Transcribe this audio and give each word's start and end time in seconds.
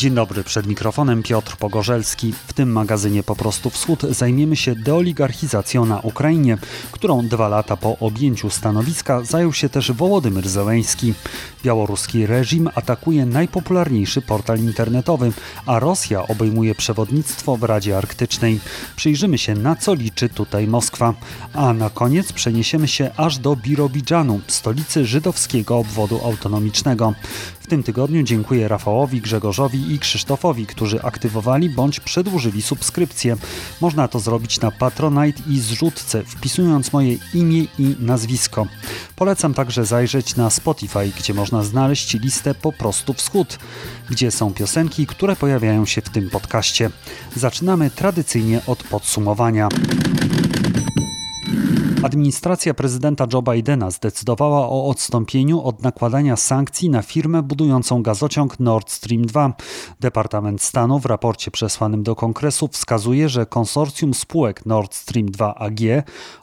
Dzień 0.00 0.14
dobry, 0.14 0.44
przed 0.44 0.66
mikrofonem 0.66 1.22
Piotr 1.22 1.56
Pogorzelski. 1.56 2.32
W 2.46 2.52
tym 2.52 2.72
magazynie 2.72 3.22
Po 3.22 3.36
prostu 3.36 3.70
Wschód 3.70 4.02
zajmiemy 4.02 4.56
się 4.56 4.74
deoligarchizacją 4.74 5.84
na 5.84 6.00
Ukrainie, 6.00 6.58
którą 6.92 7.28
dwa 7.28 7.48
lata 7.48 7.76
po 7.76 7.98
objęciu 7.98 8.50
stanowiska 8.50 9.24
zajął 9.24 9.52
się 9.52 9.68
też 9.68 9.92
Wołodymyr 9.92 10.48
Zełęński. 10.48 11.14
Białoruski 11.64 12.26
reżim 12.26 12.70
atakuje 12.74 13.26
najpopularniejszy 13.26 14.22
portal 14.22 14.58
internetowy, 14.58 15.32
a 15.66 15.78
Rosja 15.78 16.28
obejmuje 16.28 16.74
przewodnictwo 16.74 17.56
w 17.56 17.62
Radzie 17.62 17.98
Arktycznej. 17.98 18.60
Przyjrzymy 18.96 19.38
się 19.38 19.54
na 19.54 19.76
co 19.76 19.94
liczy 19.94 20.28
tutaj 20.28 20.66
Moskwa. 20.66 21.14
A 21.54 21.72
na 21.72 21.90
koniec 21.90 22.32
przeniesiemy 22.32 22.88
się 22.88 23.10
aż 23.16 23.38
do 23.38 23.56
Birobidżanu, 23.56 24.40
stolicy 24.46 25.06
żydowskiego 25.06 25.78
obwodu 25.78 26.20
autonomicznego 26.24 27.14
tym 27.70 27.82
tygodniu 27.82 28.22
dziękuję 28.22 28.68
Rafałowi, 28.68 29.20
Grzegorzowi 29.20 29.94
i 29.94 29.98
Krzysztofowi, 29.98 30.66
którzy 30.66 31.02
aktywowali 31.02 31.70
bądź 31.70 32.00
przedłużyli 32.00 32.62
subskrypcję. 32.62 33.36
Można 33.80 34.08
to 34.08 34.20
zrobić 34.20 34.60
na 34.60 34.70
Patronite 34.70 35.42
i 35.48 35.58
zrzutce, 35.60 36.22
wpisując 36.24 36.92
moje 36.92 37.16
imię 37.34 37.64
i 37.78 37.96
nazwisko. 38.00 38.66
Polecam 39.16 39.54
także 39.54 39.84
zajrzeć 39.84 40.36
na 40.36 40.50
Spotify, 40.50 41.12
gdzie 41.18 41.34
można 41.34 41.62
znaleźć 41.62 42.14
listę 42.14 42.54
po 42.54 42.72
prostu 42.72 43.14
wschód, 43.14 43.58
gdzie 44.10 44.30
są 44.30 44.54
piosenki, 44.54 45.06
które 45.06 45.36
pojawiają 45.36 45.86
się 45.86 46.00
w 46.00 46.08
tym 46.08 46.30
podcaście. 46.30 46.90
Zaczynamy 47.36 47.90
tradycyjnie 47.90 48.60
od 48.66 48.82
podsumowania. 48.82 49.68
Administracja 52.02 52.74
prezydenta 52.74 53.26
Joe 53.32 53.42
Bidena 53.42 53.90
zdecydowała 53.90 54.68
o 54.68 54.88
odstąpieniu 54.88 55.62
od 55.62 55.82
nakładania 55.82 56.36
sankcji 56.36 56.90
na 56.90 57.02
firmę 57.02 57.42
budującą 57.42 58.02
gazociąg 58.02 58.60
Nord 58.60 58.90
Stream 58.90 59.26
2. 59.26 59.52
Departament 60.00 60.62
Stanu 60.62 60.98
w 60.98 61.06
raporcie 61.06 61.50
przesłanym 61.50 62.02
do 62.02 62.16
kongresu 62.16 62.68
wskazuje, 62.68 63.28
że 63.28 63.46
konsorcjum 63.46 64.14
spółek 64.14 64.66
Nord 64.66 64.94
Stream 64.94 65.26
2 65.26 65.54
AG 65.54 65.80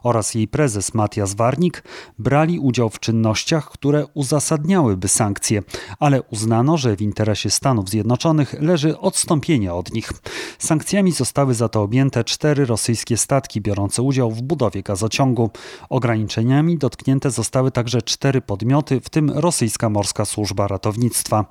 oraz 0.03 0.35
jej 0.35 0.47
prezes 0.47 0.93
Matias 0.93 1.33
Warnik 1.33 1.83
brali 2.19 2.59
udział 2.59 2.89
w 2.89 2.99
czynnościach, 2.99 3.69
które 3.71 4.05
uzasadniałyby 4.13 5.07
sankcje, 5.07 5.63
ale 5.99 6.21
uznano, 6.21 6.77
że 6.77 6.95
w 6.95 7.01
interesie 7.01 7.49
Stanów 7.49 7.89
Zjednoczonych 7.89 8.55
leży 8.61 8.99
odstąpienie 8.99 9.73
od 9.73 9.93
nich. 9.93 10.11
Sankcjami 10.59 11.11
zostały 11.11 11.53
za 11.53 11.69
to 11.69 11.81
objęte 11.81 12.23
cztery 12.23 12.65
rosyjskie 12.65 13.17
statki 13.17 13.61
biorące 13.61 14.01
udział 14.01 14.31
w 14.31 14.41
budowie 14.41 14.83
gazociągu. 14.83 15.46
Ograniczeniami 15.89 16.77
dotknięte 16.77 17.31
zostały 17.31 17.71
także 17.71 18.01
cztery 18.01 18.41
podmioty, 18.41 19.01
w 19.01 19.09
tym 19.09 19.29
rosyjska 19.29 19.89
morska 19.89 20.25
służba 20.25 20.67
ratownictwa. 20.67 21.45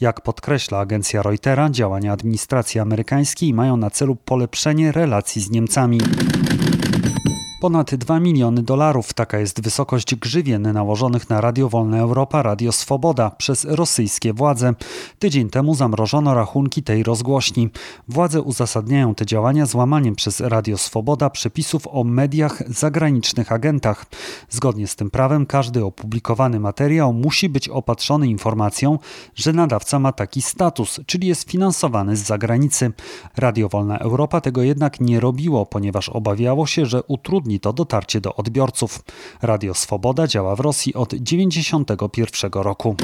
Jak 0.00 0.20
podkreśla 0.20 0.78
agencja 0.78 1.22
Reutera, 1.22 1.70
działania 1.70 2.12
administracji 2.12 2.80
amerykańskiej 2.80 3.54
mają 3.54 3.76
na 3.76 3.90
celu 3.90 4.16
polepszenie 4.16 4.92
relacji 4.92 5.42
z 5.42 5.50
Niemcami. 5.50 6.00
Ponad 7.62 7.94
2 7.94 8.20
miliony 8.20 8.62
dolarów 8.62 9.12
taka 9.12 9.38
jest 9.38 9.60
wysokość 9.60 10.14
grzywien 10.14 10.62
nałożonych 10.62 11.30
na 11.30 11.40
Radio 11.40 11.68
Wolna 11.68 11.98
Europa, 11.98 12.42
Radio 12.42 12.72
Swoboda 12.72 13.30
przez 13.30 13.64
rosyjskie 13.64 14.32
władze. 14.32 14.74
Tydzień 15.18 15.50
temu 15.50 15.74
zamrożono 15.74 16.34
rachunki 16.34 16.82
tej 16.82 17.02
rozgłośni. 17.02 17.68
Władze 18.08 18.42
uzasadniają 18.42 19.14
te 19.14 19.26
działania 19.26 19.66
złamaniem 19.66 20.14
przez 20.14 20.40
Radio 20.40 20.78
Swoboda 20.78 21.30
przepisów 21.30 21.88
o 21.90 22.04
mediach 22.04 22.62
zagranicznych 22.68 23.52
agentach. 23.52 24.06
Zgodnie 24.50 24.86
z 24.86 24.96
tym 24.96 25.10
prawem 25.10 25.46
każdy 25.46 25.84
opublikowany 25.84 26.60
materiał 26.60 27.12
musi 27.12 27.48
być 27.48 27.68
opatrzony 27.68 28.28
informacją, 28.28 28.98
że 29.34 29.52
nadawca 29.52 29.98
ma 29.98 30.12
taki 30.12 30.42
status, 30.42 31.00
czyli 31.06 31.28
jest 31.28 31.50
finansowany 31.50 32.16
z 32.16 32.22
zagranicy. 32.22 32.92
Radio 33.36 33.68
Wolna 33.68 33.98
Europa 33.98 34.40
tego 34.40 34.62
jednak 34.62 35.00
nie 35.00 35.20
robiło, 35.20 35.66
ponieważ 35.66 36.08
obawiało 36.08 36.66
się, 36.66 36.86
że 36.86 37.02
utrudni 37.02 37.51
utrudni 37.52 37.60
to 37.60 37.72
dotarcie 37.72 38.20
do 38.20 38.34
odbiorców. 38.36 39.00
Radio 39.42 39.74
Swoboda 39.74 40.26
działa 40.26 40.56
w 40.56 40.60
Rosji 40.60 40.94
od 40.94 41.10
1991 41.10 42.62
roku. 42.62 42.96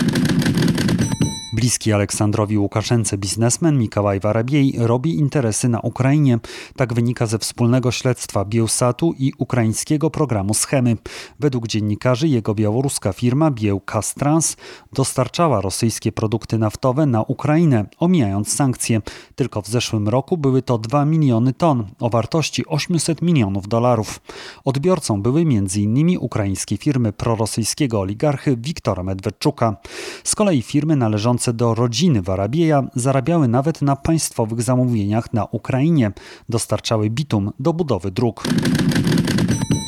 Bliski 1.59 1.93
Aleksandrowi 1.93 2.59
Łukaszence 2.59 3.19
biznesmen 3.19 3.79
Mikołaj 3.79 4.21
Warabiej 4.21 4.75
robi 4.79 5.19
interesy 5.19 5.69
na 5.69 5.81
Ukrainie. 5.81 6.39
Tak 6.77 6.95
wynika 6.95 7.27
ze 7.27 7.39
wspólnego 7.39 7.91
śledztwa 7.91 8.45
Bielsatu 8.45 9.15
i 9.19 9.33
ukraińskiego 9.39 10.11
programu 10.11 10.55
Schemy. 10.55 10.97
Według 11.41 11.67
dziennikarzy 11.67 12.29
jego 12.29 12.55
białoruska 12.55 13.13
firma 13.13 13.51
Bielkastrans 13.51 14.57
dostarczała 14.93 15.61
rosyjskie 15.61 16.13
produkty 16.13 16.59
naftowe 16.59 17.07
na 17.07 17.23
Ukrainę, 17.23 17.85
omijając 17.99 18.55
sankcje. 18.55 19.01
Tylko 19.35 19.63
w 19.63 19.69
zeszłym 19.69 20.09
roku 20.09 20.37
były 20.37 20.63
to 20.63 20.79
2 20.79 21.05
miliony 21.05 21.53
ton 21.53 21.87
o 22.01 22.11
wartości 22.11 22.67
800 22.67 23.23
milionów 23.23 23.69
dolarów. 23.69 24.21
Odbiorcą 24.65 25.23
były 25.23 25.41
m.in. 25.41 26.19
ukraińskie 26.19 26.77
firmy 26.77 27.13
prorosyjskiego 27.13 28.01
oligarchy 28.01 28.57
Wiktora 28.57 29.03
Medwedczuka. 29.03 29.77
Z 30.25 30.35
kolei 30.35 30.63
firmy 30.63 30.97
należące 30.97 31.48
do 31.53 31.75
rodziny 31.75 32.23
Warabieja 32.23 32.83
zarabiały 32.95 33.49
nawet 33.49 33.83
na 33.83 33.97
państwowych 33.97 34.63
zamówieniach 34.63 35.33
na 35.33 35.45
Ukrainie, 35.45 36.13
dostarczały 36.49 37.11
bitum 37.11 37.53
do 37.59 37.73
budowy 37.73 38.11
dróg. 38.11 38.45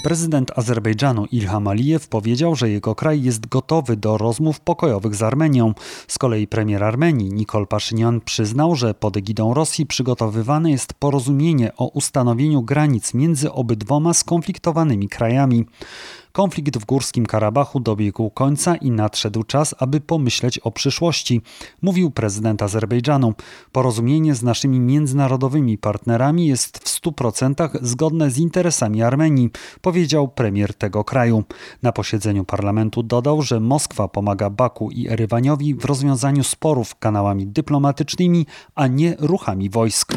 Prezydent 0.03 0.59
Azerbejdżanu 0.59 1.27
Ilham 1.27 1.69
Alijew 1.69 2.09
powiedział, 2.09 2.57
że 2.57 2.71
jego 2.71 2.95
kraj 2.95 3.23
jest 3.23 3.49
gotowy 3.49 3.97
do 3.97 4.19
rozmów 4.19 4.61
pokojowych 4.61 5.15
z 5.15 5.23
Armenią. 5.23 5.75
Z 6.09 6.19
kolei 6.19 6.47
premier 6.47 6.85
Armenii 6.85 7.33
Nikol 7.33 7.67
Paszynian 7.67 8.21
przyznał, 8.21 8.77
że 8.77 8.95
pod 8.95 9.17
egidą 9.17 9.55
Rosji 9.55 9.87
przygotowywane 9.87 10.71
jest 10.71 10.95
porozumienie 10.95 11.73
o 11.77 11.87
ustanowieniu 11.87 12.63
granic 12.63 13.15
między 13.15 13.53
obydwoma 13.53 14.15
skonfliktowanymi 14.15 15.09
krajami. 15.09 15.67
Konflikt 16.33 16.79
w 16.79 16.85
Górskim 16.85 17.27
Karabachu 17.27 17.81
dobiegł 17.81 18.31
końca 18.31 18.77
i 18.77 18.91
nadszedł 18.91 19.43
czas, 19.43 19.75
aby 19.79 20.01
pomyśleć 20.01 20.59
o 20.59 20.71
przyszłości, 20.71 21.43
mówił 21.83 22.11
prezydent 22.11 22.63
Azerbejdżanu. 22.63 23.35
Porozumienie 23.73 24.35
z 24.35 24.43
naszymi 24.43 24.81
międzynarodowymi 24.81 25.79
partnerami 25.79 26.47
jest 26.47 26.79
w 26.79 27.01
100% 27.03 27.69
zgodne 27.83 28.31
z 28.31 28.39
interesami 28.39 29.03
Armenii, 29.03 29.51
powiedział 29.81 30.29
premier 30.29 30.75
tego 30.75 31.05
kraju. 31.05 31.45
Na 31.83 31.93
posiedzeniu 31.93 32.45
parlamentu 32.45 33.03
dodał, 33.03 33.43
że 33.43 33.61
Moskwa 33.61 34.09
pomaga 34.09 34.51
Baku 34.51 34.91
i 34.91 35.09
Erywaniowi 35.09 35.75
w 35.75 35.85
rozwiązaniu 35.85 36.45
sporów 36.45 36.99
kanałami 36.99 37.47
dyplomatycznymi, 37.47 38.47
a 38.75 38.87
nie 38.87 39.17
ruchami 39.19 39.71
wojsk. 39.71 40.15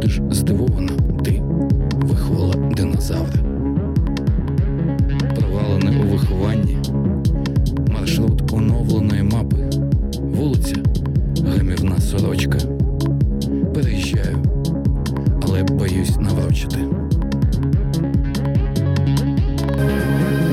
будеш 0.00 0.20
здивована, 0.30 0.92
ти 1.24 1.42
виховала 2.02 2.54
динозавра. 2.54 3.40
Провалене 5.36 6.04
у 6.04 6.12
вихованні, 6.12 6.76
маршрут 7.88 8.52
оновленої 8.52 9.22
мапи, 9.22 9.56
вулиця, 10.20 10.76
гримівна 11.46 11.98
сорочка. 12.00 12.58
Переїжджаю, 13.74 14.36
але 15.42 15.62
боюсь 15.62 16.16
наврочити. 16.20 16.76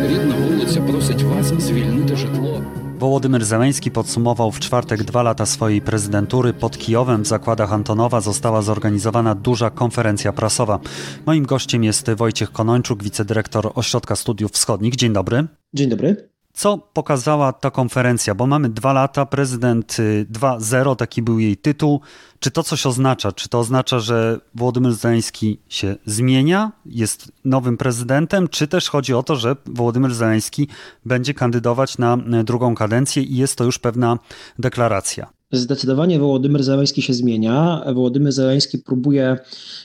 Рідна 0.09 0.35
вулиця 0.49 0.81
просить 0.81 1.23
вас 1.23 1.53
звільнити 1.59 2.15
житло. 2.15 2.61
Wołodymyr 2.99 3.45
Zełęński 3.45 3.91
podsumował 3.91 4.51
w 4.51 4.59
czwartek 4.59 5.03
dwa 5.03 5.23
lata 5.23 5.45
swojej 5.45 5.81
prezydentury. 5.81 6.53
Pod 6.53 6.77
Kijowem 6.77 7.23
w 7.23 7.27
zakładach 7.27 7.73
Antonowa 7.73 8.21
została 8.21 8.61
zorganizowana 8.61 9.35
duża 9.35 9.69
konferencja 9.69 10.33
prasowa. 10.33 10.79
Moim 11.25 11.45
gościem 11.45 11.83
jest 11.83 12.11
Wojciech 12.11 12.51
Konończuk, 12.51 13.03
wicedyrektor 13.03 13.71
Ośrodka 13.75 14.15
Studiów 14.15 14.51
Wschodnich. 14.51 14.95
Dzień 14.95 15.13
dobry. 15.13 15.47
Dzień 15.73 15.89
dobry. 15.89 16.36
Co 16.57 16.77
pokazała 16.77 17.53
ta 17.53 17.71
konferencja? 17.71 18.35
Bo 18.35 18.47
mamy 18.47 18.69
dwa 18.69 18.93
lata, 18.93 19.25
prezydent 19.25 19.97
2.0, 20.31 20.93
y, 20.93 20.95
taki 20.95 21.21
był 21.21 21.39
jej 21.39 21.57
tytuł. 21.57 22.01
Czy 22.39 22.51
to 22.51 22.63
coś 22.63 22.85
oznacza? 22.85 23.31
Czy 23.31 23.49
to 23.49 23.59
oznacza, 23.59 23.99
że 23.99 24.39
Władimir 24.55 24.93
Zeleński 24.93 25.59
się 25.69 25.95
zmienia, 26.05 26.71
jest 26.85 27.31
nowym 27.45 27.77
prezydentem, 27.77 28.47
czy 28.47 28.67
też 28.67 28.89
chodzi 28.89 29.13
o 29.13 29.23
to, 29.23 29.35
że 29.35 29.55
Władimir 29.65 30.13
Zeleński 30.13 30.67
będzie 31.05 31.33
kandydować 31.33 31.97
na 31.97 32.17
y, 32.39 32.43
drugą 32.43 32.75
kadencję 32.75 33.23
i 33.23 33.37
jest 33.37 33.57
to 33.57 33.63
już 33.63 33.79
pewna 33.79 34.17
deklaracja? 34.59 35.36
Zdecydowanie 35.51 36.19
Wołodymyr 36.19 36.63
Zeleński 36.63 37.01
się 37.01 37.13
zmienia. 37.13 37.83
Wołodymyr 37.93 38.31
Zeleński 38.31 38.77
próbuje 38.77 39.37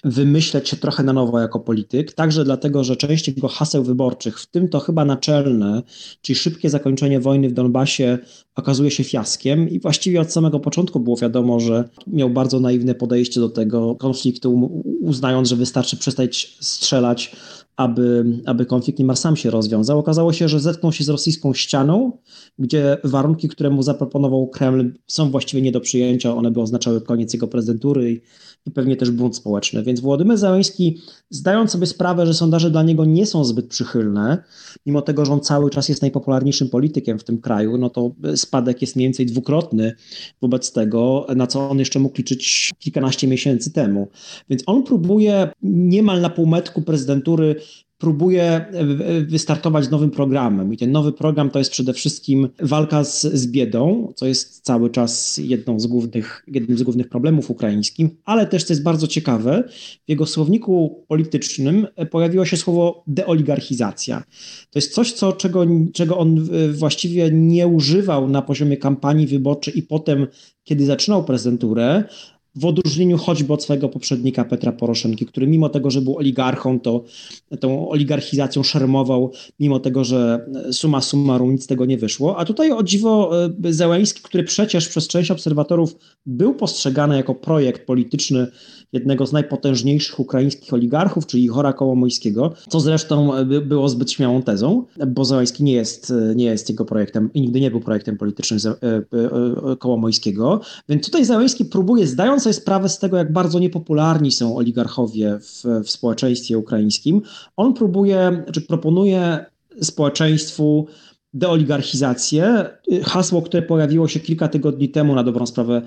wymyśleć 0.05 0.69
się 0.69 0.77
trochę 0.77 1.03
na 1.03 1.13
nowo 1.13 1.41
jako 1.41 1.61
polityk, 1.61 2.13
także 2.13 2.45
dlatego, 2.45 2.85
że 2.85 2.97
część 2.97 3.29
jego 3.29 3.49
haseł 3.49 3.85
wyborczych, 3.85 4.41
w 4.41 4.47
tym 4.47 4.69
to 4.69 4.81
chyba 4.81 5.05
naczelne, 5.05 5.83
czyli 6.23 6.37
szybkie 6.37 6.71
zakończenie 6.71 7.21
wojny 7.21 7.49
w 7.49 7.53
Donbasie, 7.53 8.19
okazuje 8.55 8.91
się 8.91 9.05
fiaskiem 9.05 9.69
i 9.69 9.81
właściwie 9.81 10.21
od 10.21 10.33
samego 10.33 10.61
początku 10.61 11.01
było 11.01 11.17
wiadomo, 11.17 11.61
że 11.61 11.89
miał 12.07 12.31
bardzo 12.31 12.61
naiwne 12.61 12.95
podejście 12.95 13.41
do 13.41 13.49
tego 13.49 13.95
konfliktu, 13.95 14.83
uznając, 15.01 15.49
że 15.49 15.57
wystarczy 15.57 15.97
przestać 15.97 16.57
strzelać 16.61 17.37
aby, 17.83 18.25
aby 18.47 18.67
konflikt 18.67 18.99
niemal 18.99 19.17
sam 19.17 19.37
się 19.37 19.51
rozwiązał. 19.51 19.99
Okazało 19.99 20.33
się, 20.33 20.49
że 20.49 20.61
zetknął 20.61 20.93
się 20.93 21.05
z 21.05 21.09
rosyjską 21.09 21.55
ścianą, 21.55 22.19
gdzie 22.59 22.97
warunki, 23.05 23.49
które 23.49 23.71
mu 23.71 23.83
zaproponował 23.83 24.47
Kreml, 24.47 24.93
są 25.07 25.31
właściwie 25.31 25.63
nie 25.63 25.73
do 25.73 25.81
przyjęcia. 25.81 26.35
One 26.35 26.51
by 26.51 26.61
oznaczały 26.61 27.01
koniec 27.01 27.33
jego 27.33 27.49
prezydentury 27.49 28.13
i, 28.13 28.21
pewnie 28.71 28.97
też 28.97 29.11
bunt 29.11 29.37
społeczny. 29.37 29.83
Więc 29.83 30.01
Władimir 30.01 30.39
Załęski, 30.39 30.99
zdając 31.31 31.71
sobie 31.71 31.87
sprawę, 31.87 32.27
że 32.27 32.35
sondaże 32.35 32.71
dla 32.71 32.83
niego 32.83 33.05
nie 33.05 33.27
są 33.27 33.45
zbyt 33.45 33.67
przychylne, 33.67 34.45
mimo 34.87 35.03
tego, 35.03 35.25
że 35.25 35.33
on 35.33 35.41
cały 35.41 35.71
czas 35.71 35.89
jest 35.89 36.03
najpopularniejszym 36.03 36.69
politykiem 36.69 37.19
w 37.19 37.25
tym 37.25 37.39
kraju, 37.39 37.79
no 37.79 37.91
to 37.91 38.15
spadek 38.37 38.83
jest 38.83 38.97
mniej 38.97 39.07
więcej 39.07 39.27
dwukrotny 39.27 39.93
wobec 40.43 40.73
tego, 40.73 41.27
na 41.37 41.47
co 41.47 41.71
on 41.71 41.79
jeszcze 41.79 41.99
mógł 41.99 42.19
liczyć 42.19 42.71
kilkanaście 42.79 43.29
miesięcy 43.29 43.73
temu. 43.73 44.09
Więc 44.51 44.63
on 44.67 44.83
próbuje 44.83 45.49
niemal 45.63 46.21
na 46.21 46.31
półmetku 46.31 46.83
prezydentury 46.83 47.57
próbuje 48.03 48.65
wystartować 49.29 49.91
nowym 49.91 50.11
programem. 50.11 50.73
I 50.73 50.77
ten 50.77 50.93
nowy 50.93 51.13
program 51.13 51.51
to 51.51 51.59
jest 51.59 51.71
przede 51.71 51.93
wszystkim 51.93 52.49
walka 52.61 53.05
z, 53.05 53.23
z 53.23 53.47
biedą, 53.47 54.13
co 54.17 54.27
jest 54.27 54.61
cały 54.61 54.91
czas 54.91 55.39
jedną 55.39 55.81
z 55.81 55.87
głównych, 55.87 56.45
jednym 56.47 56.79
z 56.79 56.83
głównych 56.83 57.09
problemów 57.09 57.51
ukraińskich, 57.51 58.11
ale 58.25 58.47
też, 58.47 58.65
co 58.65 58.73
jest 58.73 58.83
bardzo 58.83 59.07
ciekawe, 59.07 59.65
w 60.07 60.09
jego 60.09 60.27
słowniku 60.27 61.05
politycznym 61.09 61.87
pojawiło 62.11 62.45
się 62.45 62.57
słowo 62.57 63.05
deoligarchizacja. 63.07 64.23
To 64.71 64.79
jest 64.79 64.95
coś, 64.95 65.13
co, 65.13 65.33
czego, 65.33 65.67
czego 65.93 66.19
on 66.19 66.49
właściwie 66.73 67.31
nie 67.33 67.67
używał 67.67 68.29
na 68.29 68.43
poziomie 68.43 68.77
kampanii 68.77 69.27
wyborczej 69.27 69.79
i 69.79 69.83
potem, 69.83 70.27
kiedy 70.65 70.87
zaczynał 70.87 71.25
prezydenturę, 71.25 72.05
w 72.55 72.65
odróżnieniu 72.65 73.19
choćby 73.19 73.53
od 73.53 73.63
swojego 73.63 73.89
poprzednika 73.89 74.45
Petra 74.45 74.73
Poroszenki, 74.73 75.27
który 75.27 75.47
mimo 75.47 75.69
tego, 75.69 75.91
że 75.91 76.01
był 76.01 76.17
oligarchą, 76.17 76.81
to 76.81 77.05
tą 77.61 77.89
oligarchizacją 77.89 78.63
szermował, 78.63 79.33
mimo 79.61 79.81
tego, 79.81 80.05
że 80.05 80.47
suma 80.73 81.01
summarum 81.01 81.53
nic 81.53 81.65
z 81.65 81.67
tego 81.67 81.85
nie 81.85 81.99
wyszło. 81.99 82.39
A 82.39 82.45
tutaj 82.45 82.73
o 82.73 82.83
dziwo 82.83 83.31
e, 83.65 83.73
Zełęński, 83.73 84.23
który 84.23 84.45
przecież 84.45 84.89
przez 84.89 85.09
część 85.09 85.31
obserwatorów 85.31 85.97
był 86.27 86.55
postrzegany 86.55 87.17
jako 87.17 87.35
projekt 87.35 87.87
polityczny 87.87 88.47
jednego 88.93 89.27
z 89.27 89.33
najpotężniejszych 89.33 90.21
ukraińskich 90.21 90.73
oligarchów, 90.73 91.27
czyli 91.27 91.49
Chora 91.49 91.73
Kołomojskiego, 91.73 92.53
co 92.69 92.81
zresztą 92.81 93.35
e, 93.35 93.45
było 93.45 93.89
zbyt 93.89 94.11
śmiałą 94.11 94.43
tezą, 94.43 94.85
bo 95.07 95.25
Zełański 95.25 95.65
nie 95.65 95.73
jest, 95.73 96.11
e, 96.11 96.35
nie 96.35 96.45
jest 96.45 96.69
jego 96.69 96.85
projektem 96.85 97.31
i 97.35 97.41
nigdy 97.41 97.61
nie 97.61 97.71
był 97.71 97.81
projektem 97.81 98.17
politycznym 98.17 98.59
e, 98.75 99.77
Kołomojskiego. 99.77 100.61
Więc 100.89 101.05
tutaj 101.05 101.25
Zełański 101.25 101.65
próbuje, 101.65 102.07
zdając 102.07 102.43
sobie 102.43 102.53
sprawę 102.53 102.89
z 102.89 102.99
tego, 102.99 103.17
jak 103.17 103.33
bardzo 103.33 103.59
niepopularni 103.59 104.33
są 104.33 104.57
oligarchowie 104.57 105.39
w, 105.41 105.65
w 105.85 105.91
społeczeństwie 105.91 106.59
ukraińskim, 106.59 107.23
on 107.57 107.75
próbuje, 107.75 108.45
czy 108.53 108.61
proponuje 108.61 109.45
społeczeństwu 109.81 110.87
deoligarchizację. 111.35 112.71
Hasło, 113.05 113.43
które 113.43 113.63
pojawiło 113.63 114.09
się 114.09 114.21
kilka 114.21 114.49
tygodni 114.49 114.89
temu 114.89 115.15
na 115.15 115.25
dobrą 115.25 115.47
sprawę 115.47 115.83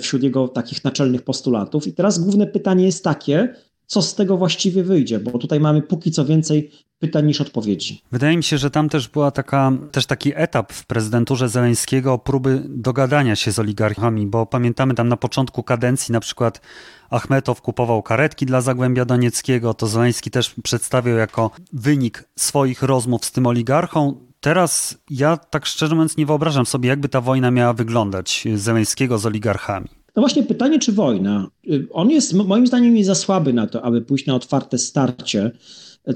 wśród 0.00 0.22
jego 0.22 0.48
takich 0.48 0.84
naczelnych 0.84 1.22
postulatów. 1.22 1.86
I 1.86 1.92
teraz 1.92 2.18
główne 2.18 2.46
pytanie 2.46 2.84
jest 2.84 3.04
takie, 3.04 3.54
co 3.86 4.02
z 4.02 4.14
tego 4.14 4.36
właściwie 4.36 4.82
wyjdzie, 4.82 5.18
bo 5.18 5.38
tutaj 5.38 5.60
mamy 5.60 5.82
póki 5.82 6.10
co 6.10 6.24
więcej 6.24 6.70
pytań 6.98 7.26
niż 7.26 7.40
odpowiedzi. 7.40 8.02
Wydaje 8.12 8.36
mi 8.36 8.42
się, 8.42 8.58
że 8.58 8.70
tam 8.70 8.88
też 8.88 9.08
była 9.08 9.30
taka, 9.30 9.72
też 9.92 10.06
taki 10.06 10.32
etap 10.34 10.72
w 10.72 10.86
prezydenturze 10.86 11.48
Zeleńskiego 11.48 12.18
próby 12.18 12.62
dogadania 12.68 13.36
się 13.36 13.52
z 13.52 13.58
oligarchami, 13.58 14.26
bo 14.26 14.46
pamiętamy 14.46 14.94
tam 14.94 15.08
na 15.08 15.16
początku 15.16 15.62
kadencji 15.62 16.12
na 16.12 16.20
przykład 16.20 16.60
Achmetow 17.10 17.60
kupował 17.62 18.02
karetki 18.02 18.46
dla 18.46 18.60
Zagłębia 18.60 19.04
Donieckiego, 19.04 19.74
to 19.74 19.86
Zeleński 19.86 20.30
też 20.30 20.54
przedstawiał 20.62 21.16
jako 21.16 21.50
wynik 21.72 22.24
swoich 22.36 22.82
rozmów 22.82 23.24
z 23.24 23.32
tym 23.32 23.46
oligarchą. 23.46 24.14
Teraz 24.44 24.98
ja 25.10 25.36
tak 25.36 25.66
szczerze 25.66 25.94
mówiąc 25.94 26.16
nie 26.16 26.26
wyobrażam 26.26 26.66
sobie, 26.66 26.88
jakby 26.88 27.08
ta 27.08 27.20
wojna 27.20 27.50
miała 27.50 27.72
wyglądać 27.72 28.44
Zeleńskiego 28.54 29.18
z 29.18 29.26
oligarchami. 29.26 29.88
No 30.16 30.22
właśnie 30.22 30.42
pytanie, 30.42 30.78
czy 30.78 30.92
wojna? 30.92 31.46
On 31.92 32.10
jest 32.10 32.34
moim 32.34 32.66
zdaniem 32.66 32.96
jest 32.96 33.06
za 33.06 33.14
słaby 33.14 33.52
na 33.52 33.66
to, 33.66 33.82
aby 33.82 34.02
pójść 34.02 34.26
na 34.26 34.34
otwarte 34.34 34.78
starcie 34.78 35.50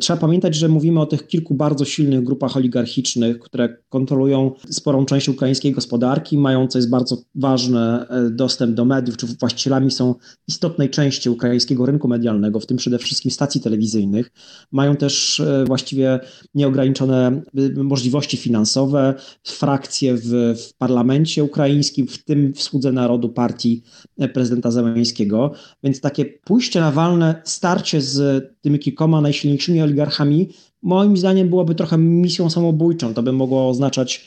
Trzeba 0.00 0.20
pamiętać, 0.20 0.54
że 0.54 0.68
mówimy 0.68 1.00
o 1.00 1.06
tych 1.06 1.26
kilku 1.26 1.54
bardzo 1.54 1.84
silnych 1.84 2.24
grupach 2.24 2.56
oligarchicznych, 2.56 3.38
które 3.38 3.76
kontrolują 3.88 4.52
sporą 4.70 5.04
część 5.04 5.28
ukraińskiej 5.28 5.72
gospodarki, 5.72 6.38
mają, 6.38 6.68
co 6.68 6.78
jest 6.78 6.90
bardzo 6.90 7.22
ważne, 7.34 8.06
e, 8.08 8.30
dostęp 8.30 8.74
do 8.74 8.84
mediów, 8.84 9.16
czy 9.16 9.26
właścicielami 9.26 9.90
są 9.90 10.14
istotnej 10.48 10.90
części 10.90 11.30
ukraińskiego 11.30 11.86
rynku 11.86 12.08
medialnego, 12.08 12.60
w 12.60 12.66
tym 12.66 12.76
przede 12.76 12.98
wszystkim 12.98 13.30
stacji 13.30 13.60
telewizyjnych. 13.60 14.32
Mają 14.72 14.96
też 14.96 15.40
e, 15.40 15.64
właściwie 15.66 16.20
nieograniczone 16.54 17.42
e, 17.78 17.82
możliwości 17.82 18.36
finansowe, 18.36 19.14
frakcje 19.44 20.14
w, 20.14 20.54
w 20.58 20.74
parlamencie 20.78 21.44
ukraińskim, 21.44 22.06
w 22.06 22.24
tym 22.24 22.54
w 22.54 22.62
Słudze 22.62 22.92
Narodu 22.92 23.28
partii 23.28 23.82
prezydenta 24.34 24.70
Zeleńskiego. 24.70 25.52
Więc 25.82 26.00
takie 26.00 26.24
pójście 26.24 26.80
na 26.80 26.92
walne 26.92 27.42
starcie 27.44 28.00
z 28.00 28.44
tymi 28.68 28.78
kilkoma 28.78 29.20
najsilniejszymi 29.20 29.82
oligarchami, 29.82 30.48
moim 30.82 31.16
zdaniem 31.16 31.48
byłoby 31.48 31.74
trochę 31.74 31.98
misją 31.98 32.50
samobójczą. 32.50 33.14
To 33.14 33.22
by 33.22 33.32
mogło 33.32 33.68
oznaczać 33.68 34.24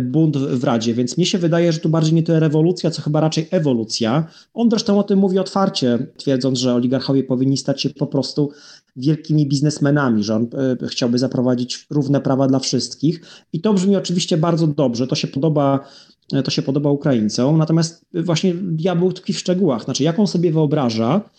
bunt 0.00 0.36
w 0.36 0.64
Radzie, 0.64 0.94
więc 0.94 1.16
mnie 1.16 1.26
się 1.26 1.38
wydaje, 1.38 1.72
że 1.72 1.78
tu 1.78 1.88
bardziej 1.88 2.14
nie 2.14 2.22
to 2.22 2.40
rewolucja, 2.40 2.90
co 2.90 3.02
chyba 3.02 3.20
raczej 3.20 3.48
ewolucja. 3.50 4.26
On 4.54 4.70
zresztą 4.70 4.98
o 4.98 5.02
tym 5.02 5.18
mówi 5.18 5.38
otwarcie, 5.38 6.06
twierdząc, 6.16 6.58
że 6.58 6.74
oligarchowie 6.74 7.24
powinni 7.24 7.56
stać 7.56 7.82
się 7.82 7.90
po 7.90 8.06
prostu 8.06 8.50
wielkimi 8.96 9.48
biznesmenami, 9.48 10.24
że 10.24 10.34
on 10.34 10.46
e, 10.82 10.88
chciałby 10.88 11.18
zaprowadzić 11.18 11.86
równe 11.90 12.20
prawa 12.20 12.46
dla 12.46 12.58
wszystkich. 12.58 13.20
I 13.52 13.60
to 13.60 13.74
brzmi 13.74 13.96
oczywiście 13.96 14.36
bardzo 14.36 14.66
dobrze, 14.66 15.06
to 15.06 15.14
się 15.14 15.28
podoba 15.28 15.88
e, 16.32 16.42
to 16.42 16.50
się 16.50 16.62
podoba 16.62 16.90
Ukraińcom, 16.90 17.58
natomiast 17.58 18.04
właśnie 18.14 18.54
diabeł 18.54 19.12
tkwi 19.12 19.32
w 19.32 19.38
szczegółach. 19.38 19.84
Znaczy, 19.84 20.02
jak 20.02 20.18
on 20.18 20.26
sobie 20.26 20.52
wyobraża, 20.52 21.30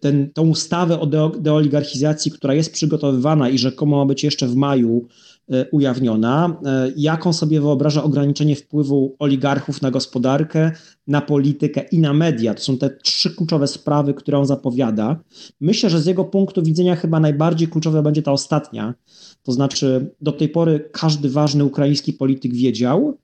ten, 0.00 0.30
tą 0.30 0.48
ustawę 0.48 1.00
o 1.00 1.06
deoligarchizacji, 1.40 2.30
która 2.30 2.54
jest 2.54 2.72
przygotowywana 2.72 3.48
i 3.48 3.58
rzekomo 3.58 3.96
ma 3.96 4.06
być 4.06 4.24
jeszcze 4.24 4.46
w 4.46 4.56
maju 4.56 5.06
e, 5.50 5.70
ujawniona, 5.70 6.56
jaką 6.96 7.32
sobie 7.32 7.60
wyobraża 7.60 8.02
ograniczenie 8.02 8.56
wpływu 8.56 9.16
oligarchów 9.18 9.82
na 9.82 9.90
gospodarkę, 9.90 10.72
na 11.06 11.20
politykę 11.20 11.84
i 11.92 11.98
na 11.98 12.12
media. 12.12 12.54
To 12.54 12.62
są 12.62 12.78
te 12.78 12.90
trzy 12.90 13.30
kluczowe 13.30 13.66
sprawy, 13.66 14.14
które 14.14 14.38
on 14.38 14.46
zapowiada. 14.46 15.20
Myślę, 15.60 15.90
że 15.90 16.00
z 16.00 16.06
jego 16.06 16.24
punktu 16.24 16.62
widzenia 16.62 16.96
chyba 16.96 17.20
najbardziej 17.20 17.68
kluczowa 17.68 18.02
będzie 18.02 18.22
ta 18.22 18.32
ostatnia. 18.32 18.94
To 19.42 19.52
znaczy, 19.52 20.10
do 20.20 20.32
tej 20.32 20.48
pory 20.48 20.88
każdy 20.92 21.28
ważny 21.28 21.64
ukraiński 21.64 22.12
polityk 22.12 22.54
wiedział, 22.54 23.18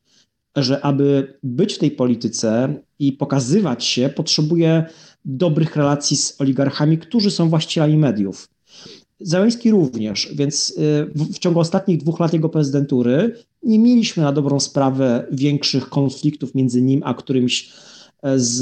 że 0.57 0.81
aby 0.81 1.39
być 1.43 1.75
w 1.75 1.79
tej 1.79 1.91
polityce 1.91 2.75
i 2.99 3.13
pokazywać 3.13 3.85
się, 3.85 4.09
potrzebuje 4.09 4.85
dobrych 5.25 5.77
relacji 5.77 6.17
z 6.17 6.41
oligarchami, 6.41 6.99
którzy 6.99 7.31
są 7.31 7.49
właścicielami 7.49 7.97
mediów. 7.97 8.49
Załęski 9.21 9.71
również, 9.71 10.29
więc 10.35 10.71
y, 10.71 11.07
w 11.15 11.39
ciągu 11.39 11.61
ostatnich 11.61 11.99
dwóch 11.99 12.21
lat 12.21 12.33
jego 12.33 12.49
prezydentury 12.49 13.37
nie 13.63 13.79
mieliśmy 13.79 14.23
na 14.23 14.33
dobrą 14.33 14.61
sprawę 14.61 15.27
większych 15.33 15.89
konfliktów 15.89 16.55
między 16.55 16.83
nim 16.83 17.03
a 17.05 17.15
którymś 17.15 17.73
z 18.37 18.61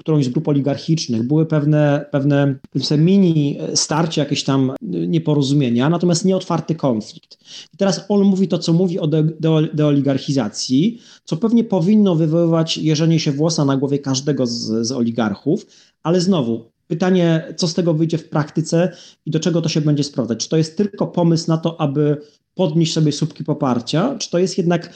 którąś 0.00 0.24
z 0.24 0.28
grup 0.28 0.48
oligarchicznych. 0.48 1.22
Były 1.22 1.46
pewne, 1.46 2.06
pewne 2.10 2.54
mini 2.98 3.58
starcie, 3.74 4.20
jakieś 4.20 4.44
tam 4.44 4.72
nieporozumienia, 4.82 5.88
natomiast 5.88 6.24
nie 6.24 6.36
otwarty 6.36 6.74
konflikt. 6.74 7.38
I 7.74 7.76
teraz 7.76 8.04
on 8.08 8.22
mówi 8.22 8.48
to, 8.48 8.58
co 8.58 8.72
mówi 8.72 8.98
o 8.98 9.06
de, 9.06 9.22
de, 9.22 9.68
deoligarchizacji, 9.74 10.98
co 11.24 11.36
pewnie 11.36 11.64
powinno 11.64 12.14
wywoływać 12.14 12.78
jeżenie 12.78 13.20
się 13.20 13.32
włosa 13.32 13.64
na 13.64 13.76
głowie 13.76 13.98
każdego 13.98 14.46
z, 14.46 14.86
z 14.86 14.92
oligarchów, 14.92 15.66
ale 16.02 16.20
znowu, 16.20 16.64
pytanie, 16.86 17.54
co 17.56 17.68
z 17.68 17.74
tego 17.74 17.94
wyjdzie 17.94 18.18
w 18.18 18.28
praktyce 18.28 18.96
i 19.26 19.30
do 19.30 19.40
czego 19.40 19.62
to 19.62 19.68
się 19.68 19.80
będzie 19.80 20.04
sprawdzać. 20.04 20.38
Czy 20.38 20.48
to 20.48 20.56
jest 20.56 20.76
tylko 20.76 21.06
pomysł 21.06 21.48
na 21.48 21.58
to, 21.58 21.80
aby 21.80 22.16
podnieść 22.54 22.92
sobie 22.92 23.12
słupki 23.12 23.44
poparcia, 23.44 24.16
czy 24.18 24.30
to 24.30 24.38
jest 24.38 24.58
jednak 24.58 24.94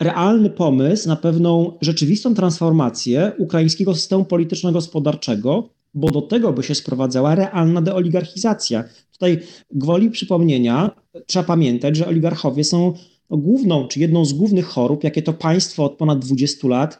realny 0.00 0.50
pomysł 0.50 1.08
na 1.08 1.16
pewną 1.16 1.78
rzeczywistą 1.80 2.34
transformację 2.34 3.32
ukraińskiego 3.38 3.94
systemu 3.94 4.24
polityczno-gospodarczego, 4.24 5.68
bo 5.94 6.10
do 6.10 6.22
tego 6.22 6.52
by 6.52 6.62
się 6.62 6.74
sprowadzała 6.74 7.34
realna 7.34 7.82
deoligarchizacja. 7.82 8.84
Tutaj 9.12 9.38
gwoli 9.70 10.10
przypomnienia 10.10 10.90
trzeba 11.26 11.44
pamiętać, 11.44 11.96
że 11.96 12.06
oligarchowie 12.06 12.64
są 12.64 12.92
główną, 13.30 13.88
czy 13.88 14.00
jedną 14.00 14.24
z 14.24 14.32
głównych 14.32 14.66
chorób, 14.66 15.04
jakie 15.04 15.22
to 15.22 15.32
państwo 15.32 15.84
od 15.84 15.96
ponad 15.96 16.18
20 16.18 16.68
lat 16.68 16.98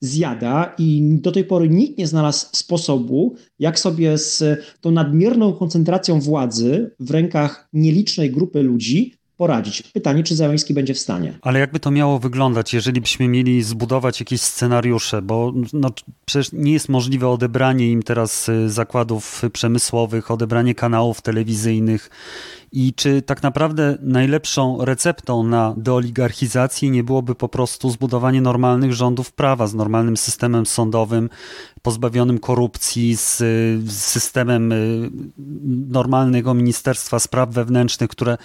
zjada 0.00 0.74
i 0.78 1.18
do 1.20 1.32
tej 1.32 1.44
pory 1.44 1.68
nikt 1.68 1.98
nie 1.98 2.06
znalazł 2.06 2.46
sposobu, 2.52 3.34
jak 3.58 3.78
sobie 3.78 4.18
z 4.18 4.44
tą 4.80 4.90
nadmierną 4.90 5.52
koncentracją 5.52 6.20
władzy 6.20 6.90
w 7.00 7.10
rękach 7.10 7.68
nielicznej 7.72 8.30
grupy 8.30 8.62
ludzi 8.62 9.17
poradzić. 9.38 9.82
Pytanie, 9.82 10.22
czy 10.22 10.36
Załęski 10.36 10.74
będzie 10.74 10.94
w 10.94 10.98
stanie. 10.98 11.38
Ale 11.42 11.60
jakby 11.60 11.80
to 11.80 11.90
miało 11.90 12.18
wyglądać, 12.18 12.74
jeżeli 12.74 13.00
byśmy 13.00 13.28
mieli 13.28 13.62
zbudować 13.62 14.20
jakieś 14.20 14.40
scenariusze, 14.40 15.22
bo 15.22 15.52
no, 15.72 15.90
przecież 16.24 16.52
nie 16.52 16.72
jest 16.72 16.88
możliwe 16.88 17.28
odebranie 17.28 17.90
im 17.90 18.02
teraz 18.02 18.48
y, 18.48 18.70
zakładów 18.70 19.42
przemysłowych, 19.52 20.30
odebranie 20.30 20.74
kanałów 20.74 21.22
telewizyjnych 21.22 22.10
i 22.72 22.94
czy 22.94 23.22
tak 23.22 23.42
naprawdę 23.42 23.98
najlepszą 24.00 24.84
receptą 24.84 25.42
na 25.42 25.74
deoligarchizację 25.76 26.90
nie 26.90 27.04
byłoby 27.04 27.34
po 27.34 27.48
prostu 27.48 27.90
zbudowanie 27.90 28.40
normalnych 28.40 28.92
rządów 28.92 29.32
prawa 29.32 29.66
z 29.66 29.74
normalnym 29.74 30.16
systemem 30.16 30.66
sądowym, 30.66 31.30
pozbawionym 31.82 32.38
korupcji, 32.38 33.16
z, 33.16 33.36
z 33.90 33.92
systemem 33.92 34.72
y, 34.72 35.10
normalnego 35.88 36.54
Ministerstwa 36.54 37.18
Spraw 37.18 37.50
Wewnętrznych, 37.50 38.10
które 38.10 38.38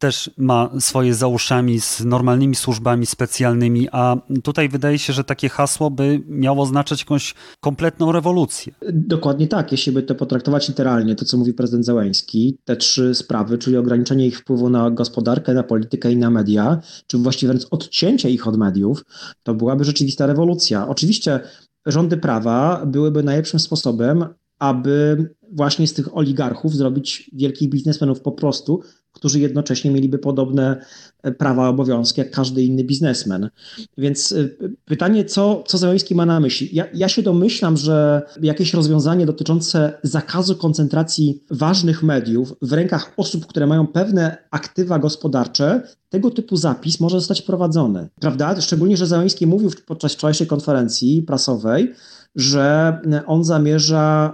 też 0.00 0.30
ma 0.36 0.70
swoje 0.78 1.14
za 1.14 1.26
uszami 1.26 1.80
z 1.80 2.04
normalnymi 2.04 2.54
służbami 2.54 3.06
specjalnymi, 3.06 3.88
a 3.92 4.16
tutaj 4.42 4.68
wydaje 4.68 4.98
się, 4.98 5.12
że 5.12 5.24
takie 5.24 5.48
hasło 5.48 5.90
by 5.90 6.22
miało 6.28 6.62
oznaczać 6.62 7.00
jakąś 7.00 7.34
kompletną 7.60 8.12
rewolucję. 8.12 8.72
Dokładnie 8.92 9.48
tak, 9.48 9.72
jeśli 9.72 9.92
by 9.92 10.02
to 10.02 10.14
potraktować 10.14 10.68
literalnie, 10.68 11.14
to 11.14 11.24
co 11.24 11.36
mówi 11.36 11.54
prezydent 11.54 11.86
Zełański, 11.86 12.58
te 12.64 12.76
trzy 12.76 13.14
sprawy, 13.14 13.58
czyli 13.58 13.76
ograniczenie 13.76 14.26
ich 14.26 14.38
wpływu 14.38 14.70
na 14.70 14.90
gospodarkę, 14.90 15.54
na 15.54 15.62
politykę 15.62 16.12
i 16.12 16.16
na 16.16 16.30
media, 16.30 16.80
czy 17.06 17.18
właściwie 17.18 17.52
wręcz 17.52 17.66
odcięcie 17.70 18.30
ich 18.30 18.46
od 18.46 18.56
mediów, 18.56 19.04
to 19.42 19.54
byłaby 19.54 19.84
rzeczywista 19.84 20.26
rewolucja. 20.26 20.88
Oczywiście 20.88 21.40
rządy 21.86 22.16
prawa 22.16 22.86
byłyby 22.86 23.22
najlepszym 23.22 23.60
sposobem, 23.60 24.24
aby 24.58 25.28
właśnie 25.52 25.86
z 25.86 25.94
tych 25.94 26.16
oligarchów 26.16 26.76
zrobić 26.76 27.30
wielkich 27.32 27.70
biznesmenów 27.70 28.20
po 28.20 28.32
prostu, 28.32 28.82
którzy 29.12 29.40
jednocześnie 29.40 29.90
mieliby 29.90 30.18
podobne 30.18 30.84
e, 31.22 31.32
prawa, 31.32 31.68
obowiązki 31.68 32.20
jak 32.20 32.30
każdy 32.30 32.62
inny 32.62 32.84
biznesmen. 32.84 33.50
Więc 33.98 34.32
e, 34.32 34.48
pytanie, 34.84 35.24
co, 35.24 35.64
co 35.66 35.78
Zeleński 35.78 36.14
ma 36.14 36.26
na 36.26 36.40
myśli? 36.40 36.68
Ja, 36.72 36.84
ja 36.94 37.08
się 37.08 37.22
domyślam, 37.22 37.76
że 37.76 38.22
jakieś 38.42 38.74
rozwiązanie 38.74 39.26
dotyczące 39.26 39.92
zakazu 40.02 40.56
koncentracji 40.56 41.44
ważnych 41.50 42.02
mediów 42.02 42.54
w 42.62 42.72
rękach 42.72 43.12
osób, 43.16 43.46
które 43.46 43.66
mają 43.66 43.86
pewne 43.86 44.36
aktywa 44.50 44.98
gospodarcze, 44.98 45.82
tego 46.08 46.30
typu 46.30 46.56
zapis 46.56 47.00
może 47.00 47.18
zostać 47.20 47.40
wprowadzony. 47.40 48.08
Prawda? 48.20 48.60
Szczególnie, 48.60 48.96
że 48.96 49.06
Zeleński 49.06 49.46
mówił 49.46 49.70
podczas 49.86 50.12
wczorajszej 50.12 50.46
konferencji 50.46 51.22
prasowej, 51.22 51.94
że 52.36 52.98
on 53.26 53.44
zamierza 53.44 54.32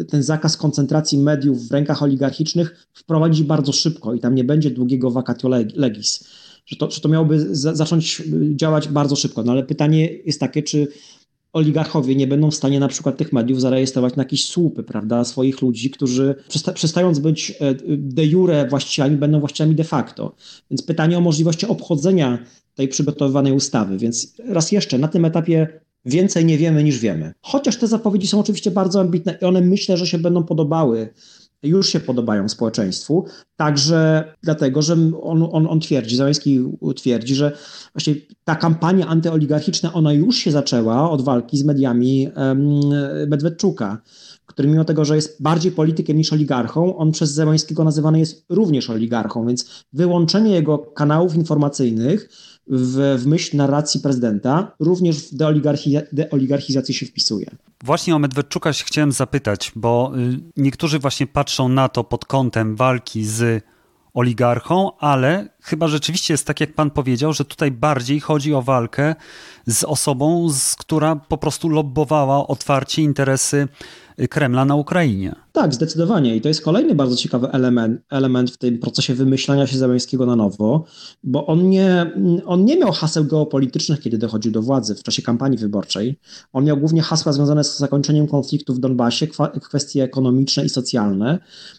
e, 0.00 0.04
ten 0.04 0.22
zakaz 0.22 0.56
koncentracji 0.56 1.18
mediów 1.18 1.68
w 1.68 1.72
rękach 1.72 2.02
oligarchicznych 2.02 2.86
wprowadzić 2.92 3.42
bardzo 3.42 3.72
szybko 3.72 4.13
i 4.14 4.20
tam 4.20 4.34
nie 4.34 4.44
będzie 4.44 4.70
długiego 4.70 5.10
vacatio 5.10 5.48
legis. 5.74 6.28
Że 6.66 6.76
to, 6.76 6.90
że 6.90 7.00
to 7.00 7.08
miałoby 7.08 7.46
zacząć 7.52 8.22
działać 8.54 8.88
bardzo 8.88 9.16
szybko. 9.16 9.42
No 9.42 9.52
ale 9.52 9.62
pytanie 9.62 10.08
jest 10.24 10.40
takie, 10.40 10.62
czy 10.62 10.88
oligarchowie 11.52 12.16
nie 12.16 12.26
będą 12.26 12.50
w 12.50 12.54
stanie 12.54 12.80
na 12.80 12.88
przykład 12.88 13.16
tych 13.16 13.32
mediów 13.32 13.60
zarejestrować 13.60 14.16
na 14.16 14.22
jakieś 14.22 14.44
słupy, 14.44 14.82
prawda, 14.82 15.24
swoich 15.24 15.62
ludzi, 15.62 15.90
którzy 15.90 16.34
przestając 16.74 17.18
być 17.18 17.50
e, 17.60 17.74
de 17.98 18.26
jure 18.26 18.68
właścicielami, 18.68 19.16
będą 19.16 19.40
właścicielami 19.40 19.74
de 19.74 19.84
facto. 19.84 20.34
Więc 20.70 20.82
pytanie 20.82 21.18
o 21.18 21.20
możliwości 21.20 21.66
obchodzenia 21.66 22.38
tej 22.74 22.88
przygotowywanej 22.88 23.52
ustawy. 23.52 23.98
Więc 23.98 24.34
raz 24.48 24.72
jeszcze, 24.72 24.98
na 24.98 25.08
tym 25.08 25.24
etapie 25.24 25.80
Więcej 26.06 26.44
nie 26.44 26.58
wiemy 26.58 26.84
niż 26.84 26.98
wiemy. 26.98 27.32
Chociaż 27.42 27.76
te 27.76 27.86
zapowiedzi 27.86 28.26
są 28.26 28.40
oczywiście 28.40 28.70
bardzo 28.70 29.00
ambitne 29.00 29.38
i 29.42 29.44
one 29.44 29.60
myślę, 29.60 29.96
że 29.96 30.06
się 30.06 30.18
będą 30.18 30.44
podobały 30.44 31.08
już 31.64 31.88
się 31.88 32.00
podobają 32.00 32.48
społeczeństwu, 32.48 33.24
także 33.56 34.24
dlatego, 34.42 34.82
że 34.82 34.96
on, 35.22 35.48
on, 35.52 35.66
on 35.66 35.80
twierdzi, 35.80 36.16
Załęski 36.16 36.64
twierdzi, 36.96 37.34
że 37.34 37.52
właśnie 37.94 38.14
ta 38.44 38.56
kampania 38.56 39.06
antyoligarchiczna, 39.06 39.92
ona 39.92 40.12
już 40.12 40.36
się 40.36 40.50
zaczęła 40.50 41.10
od 41.10 41.22
walki 41.22 41.58
z 41.58 41.64
mediami 41.64 42.28
Medwedczuka, 43.26 44.02
który 44.46 44.68
mimo 44.68 44.84
tego, 44.84 45.04
że 45.04 45.16
jest 45.16 45.42
bardziej 45.42 45.72
politykiem 45.72 46.16
niż 46.16 46.32
oligarchą, 46.32 46.96
on 46.96 47.12
przez 47.12 47.30
Załęskiego 47.30 47.84
nazywany 47.84 48.18
jest 48.18 48.44
również 48.48 48.90
oligarchą, 48.90 49.46
więc 49.46 49.84
wyłączenie 49.92 50.50
jego 50.50 50.78
kanałów 50.78 51.34
informacyjnych 51.34 52.28
w, 52.66 53.20
w 53.22 53.26
myśl 53.26 53.56
narracji 53.56 54.00
prezydenta 54.00 54.72
również 54.80 55.16
w 55.16 55.34
deoligarchi, 55.36 55.96
deoligarchizację 56.12 56.94
się 56.94 57.06
wpisuje. 57.06 57.46
Właśnie 57.84 58.16
o 58.16 58.18
Medwedczuka 58.18 58.72
się 58.72 58.84
chciałem 58.84 59.12
zapytać, 59.12 59.72
bo 59.76 60.12
y, 60.18 60.40
niektórzy 60.56 60.98
właśnie 60.98 61.26
patrzą 61.26 61.68
na 61.68 61.88
to 61.88 62.04
pod 62.04 62.24
kątem 62.24 62.76
walki 62.76 63.24
z 63.24 63.64
oligarchą, 64.14 64.96
ale 64.98 65.48
chyba 65.60 65.88
rzeczywiście 65.88 66.34
jest 66.34 66.46
tak, 66.46 66.60
jak 66.60 66.74
pan 66.74 66.90
powiedział, 66.90 67.32
że 67.32 67.44
tutaj 67.44 67.70
bardziej 67.70 68.20
chodzi 68.20 68.54
o 68.54 68.62
walkę 68.62 69.14
z 69.66 69.84
osobą, 69.84 70.48
z, 70.48 70.74
która 70.76 71.16
po 71.16 71.38
prostu 71.38 71.68
lobbowała 71.68 72.46
otwarcie 72.46 73.02
interesy 73.02 73.68
Kremla 74.30 74.64
na 74.64 74.74
Ukrainie. 74.74 75.34
Tak, 75.52 75.74
zdecydowanie. 75.74 76.36
I 76.36 76.40
to 76.40 76.48
jest 76.48 76.62
kolejny 76.62 76.94
bardzo 76.94 77.16
ciekawy 77.16 77.48
element, 77.52 78.00
element 78.10 78.50
w 78.50 78.56
tym 78.56 78.78
procesie 78.78 79.14
wymyślania 79.14 79.66
się 79.66 79.78
Zeleńskiego 79.78 80.26
na 80.26 80.36
nowo, 80.36 80.84
bo 81.22 81.46
on 81.46 81.70
nie, 81.70 82.12
on 82.46 82.64
nie 82.64 82.76
miał 82.76 82.92
haseł 82.92 83.24
geopolitycznych, 83.24 84.00
kiedy 84.00 84.18
dochodził 84.18 84.52
do 84.52 84.62
władzy 84.62 84.94
w 84.94 85.02
czasie 85.02 85.22
kampanii 85.22 85.58
wyborczej. 85.58 86.18
On 86.52 86.64
miał 86.64 86.76
głównie 86.76 87.02
hasła 87.02 87.32
związane 87.32 87.64
z 87.64 87.78
zakończeniem 87.78 88.26
konfliktu 88.26 88.74
w 88.74 88.78
Donbasie, 88.78 89.26
kwestie 89.62 90.02
ekonomiczne 90.02 90.64
i 90.64 90.68
socjalne. 90.68 91.38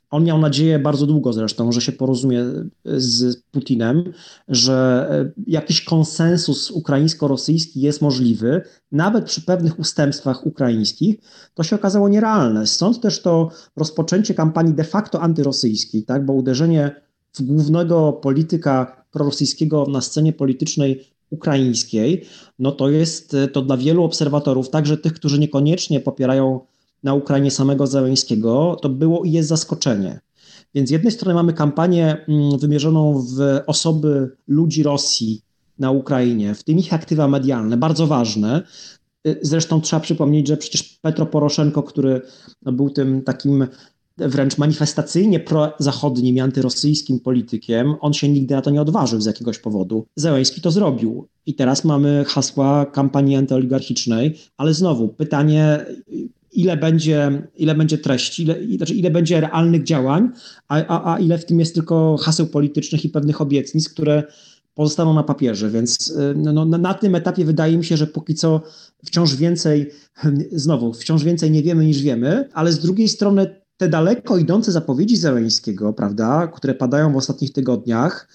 On 0.09 0.23
miał 0.23 0.37
nadzieję 0.37 0.79
bardzo 0.79 1.05
długo 1.05 1.33
zresztą, 1.33 1.71
że 1.71 1.81
się 1.81 1.91
porozumie 1.91 2.45
z 2.85 3.37
Putinem, 3.51 4.13
że 4.47 5.07
e, 5.11 5.41
jakiś 5.47 5.83
konsensus 5.83 6.71
ukraińsko-rosyjski 6.71 7.81
jest 7.81 8.01
możliwy, 8.01 8.61
nawet 8.91 9.25
przy 9.25 9.41
pewnych 9.41 9.79
ustępstwach 9.79 10.45
ukraińskich. 10.45 11.15
To 11.53 11.63
się 11.63 11.75
okazało 11.75 12.09
nierealne. 12.09 12.67
Stąd 12.67 13.01
też 13.01 13.21
to 13.21 13.49
rozpoczęcie 13.75 14.33
kampanii 14.33 14.73
de 14.73 14.83
facto 14.83 15.21
antyrosyjskiej, 15.21 16.03
tak? 16.03 16.25
bo 16.25 16.33
uderzenie 16.33 17.01
w 17.33 17.41
głównego 17.41 18.13
polityka 18.13 19.05
prorosyjskiego 19.11 19.85
na 19.85 20.01
scenie 20.01 20.33
politycznej 20.33 21.07
ukraińskiej, 21.29 22.25
no 22.59 22.71
to 22.71 22.89
jest 22.89 23.35
to 23.53 23.61
dla 23.61 23.77
wielu 23.77 24.03
obserwatorów, 24.03 24.69
także 24.69 24.97
tych, 24.97 25.13
którzy 25.13 25.39
niekoniecznie 25.39 25.99
popierają 25.99 26.59
na 27.03 27.13
Ukrainie 27.13 27.51
samego 27.51 27.87
Zeleńskiego, 27.87 28.77
to 28.81 28.89
było 28.89 29.23
i 29.23 29.31
jest 29.31 29.49
zaskoczenie. 29.49 30.19
Więc 30.75 30.89
z 30.89 30.91
jednej 30.91 31.11
strony 31.11 31.33
mamy 31.33 31.53
kampanię 31.53 32.25
mm, 32.27 32.59
wymierzoną 32.59 33.21
w 33.21 33.61
osoby 33.65 34.31
ludzi 34.47 34.83
Rosji 34.83 35.41
na 35.79 35.91
Ukrainie, 35.91 36.55
w 36.55 36.63
tym 36.63 36.79
ich 36.79 36.93
aktywa 36.93 37.27
medialne, 37.27 37.77
bardzo 37.77 38.07
ważne, 38.07 38.63
Y, 39.27 39.39
zresztą 39.41 39.81
trzeba 39.81 39.99
przypomnieć, 39.99 40.47
że 40.47 40.57
przecież 40.57 40.83
Petro 41.01 41.25
Poroszenko, 41.25 41.83
który 41.83 42.21
no, 42.61 42.71
był 42.71 42.89
tym 42.89 43.21
takim 43.21 43.67
wręcz 44.17 44.57
manifestacyjnie 44.57 45.39
prozachodnim 45.39 46.35
i 46.35 46.39
antyrosyjskim 46.39 47.19
politykiem, 47.19 47.95
on 47.99 48.13
się 48.13 48.29
nigdy 48.29 48.55
na 48.55 48.61
to 48.61 48.69
nie 48.69 48.81
odważył 48.81 49.21
z 49.21 49.25
jakiegoś 49.25 49.59
powodu. 49.59 50.05
Zełęski 50.15 50.61
to 50.61 50.71
zrobił. 50.71 51.27
I 51.45 51.53
teraz 51.55 51.83
mamy 51.83 52.25
hasła 52.27 52.85
kampanii 52.85 53.35
antyoligarchicznej, 53.35 54.37
ale 54.57 54.73
znowu 54.73 55.07
pytanie, 55.07 55.85
ile 56.55 56.77
będzie, 56.77 57.47
ile 57.55 57.75
będzie 57.75 57.97
treści, 57.97 58.43
ile, 58.43 58.55
znaczy 58.77 58.93
ile 58.93 59.11
będzie 59.11 59.41
realnych 59.41 59.83
działań, 59.83 60.29
a, 60.67 60.85
a, 60.87 61.13
a 61.13 61.19
ile 61.19 61.37
w 61.37 61.45
tym 61.45 61.59
jest 61.59 61.73
tylko 61.73 62.17
haseł 62.17 62.47
politycznych 62.47 63.05
i 63.05 63.09
pewnych 63.09 63.41
obietnic, 63.41 63.89
które 63.89 64.23
pozostaną 64.75 65.13
na 65.13 65.23
papierze, 65.23 65.69
więc 65.69 66.09
y, 66.09 66.33
no, 66.35 66.65
no, 66.65 66.77
na 66.77 66.93
tym 66.93 67.15
etapie 67.15 67.45
wydaje 67.45 67.77
mi 67.77 67.85
się, 67.85 67.97
że 67.97 68.07
póki 68.07 68.35
co 68.35 68.61
wciąż 69.05 69.35
więcej, 69.35 69.91
znowu, 70.51 70.93
wciąż 70.93 71.23
więcej 71.23 71.51
nie 71.51 71.63
wiemy 71.63 71.85
niż 71.85 72.01
wiemy, 72.01 72.49
ale 72.53 72.71
z 72.71 72.79
drugiej 72.79 73.09
strony 73.09 73.55
te 73.77 73.89
daleko 73.89 74.37
idące 74.37 74.71
zapowiedzi 74.71 75.17
Zeleńskiego, 75.17 75.93
prawda, 75.93 76.47
które 76.47 76.73
padają 76.73 77.13
w 77.13 77.17
ostatnich 77.17 77.53
tygodniach, 77.53 78.27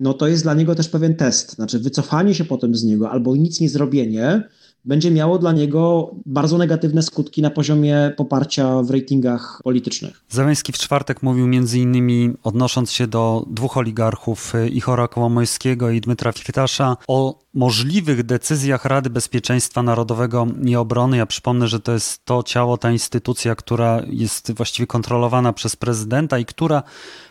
no 0.00 0.14
to 0.14 0.28
jest 0.28 0.42
dla 0.42 0.54
niego 0.54 0.74
też 0.74 0.88
pewien 0.88 1.14
test, 1.14 1.54
znaczy 1.54 1.78
wycofanie 1.78 2.34
się 2.34 2.44
potem 2.44 2.74
z 2.74 2.84
niego 2.84 3.10
albo 3.10 3.36
nic 3.36 3.60
nie 3.60 3.68
zrobienie, 3.68 4.48
będzie 4.88 5.10
miało 5.10 5.38
dla 5.38 5.52
niego 5.52 6.10
bardzo 6.26 6.58
negatywne 6.58 7.02
skutki 7.02 7.42
na 7.42 7.50
poziomie 7.50 8.12
poparcia 8.16 8.82
w 8.82 8.90
ratingach 8.90 9.60
politycznych. 9.64 10.24
Zeleński 10.28 10.72
w 10.72 10.78
czwartek 10.78 11.22
mówił 11.22 11.48
innymi, 11.74 12.30
odnosząc 12.42 12.92
się 12.92 13.06
do 13.06 13.46
dwóch 13.50 13.76
oligarchów, 13.76 14.54
y, 14.54 14.68
Ichora 14.68 15.08
Kołomojskiego 15.08 15.90
i 15.90 16.00
Dmytra 16.00 16.32
Firtasza, 16.32 16.96
o 17.08 17.38
możliwych 17.58 18.22
decyzjach 18.22 18.84
Rady 18.84 19.10
Bezpieczeństwa 19.10 19.82
Narodowego 19.82 20.46
i 20.64 20.76
Obrony. 20.76 21.16
Ja 21.16 21.26
przypomnę, 21.26 21.68
że 21.68 21.80
to 21.80 21.92
jest 21.92 22.24
to 22.24 22.42
ciało, 22.42 22.78
ta 22.78 22.90
instytucja, 22.90 23.54
która 23.54 24.02
jest 24.06 24.52
właściwie 24.52 24.86
kontrolowana 24.86 25.52
przez 25.52 25.76
prezydenta 25.76 26.38
i 26.38 26.44
która 26.44 26.82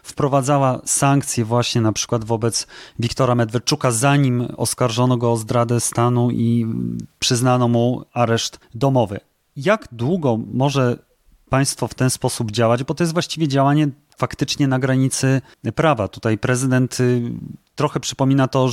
wprowadzała 0.03 0.81
sankcje 0.85 1.45
właśnie 1.45 1.81
na 1.81 1.93
przykład 1.93 2.25
wobec 2.25 2.67
Wiktora 2.99 3.35
Medwedczuka, 3.35 3.91
zanim 3.91 4.47
oskarżono 4.57 5.17
go 5.17 5.31
o 5.31 5.37
zdradę 5.37 5.79
stanu 5.79 6.31
i 6.31 6.67
przyznano 7.19 7.67
mu 7.67 8.03
areszt 8.13 8.59
domowy. 8.75 9.19
Jak 9.55 9.87
długo 9.91 10.39
może 10.53 10.97
państwo 11.49 11.87
w 11.87 11.93
ten 11.93 12.09
sposób 12.09 12.51
działać? 12.51 12.83
Bo 12.83 12.93
to 12.93 13.03
jest 13.03 13.13
właściwie 13.13 13.47
działanie 13.47 13.87
faktycznie 14.17 14.67
na 14.67 14.79
granicy 14.79 15.41
prawa. 15.75 16.07
Tutaj 16.07 16.37
prezydent 16.37 16.99
y, 16.99 17.21
trochę 17.75 17.99
przypomina 17.99 18.47
to 18.47 18.69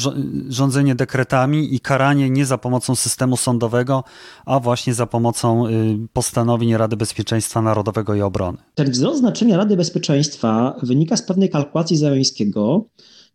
rządzenie 0.49 0.95
dekretami 0.95 1.75
i 1.75 1.81
karanie 1.81 2.31
nie 2.31 2.47
za 2.47 2.59
pomocą 2.59 2.95
systemu 2.95 3.37
sądowego, 3.37 4.05
a 4.47 4.61
właśnie 4.61 4.95
za 4.95 5.07
pomocą 5.07 5.67
y, 5.67 5.71
postanowień 6.13 6.77
Rady 6.77 6.97
Bezpieczeństwa 6.97 7.63
Narodowego 7.63 8.15
i 8.15 8.21
Obrony. 8.21 8.59
Ten 8.75 8.91
wzrost 8.91 9.19
znaczenia 9.19 9.57
Rady 9.57 9.77
Bezpieczeństwa 9.77 10.77
wynika 10.83 11.17
z 11.17 11.23
pewnej 11.23 11.51
kalkulacji 11.51 11.97
Zeleńskiego, 11.97 12.85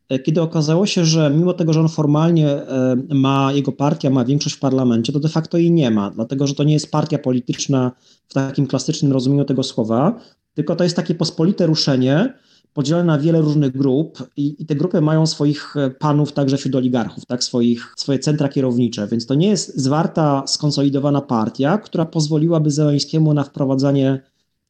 e, 0.09 0.19
kiedy 0.19 0.41
okazało 0.41 0.85
się, 0.85 1.05
że 1.05 1.29
mimo 1.29 1.53
tego, 1.53 1.73
że 1.73 1.79
on 1.79 1.89
formalnie 1.89 2.47
e, 2.49 2.95
ma, 3.09 3.53
jego 3.53 3.71
partia 3.71 4.09
ma 4.09 4.25
większość 4.25 4.55
w 4.55 4.59
parlamencie, 4.59 5.13
to 5.13 5.19
de 5.19 5.29
facto 5.29 5.57
jej 5.57 5.71
nie 5.71 5.91
ma, 5.91 6.11
dlatego 6.11 6.47
że 6.47 6.55
to 6.55 6.63
nie 6.63 6.73
jest 6.73 6.91
partia 6.91 7.17
polityczna 7.17 7.91
w 8.27 8.33
takim 8.33 8.67
klasycznym 8.67 9.11
rozumieniu 9.11 9.45
tego 9.45 9.63
słowa, 9.63 10.19
tylko 10.53 10.75
to 10.75 10.83
jest 10.83 10.95
takie 10.95 11.15
pospolite 11.15 11.65
ruszenie, 11.65 12.33
podzielone 12.73 13.03
na 13.03 13.19
wiele 13.19 13.41
różnych 13.41 13.77
grup 13.77 14.29
i, 14.37 14.55
i, 14.59 14.65
te 14.65 14.75
grupy 14.75 15.01
mają 15.01 15.27
swoich 15.27 15.77
e, 15.77 15.89
panów 15.89 16.31
także 16.31 16.57
wśród 16.57 16.75
oligarchów, 16.75 17.25
tak, 17.25 17.43
swoich, 17.43 17.93
swoje 17.97 18.19
centra 18.19 18.49
kierownicze, 18.49 19.07
więc 19.07 19.25
to 19.25 19.35
nie 19.35 19.47
jest 19.47 19.77
zwarta, 19.77 20.43
skonsolidowana 20.47 21.21
partia, 21.21 21.77
która 21.77 22.05
pozwoliłaby 22.05 22.71
Zeleńskiemu 22.71 23.33
na 23.33 23.43
wprowadzanie 23.43 24.21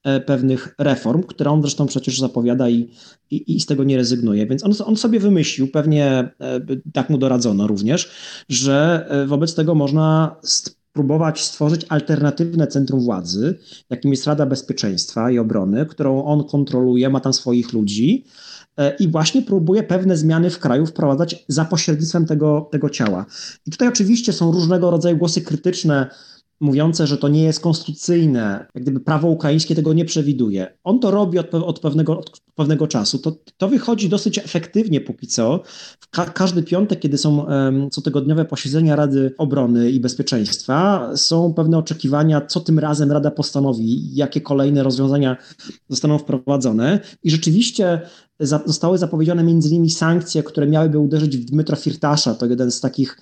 e, 0.04 0.20
pewnych 0.20 0.76
reform, 0.78 1.24
które 1.24 1.52
on 1.52 1.62
zresztą 1.62 1.86
przecież 1.86 2.20
zapowiada 2.20 2.70
i, 2.70 2.90
i, 3.32 3.56
i 3.56 3.60
z 3.60 3.66
tego 3.66 3.84
nie 3.84 3.98
rezygnuje. 3.98 4.48
Więc 4.48 4.66
on, 4.66 4.72
on 4.86 4.98
sobie 4.98 5.20
wymyślił, 5.20 5.68
pewnie 5.68 6.08
e, 6.40 6.60
tak 6.94 7.10
mu 7.10 7.18
doradzono 7.18 7.68
również, 7.68 8.12
że 8.50 9.10
wobec 9.28 9.56
tego 9.56 9.76
można 9.76 10.36
próbować 10.94 11.42
stworzyć 11.42 11.86
alternatywne 11.90 12.68
centrum 12.68 13.00
władzy, 13.00 13.60
jakim 13.90 14.12
jest 14.12 14.28
Rada 14.28 14.46
Bezpieczeństwa 14.46 15.32
i 15.32 15.40
Obrony, 15.40 15.86
którą 15.86 16.24
on 16.24 16.44
kontroluje, 16.44 17.10
ma 17.10 17.20
tam 17.20 17.34
swoich 17.34 17.74
ludzi 17.74 18.26
e, 18.78 18.96
i 18.96 19.08
właśnie 19.08 19.42
próbuje 19.42 19.84
pewne 19.84 20.18
zmiany 20.18 20.50
w 20.50 20.60
kraju 20.60 20.86
wprowadzać 20.86 21.46
za 21.48 21.66
pośrednictwem 21.66 22.26
tego, 22.26 22.70
tego 22.72 22.90
ciała. 22.90 23.26
I 23.66 23.72
tutaj 23.72 23.88
oczywiście 23.88 24.34
są 24.34 24.52
różnego 24.52 24.92
rodzaju 24.92 25.18
głosy 25.18 25.42
krytyczne, 25.42 26.10
mówiące, 26.60 27.08
że 27.08 27.18
to 27.18 27.28
nie 27.28 27.44
jest 27.44 27.60
konstytucyjne, 27.60 28.66
jak 28.76 28.84
gdyby 28.84 29.00
prawo 29.00 29.28
ukraińskie 29.28 29.76
tego 29.76 29.94
nie 29.94 30.06
przewiduje. 30.06 30.78
On 30.84 31.00
to 31.00 31.12
robi 31.12 31.40
od, 31.40 31.54
od, 31.54 31.80
pewnego, 31.80 32.20
od 32.20 32.42
pewnego 32.56 32.88
czasu. 32.88 33.20
To, 33.20 33.36
to 33.58 33.68
wychodzi 33.68 34.10
dosyć 34.10 34.38
efektywnie 34.38 35.02
póki 35.02 35.28
co. 35.28 35.64
Ka 36.12 36.26
każdy 36.26 36.64
piątek, 36.64 37.00
kiedy 37.00 37.18
są 37.18 37.46
um, 37.46 37.90
cotygodniowe 37.90 38.46
posiedzenia 38.46 38.96
Rady 38.96 39.34
Obrony 39.38 39.92
i 39.92 40.00
Bezpieczeństwa, 40.00 41.10
są 41.16 41.54
pewne 41.54 41.78
oczekiwania, 41.78 42.42
co 42.42 42.60
tym 42.60 42.80
razem 42.80 43.12
Rada 43.12 43.32
postanowi, 43.32 44.16
jakie 44.16 44.42
kolejne 44.42 44.84
rozwiązania 44.84 45.38
zostaną 45.90 46.18
wprowadzone. 46.18 47.00
I 47.24 47.32
rzeczywiście 47.32 48.02
za 48.40 48.60
zostały 48.66 48.98
zapowiedziane 48.98 49.44
między 49.44 49.70
innymi 49.70 49.90
sankcje, 49.90 50.44
które 50.44 50.68
miałyby 50.68 51.00
uderzyć 51.00 51.38
w 51.38 51.46
Dmytra 51.46 51.76
Firtasza, 51.76 52.36
to 52.36 52.46
jeden 52.46 52.72
z 52.72 52.82
takich 52.82 53.18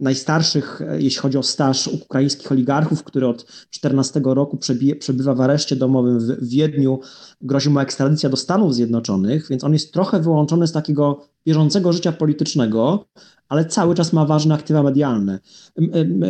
najstarszych, 0.00 0.82
e, 0.82 1.02
jeśli 1.02 1.20
chodzi 1.20 1.38
o 1.38 1.42
staż 1.42 1.88
ukraińskich 1.88 2.52
oligarchów, 2.52 3.04
który 3.04 3.26
od 3.26 3.46
14 3.70 4.20
roku 4.24 4.58
przebywa 4.98 5.34
w 5.34 5.40
areszcie 5.40 5.76
domowym 5.76 6.18
w 6.20 6.48
Wiedniu, 6.48 7.00
grozi 7.40 7.70
mu 7.70 7.80
ekstradycja 7.80 8.28
do 8.28 8.36
Stanów 8.36 8.74
Zjednoczonych, 8.74 9.48
więc 9.50 9.64
on 9.64 9.72
jest 9.72 9.92
trochę 9.92 10.20
wyłączony 10.20 10.66
z 10.66 10.72
takiego 10.72 11.26
bieżącego 11.46 11.92
życia 11.92 12.12
politycznego, 12.12 13.04
ale 13.48 13.64
cały 13.64 13.94
czas 13.94 14.12
ma 14.12 14.26
ważne 14.26 14.54
aktywa 14.54 14.82
medialne. 14.82 15.38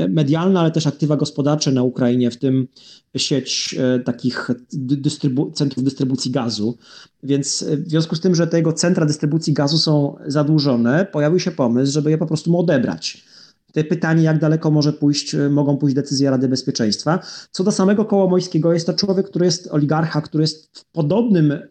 Medialne, 0.08 0.60
ale 0.60 0.70
też 0.70 0.86
aktywa 0.86 1.16
gospodarcze 1.16 1.72
na 1.72 1.82
Ukrainie, 1.82 2.30
w 2.30 2.36
tym 2.36 2.68
sieć 3.16 3.76
e, 3.78 3.98
takich 3.98 4.50
dystrybu 4.72 5.50
centrów 5.50 5.84
dystrybucji 5.84 6.30
gazu. 6.30 6.78
Więc 7.22 7.62
e, 7.62 7.76
w 7.76 7.88
związku 7.88 8.16
z 8.16 8.20
tym, 8.20 8.34
że 8.34 8.46
te 8.46 8.56
jego 8.56 8.72
centra 8.72 9.06
dystrybucji 9.06 9.52
gazu 9.52 9.78
są 9.78 10.16
zadłużone, 10.26 11.06
pojawił 11.12 11.40
się 11.40 11.50
pomysł, 11.50 11.92
żeby 11.92 12.10
je 12.10 12.18
po 12.18 12.26
prostu 12.26 12.50
mu 12.50 12.58
odebrać 12.58 13.29
te 13.72 13.84
pytanie, 13.84 14.22
jak 14.22 14.38
daleko 14.38 14.70
może 14.70 14.92
pójść, 14.92 15.34
e, 15.34 15.50
mogą 15.50 15.76
pójść 15.76 15.96
decyzje 15.96 16.30
Rady 16.30 16.48
Bezpieczeństwa. 16.48 17.20
Co 17.50 17.64
do 17.64 17.72
samego 17.72 18.04
Kołomojskiego, 18.04 18.72
jest 18.72 18.86
to 18.86 18.94
człowiek, 18.94 19.26
który 19.26 19.44
jest 19.44 19.68
oligarcha, 19.70 20.20
który 20.20 20.42
jest 20.42 20.78
w 20.78 20.84
podobnym 20.84 21.52
e, 21.52 21.62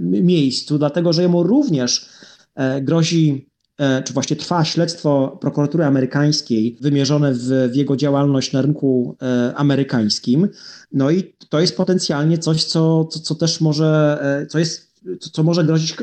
miejscu, 0.00 0.78
dlatego 0.78 1.12
że 1.12 1.22
jemu 1.22 1.42
również 1.42 2.08
e, 2.54 2.82
grozi 2.82 3.48
czy 4.04 4.12
właśnie 4.12 4.36
trwa 4.36 4.64
śledztwo 4.64 5.38
prokuratury 5.40 5.84
amerykańskiej 5.84 6.76
wymierzone 6.80 7.34
w, 7.34 7.70
w, 7.72 7.76
jego 7.76 7.96
działalność 7.96 8.52
na 8.52 8.62
rynku 8.62 9.16
amerykańskim. 9.54 10.48
No 10.92 11.10
i 11.10 11.34
to 11.48 11.60
jest 11.60 11.76
potencjalnie 11.76 12.38
coś, 12.38 12.64
co, 12.64 13.04
co, 13.04 13.20
co 13.20 13.34
też 13.34 13.60
może, 13.60 14.18
co 14.50 14.58
jest 14.58 14.87
co, 15.20 15.30
co 15.30 15.42
może 15.42 15.64
grozić 15.64 15.96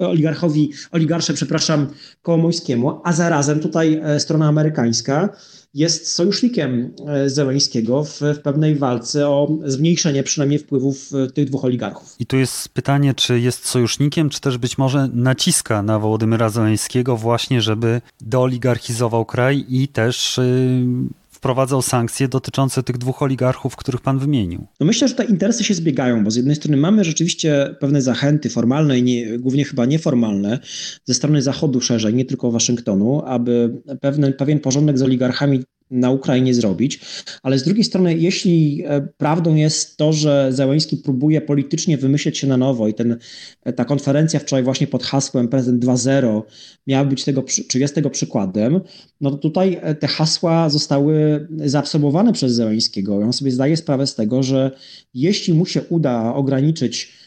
oligarchowi, 0.00 0.72
oligarsze, 0.92 1.34
przepraszam, 1.34 1.86
Kołomońskiemu, 2.22 3.00
a 3.04 3.12
zarazem 3.12 3.60
tutaj 3.60 4.00
e, 4.02 4.20
strona 4.20 4.48
amerykańska 4.48 5.28
jest 5.74 6.12
sojusznikiem 6.12 6.94
e, 7.06 7.30
Zeleńskiego 7.30 8.04
w, 8.04 8.20
w, 8.20 8.38
pewnej 8.42 8.76
walce 8.76 9.28
o 9.28 9.48
zmniejszenie 9.64 10.22
przynajmniej 10.22 10.58
wpływów 10.58 11.10
e, 11.14 11.30
tych 11.30 11.48
dwóch 11.48 11.64
oligarchów. 11.64 12.16
I 12.18 12.26
tu 12.26 12.36
jest 12.36 12.68
pytanie, 12.68 13.14
czy 13.14 13.40
jest 13.40 13.66
sojusznikiem, 13.66 14.28
czy 14.28 14.40
też 14.40 14.58
być 14.58 14.78
może 14.78 15.08
naciska 15.14 15.82
na 15.82 15.98
Wołodymyra 15.98 16.48
Zeleńskiego 16.48 17.16
właśnie, 17.16 17.62
żeby 17.62 18.00
deoligarchizował 18.20 19.24
kraj 19.24 19.64
i 19.68 19.88
też 19.88 20.36
yy 20.38 21.19
wprowadzał 21.40 21.82
sankcje 21.82 22.28
dotyczące 22.28 22.82
tych 22.82 22.98
dwóch 22.98 23.22
oligarchów, 23.22 23.76
których 23.76 24.00
pan 24.00 24.18
wymienił? 24.18 24.66
No 24.80 24.86
myślę, 24.86 25.08
że 25.08 25.14
te 25.14 25.24
interesy 25.24 25.64
się 25.64 25.74
zbiegają, 25.74 26.24
bo 26.24 26.30
z 26.30 26.36
jednej 26.36 26.56
strony 26.56 26.76
mamy 26.76 27.04
rzeczywiście 27.04 27.76
pewne 27.80 28.02
zachęty 28.02 28.50
formalne 28.50 28.98
i 28.98 29.02
nie, 29.02 29.38
głównie 29.38 29.64
chyba 29.64 29.86
nieformalne 29.86 30.58
ze 31.04 31.14
strony 31.14 31.42
Zachodu 31.42 31.80
szerzej, 31.80 32.14
nie 32.14 32.24
tylko 32.24 32.50
Waszyngtonu, 32.50 33.22
aby 33.26 33.82
pewne, 34.00 34.32
pewien 34.32 34.60
porządek 34.60 34.98
z 34.98 35.02
oligarchami 35.02 35.62
na 35.90 36.10
Ukrainie 36.10 36.54
zrobić, 36.54 37.00
ale 37.42 37.58
z 37.58 37.62
drugiej 37.62 37.84
strony, 37.84 38.16
jeśli 38.16 38.82
e, 38.86 39.00
prawdą 39.00 39.54
jest 39.54 39.96
to, 39.96 40.12
że 40.12 40.48
Zełenski 40.52 40.96
próbuje 40.96 41.40
politycznie 41.40 41.98
wymyśleć 41.98 42.38
się 42.38 42.46
na 42.46 42.56
nowo 42.56 42.88
i 42.88 42.94
ten, 42.94 43.16
e, 43.64 43.72
ta 43.72 43.84
konferencja 43.84 44.40
wczoraj 44.40 44.62
właśnie 44.62 44.86
pod 44.86 45.02
hasłem 45.02 45.48
Prezydent 45.48 45.84
2.0 45.84 46.42
miała 46.86 47.04
być 47.04 47.24
tego, 47.24 47.44
czy 47.68 47.78
jest 47.78 47.94
tego 47.94 48.10
przykładem, 48.10 48.80
no 49.20 49.30
to 49.30 49.36
tutaj 49.36 49.78
e, 49.82 49.94
te 49.94 50.06
hasła 50.06 50.70
zostały 50.70 51.46
zaabsorbowane 51.64 52.32
przez 52.32 52.52
Zełenskiego. 52.52 53.16
On 53.16 53.32
sobie 53.32 53.50
zdaje 53.50 53.76
sprawę 53.76 54.06
z 54.06 54.14
tego, 54.14 54.42
że 54.42 54.70
jeśli 55.14 55.54
mu 55.54 55.66
się 55.66 55.82
uda 55.82 56.34
ograniczyć 56.34 57.19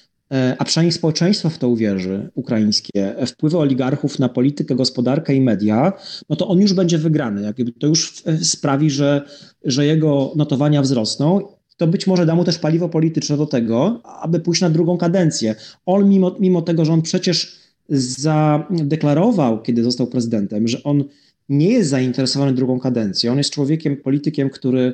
a 0.57 0.65
przynajmniej 0.65 0.91
społeczeństwo 0.91 1.49
w 1.49 1.57
to 1.57 1.69
uwierzy, 1.69 2.29
ukraińskie, 2.35 3.17
e, 3.17 3.25
wpływy 3.25 3.57
oligarchów 3.57 4.19
na 4.19 4.29
politykę, 4.29 4.75
gospodarkę 4.75 5.35
i 5.35 5.41
media, 5.41 5.93
no 6.29 6.35
to 6.35 6.47
on 6.47 6.59
już 6.59 6.73
będzie 6.73 6.97
wygrany. 6.97 7.41
Jakby 7.41 7.71
to 7.71 7.87
już 7.87 8.23
e, 8.25 8.37
sprawi, 8.37 8.89
że, 8.89 9.21
że 9.63 9.85
jego 9.85 10.33
notowania 10.35 10.81
wzrosną. 10.81 11.41
To 11.77 11.87
być 11.87 12.07
może 12.07 12.25
da 12.25 12.35
mu 12.35 12.43
też 12.43 12.59
paliwo 12.59 12.89
polityczne 12.89 13.37
do 13.37 13.45
tego, 13.45 14.01
aby 14.03 14.39
pójść 14.39 14.61
na 14.61 14.69
drugą 14.69 14.97
kadencję. 14.97 15.55
On, 15.85 16.09
mimo, 16.09 16.35
mimo 16.39 16.61
tego, 16.61 16.85
że 16.85 16.93
on 16.93 17.01
przecież 17.01 17.59
zadeklarował, 17.89 19.61
kiedy 19.61 19.83
został 19.83 20.07
prezydentem, 20.07 20.67
że 20.67 20.83
on 20.83 21.03
nie 21.49 21.69
jest 21.69 21.89
zainteresowany 21.89 22.53
drugą 22.53 22.79
kadencją, 22.79 23.31
on 23.31 23.37
jest 23.37 23.49
człowiekiem, 23.49 23.97
politykiem, 23.97 24.49
który 24.49 24.93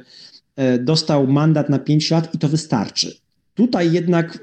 dostał 0.80 1.28
mandat 1.28 1.70
na 1.70 1.80
pięć 1.80 2.12
lat 2.12 2.36
i 2.36 2.38
to 2.38 2.50
wystarczy. 2.50 3.18
Tutaj 3.54 3.92
jednak 3.92 4.40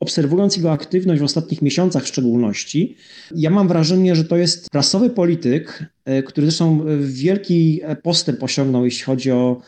obserwując 0.00 0.56
jego 0.56 0.72
aktywność 0.72 1.20
w 1.20 1.24
ostatnich 1.24 1.62
miesiącach 1.62 2.04
w 2.04 2.08
szczególności, 2.08 2.96
ja 3.34 3.50
mam 3.50 3.68
wrażenie, 3.68 4.16
że 4.16 4.24
to 4.24 4.36
jest 4.36 4.70
prasowy 4.70 5.10
polityk, 5.10 5.84
e, 6.04 6.22
który 6.22 6.46
zresztą 6.46 6.84
wielki 7.00 7.80
postęp 8.02 8.42
osiągnął, 8.42 8.84
jeśli 8.84 9.04
chodzi 9.04 9.30
o, 9.30 9.60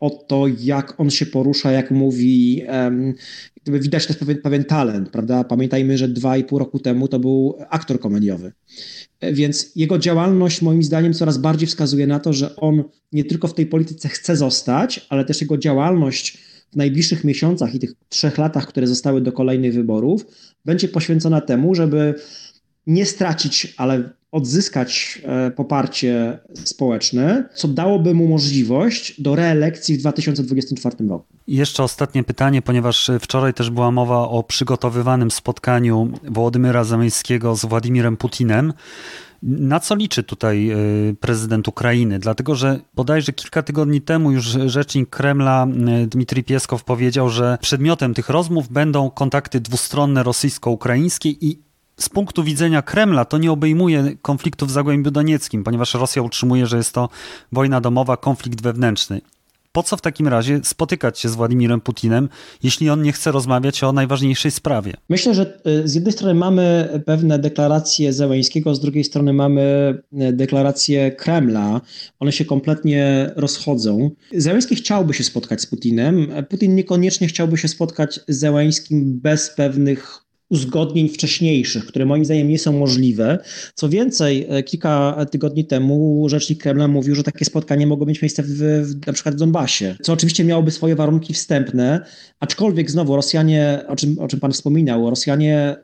o 0.00 0.10
to, 0.10 0.44
jak 0.60 1.00
on 1.00 1.10
się 1.10 1.26
porusza, 1.26 1.72
jak 1.72 1.90
mówi. 1.90 2.62
Widać 3.66 4.06
też 4.06 4.16
pewien, 4.16 4.38
pewien 4.42 4.64
talent, 4.64 5.10
prawda? 5.10 5.44
Pamiętajmy, 5.44 5.98
że 5.98 6.08
dwa 6.08 6.36
i 6.36 6.44
pół 6.44 6.58
roku 6.58 6.78
temu 6.78 7.08
to 7.08 7.18
był 7.18 7.58
aktor 7.68 8.00
komediowy. 8.00 8.52
E, 9.20 9.32
więc 9.32 9.72
jego 9.76 9.98
działalność, 9.98 10.62
moim 10.62 10.82
zdaniem, 10.82 11.14
coraz 11.14 11.38
bardziej 11.38 11.68
wskazuje 11.68 12.06
na 12.06 12.20
to, 12.20 12.32
że 12.32 12.56
on 12.56 12.84
nie 13.12 13.24
tylko 13.24 13.48
w 13.48 13.54
tej 13.54 13.66
polityce 13.66 14.08
chce 14.08 14.36
zostać, 14.36 15.06
ale 15.08 15.24
też 15.24 15.40
jego 15.40 15.58
działalność 15.58 16.38
najbliższych 16.76 17.24
miesiącach 17.24 17.74
i 17.74 17.78
tych 17.78 17.92
trzech 18.08 18.38
latach, 18.38 18.66
które 18.66 18.86
zostały 18.86 19.20
do 19.20 19.32
kolejnych 19.32 19.74
wyborów, 19.74 20.26
będzie 20.64 20.88
poświęcona 20.88 21.40
temu, 21.40 21.74
żeby 21.74 22.14
nie 22.86 23.06
stracić, 23.06 23.74
ale 23.76 24.10
odzyskać 24.32 25.22
e, 25.24 25.50
poparcie 25.50 26.38
społeczne, 26.64 27.48
co 27.54 27.68
dałoby 27.68 28.14
mu 28.14 28.28
możliwość 28.28 29.20
do 29.20 29.36
reelekcji 29.36 29.96
w 29.96 30.00
2024 30.00 30.96
roku. 31.08 31.24
Jeszcze 31.48 31.82
ostatnie 31.82 32.24
pytanie, 32.24 32.62
ponieważ 32.62 33.10
wczoraj 33.20 33.54
też 33.54 33.70
była 33.70 33.90
mowa 33.90 34.28
o 34.28 34.42
przygotowywanym 34.42 35.30
spotkaniu 35.30 36.10
Wołodymyra 36.24 36.84
Zeleńskiego 36.84 37.56
z 37.56 37.64
Władimirem 37.64 38.16
Putinem. 38.16 38.72
Na 39.46 39.80
co 39.80 39.94
liczy 39.94 40.22
tutaj 40.22 40.70
e, 40.70 40.76
prezydent 41.20 41.68
Ukrainy? 41.68 42.18
Dlatego, 42.18 42.54
że 42.54 42.80
bodajże 42.94 43.32
kilka 43.32 43.62
tygodni 43.62 44.00
temu 44.00 44.32
już 44.32 44.44
rzecznik 44.66 45.10
Kremla 45.10 45.66
e, 45.66 46.06
Dmitrij 46.06 46.44
Pieskow 46.44 46.84
powiedział, 46.84 47.30
że 47.30 47.58
przedmiotem 47.60 48.14
tych 48.14 48.28
rozmów 48.28 48.68
będą 48.68 49.10
kontakty 49.10 49.60
dwustronne 49.60 50.22
rosyjsko-ukraińskie 50.22 51.30
i 51.30 51.58
z 52.00 52.08
punktu 52.08 52.44
widzenia 52.44 52.82
Kremla 52.82 53.24
to 53.24 53.38
nie 53.38 53.52
obejmuje 53.52 54.16
konfliktu 54.22 54.66
w 54.66 54.70
Zagłębiu 54.70 55.10
Donieckim, 55.10 55.64
ponieważ 55.64 55.94
Rosja 55.94 56.22
utrzymuje, 56.22 56.66
że 56.66 56.76
jest 56.76 56.92
to 56.92 57.08
wojna 57.52 57.80
domowa, 57.80 58.16
konflikt 58.16 58.62
wewnętrzny. 58.62 59.20
Po 59.76 59.82
co 59.82 59.96
w 59.96 60.00
takim 60.00 60.28
razie 60.28 60.60
spotykać 60.64 61.18
się 61.18 61.28
z 61.28 61.34
Władimirem 61.34 61.80
Putinem, 61.80 62.28
jeśli 62.62 62.90
on 62.90 63.02
nie 63.02 63.12
chce 63.12 63.32
rozmawiać 63.32 63.84
o 63.84 63.92
najważniejszej 63.92 64.50
sprawie? 64.50 64.92
Myślę, 65.08 65.34
że 65.34 65.60
y, 65.66 65.88
z 65.88 65.94
jednej 65.94 66.12
strony 66.12 66.34
mamy 66.34 66.88
pewne 67.06 67.38
deklaracje 67.38 68.12
Zełańskiego, 68.12 68.74
z 68.74 68.80
drugiej 68.80 69.04
strony 69.04 69.32
mamy 69.32 69.62
y, 70.12 70.32
deklaracje 70.32 71.10
Kremla. 71.10 71.80
One 72.20 72.32
się 72.32 72.44
kompletnie 72.44 73.30
rozchodzą. 73.36 74.10
Zełański 74.34 74.76
chciałby 74.76 75.14
się 75.14 75.24
spotkać 75.24 75.60
z 75.60 75.66
Putinem. 75.66 76.28
Putin 76.48 76.74
niekoniecznie 76.74 77.28
chciałby 77.28 77.58
się 77.58 77.68
spotkać 77.68 78.20
z 78.28 78.38
Zełańskim 78.38 79.20
bez 79.20 79.50
pewnych 79.50 80.25
uzgodnień 80.50 81.08
wcześniejszych, 81.08 81.86
które 81.86 82.06
moim 82.06 82.24
zdaniem 82.24 82.48
nie 82.48 82.58
są 82.58 82.72
możliwe. 82.72 83.38
Co 83.74 83.88
więcej, 83.88 84.46
e, 84.48 84.62
kilka 84.62 85.26
tygodni 85.30 85.64
temu 85.64 86.26
rzecznik 86.28 86.62
Kremla 86.62 86.88
mówił, 86.88 87.14
że 87.14 87.22
takie 87.22 87.44
spotkanie 87.44 87.86
mogło 87.86 88.06
mieć 88.06 88.22
miejsce 88.22 88.42
w, 88.42 88.48
w, 88.48 89.06
na 89.06 89.12
przykład 89.12 89.34
w 89.34 89.38
Donbasie, 89.38 89.96
co 90.02 90.12
oczywiście 90.12 90.44
miałoby 90.44 90.70
swoje 90.70 90.96
warunki 90.96 91.34
wstępne, 91.34 92.06
aczkolwiek 92.40 92.90
znowu 92.90 93.16
Rosjanie, 93.16 93.84
o 93.88 93.96
czym, 93.96 94.18
o 94.18 94.28
czym 94.28 94.40
pan 94.40 94.52
wspominał, 94.52 95.10
Rosjanie 95.10 95.76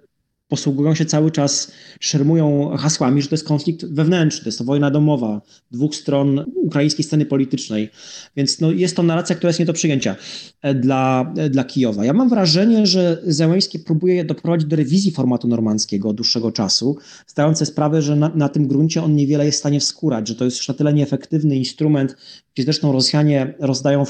posługują 0.52 0.94
się 0.94 1.04
cały 1.04 1.30
czas, 1.30 1.72
szermują 2.00 2.76
hasłami, 2.76 3.22
że 3.22 3.28
to 3.28 3.34
jest 3.34 3.46
konflikt 3.46 3.84
wewnętrzny, 3.84 4.42
to 4.42 4.48
jest 4.48 4.58
to 4.58 4.64
wojna 4.64 4.90
domowa 4.90 5.40
dwóch 5.70 5.94
stron 5.94 6.44
ukraińskiej 6.56 7.04
sceny 7.04 7.26
politycznej. 7.26 7.90
Więc 8.36 8.60
no, 8.60 8.70
jest 8.70 8.96
to 8.96 9.02
narracja, 9.02 9.36
która 9.36 9.48
jest 9.48 9.60
nie 9.60 9.66
do 9.66 9.72
przyjęcia 9.72 10.16
e, 10.62 10.74
dla, 10.74 11.32
e, 11.36 11.50
dla 11.50 11.64
Kijowa. 11.64 12.04
Ja 12.04 12.12
mam 12.12 12.28
wrażenie, 12.28 12.86
że 12.86 13.22
Zełęński 13.26 13.78
próbuje 13.78 14.24
doprowadzić 14.24 14.68
do 14.68 14.76
rewizji 14.76 15.10
formatu 15.10 15.48
normandzkiego 15.48 16.08
od 16.08 16.16
dłuższego 16.16 16.52
czasu, 16.52 16.96
zdając 17.26 17.58
sobie 17.58 17.66
sprawę, 17.66 18.02
że 18.02 18.16
na, 18.16 18.28
na 18.34 18.48
tym 18.48 18.68
gruncie 18.68 19.02
on 19.02 19.16
niewiele 19.16 19.46
jest 19.46 19.56
w 19.56 19.60
stanie 19.60 19.80
wskórać, 19.80 20.28
że 20.28 20.34
to 20.34 20.44
jest 20.44 20.56
już 20.56 20.68
na 20.68 20.74
tyle 20.74 20.94
nieefektywny 20.94 21.56
instrument, 21.56 22.16
gdzie 22.54 22.64
zresztą 22.64 22.92
Rosjanie 22.92 23.54
rozdają 23.58 24.04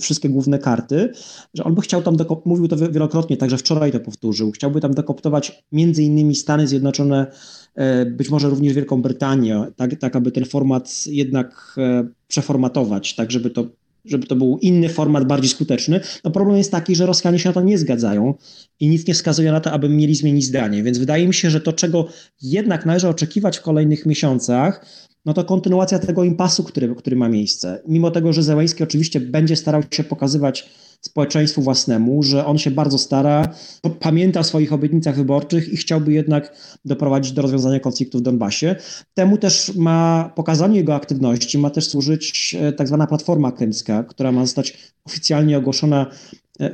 wszystkie 0.00 0.28
główne 0.28 0.58
karty, 0.58 1.12
że 1.54 1.64
on 1.64 1.74
by 1.74 1.80
chciał 1.80 2.02
tam, 2.02 2.16
mówił 2.44 2.68
to 2.68 2.76
wielokrotnie, 2.76 3.36
także 3.36 3.58
wczoraj 3.58 3.92
to 3.92 4.00
powtórzył, 4.00 4.50
chciałby 4.50 4.80
tam 4.80 4.94
dekoptować 4.94 5.64
między 5.72 6.02
innymi 6.02 6.34
Stany 6.34 6.68
Zjednoczone, 6.68 7.26
e, 7.74 8.06
być 8.06 8.30
może 8.30 8.48
również 8.48 8.74
Wielką 8.74 9.02
Brytanię, 9.02 9.66
tak, 9.76 9.96
tak 9.96 10.16
aby 10.16 10.32
ten 10.32 10.44
format 10.44 11.06
jednak 11.06 11.74
e, 11.78 12.08
przeformatować, 12.28 13.14
tak 13.14 13.30
żeby 13.30 13.50
to 13.50 13.66
żeby 14.04 14.26
to 14.26 14.36
był 14.36 14.58
inny 14.58 14.88
format, 14.88 15.26
bardziej 15.26 15.50
skuteczny. 15.50 16.00
No 16.24 16.30
problem 16.30 16.56
jest 16.56 16.70
taki, 16.70 16.96
że 16.96 17.06
Rosjanie 17.06 17.38
się 17.38 17.48
na 17.48 17.52
to 17.52 17.60
nie 17.60 17.78
zgadzają 17.78 18.34
i 18.80 18.88
nic 18.88 19.06
nie 19.06 19.14
wskazuje 19.14 19.52
na 19.52 19.60
to, 19.60 19.72
aby 19.72 19.88
mieli 19.88 20.14
zmienić 20.14 20.44
zdanie. 20.44 20.82
Więc 20.82 20.98
wydaje 20.98 21.26
mi 21.26 21.34
się, 21.34 21.50
że 21.50 21.60
to, 21.60 21.72
czego 21.72 22.08
jednak 22.42 22.86
należy 22.86 23.08
oczekiwać 23.08 23.58
w 23.58 23.62
kolejnych 23.62 24.06
miesiącach, 24.06 24.86
no 25.24 25.34
to 25.34 25.44
kontynuacja 25.44 25.98
tego 25.98 26.24
impasu, 26.24 26.64
który, 26.64 26.94
który 26.94 27.16
ma 27.16 27.28
miejsce. 27.28 27.82
Mimo 27.88 28.10
tego, 28.10 28.32
że 28.32 28.42
Zełęński 28.42 28.82
oczywiście 28.82 29.20
będzie 29.20 29.56
starał 29.56 29.82
się 29.90 30.04
pokazywać 30.04 30.70
społeczeństwu 31.00 31.62
własnemu, 31.62 32.22
że 32.22 32.46
on 32.46 32.58
się 32.58 32.70
bardzo 32.70 32.98
stara, 32.98 33.54
pamięta 34.00 34.40
o 34.40 34.44
swoich 34.44 34.72
obietnicach 34.72 35.16
wyborczych 35.16 35.68
i 35.72 35.76
chciałby 35.76 36.12
jednak 36.12 36.56
doprowadzić 36.84 37.32
do 37.32 37.42
rozwiązania 37.42 37.80
konfliktu 37.80 38.18
w 38.18 38.22
Donbasie. 38.22 38.76
Temu 39.14 39.38
też 39.38 39.74
ma 39.76 40.30
pokazanie 40.36 40.76
jego 40.76 40.94
aktywności, 40.94 41.58
ma 41.58 41.70
też 41.70 41.88
służyć 41.88 42.56
e, 42.60 42.72
tak 42.72 42.88
zwana 42.88 43.06
Platforma 43.06 43.52
Krymska, 43.52 44.04
która 44.04 44.32
ma 44.32 44.40
zostać 44.40 44.92
oficjalnie 45.04 45.58
ogłoszona 45.58 46.06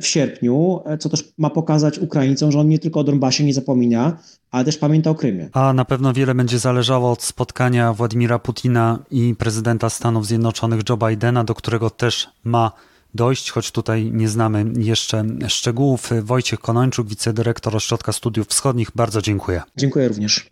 w 0.00 0.06
sierpniu, 0.06 0.80
e, 0.84 0.98
co 0.98 1.08
też 1.08 1.24
ma 1.38 1.50
pokazać 1.50 1.98
Ukraińcom, 1.98 2.52
że 2.52 2.60
on 2.60 2.68
nie 2.68 2.78
tylko 2.78 3.00
o 3.00 3.04
Donbasie 3.04 3.44
nie 3.44 3.54
zapomina, 3.54 4.18
ale 4.50 4.64
też 4.64 4.76
pamięta 4.76 5.10
o 5.10 5.14
Krymie. 5.14 5.48
A 5.52 5.72
na 5.72 5.84
pewno 5.84 6.12
wiele 6.12 6.34
będzie 6.34 6.58
zależało 6.58 7.12
od 7.12 7.22
spotkania 7.22 7.92
Władimira 7.92 8.38
Putina 8.38 8.98
i 9.10 9.34
prezydenta 9.38 9.90
Stanów 9.90 10.26
Zjednoczonych 10.26 10.80
Joe 10.88 10.96
Bidena, 10.96 11.44
do 11.44 11.54
którego 11.54 11.90
też 11.90 12.28
ma 12.44 12.72
dojść, 13.14 13.50
choć 13.50 13.70
tutaj 13.70 14.10
nie 14.12 14.28
znamy 14.28 14.64
jeszcze 14.76 15.24
szczegółów. 15.48 16.10
Wojciech 16.22 16.60
Konończuk, 16.60 17.08
wicedyrektor 17.08 17.76
Ośrodka 17.76 18.12
Studiów 18.12 18.48
Wschodnich, 18.48 18.90
bardzo 18.94 19.22
dziękuję. 19.22 19.62
Dziękuję 19.76 20.08
również. 20.08 20.50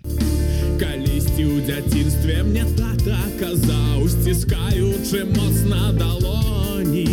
Калісті 0.81 1.45
у 1.45 1.61
дитинстві 1.61 2.43
мне 2.45 2.65
тата 2.65 3.19
казав, 3.41 4.11
стискаючи 4.11 5.25
моцно 5.25 5.93
долоні. 5.93 7.09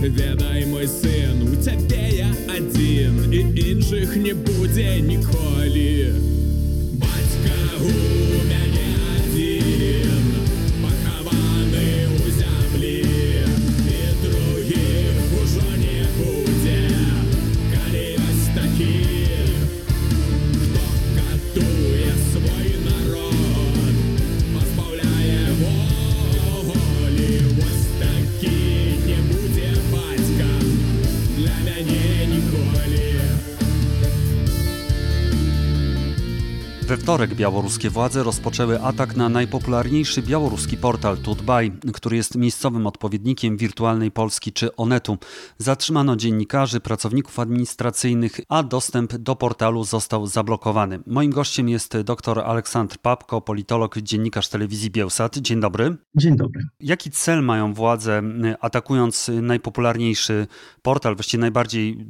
Ведай, 0.00 0.64
мой 0.64 0.86
син, 0.86 1.41
Тебе 1.63 2.09
я 2.11 2.35
один, 2.57 3.33
і 3.33 3.69
інших 3.69 4.15
не 4.15 4.33
буде 4.33 4.99
ніколи. 4.99 6.15
Батька 6.93 7.55
у 7.81 8.52
We 36.93 36.97
wtorek 36.97 37.35
białoruskie 37.35 37.89
władze 37.89 38.23
rozpoczęły 38.23 38.81
atak 38.81 39.15
na 39.15 39.29
najpopularniejszy 39.29 40.21
białoruski 40.21 40.77
portal 40.77 41.17
Tutbaj, 41.17 41.71
który 41.93 42.15
jest 42.15 42.35
miejscowym 42.35 42.87
odpowiednikiem 42.87 43.57
wirtualnej 43.57 44.11
Polski 44.11 44.53
czy 44.53 44.75
Onetu. 44.75 45.17
Zatrzymano 45.57 46.15
dziennikarzy, 46.15 46.79
pracowników 46.79 47.39
administracyjnych, 47.39 48.39
a 48.49 48.63
dostęp 48.63 49.17
do 49.17 49.35
portalu 49.35 49.83
został 49.83 50.27
zablokowany. 50.27 50.99
Moim 51.07 51.31
gościem 51.31 51.69
jest 51.69 51.97
dr 51.97 52.39
Aleksandr 52.39 52.97
Papko, 52.97 53.41
politolog, 53.41 53.97
dziennikarz 53.97 54.49
telewizji 54.49 54.91
Bielsat. 54.91 55.37
Dzień 55.37 55.59
dobry. 55.59 55.95
Dzień 56.15 56.35
dobry. 56.35 56.61
Jaki 56.79 57.11
cel 57.11 57.43
mają 57.43 57.73
władze 57.73 58.21
atakując 58.59 59.31
najpopularniejszy 59.41 60.47
portal, 60.81 61.15
właściwie 61.15 61.41
najbardziej 61.41 62.05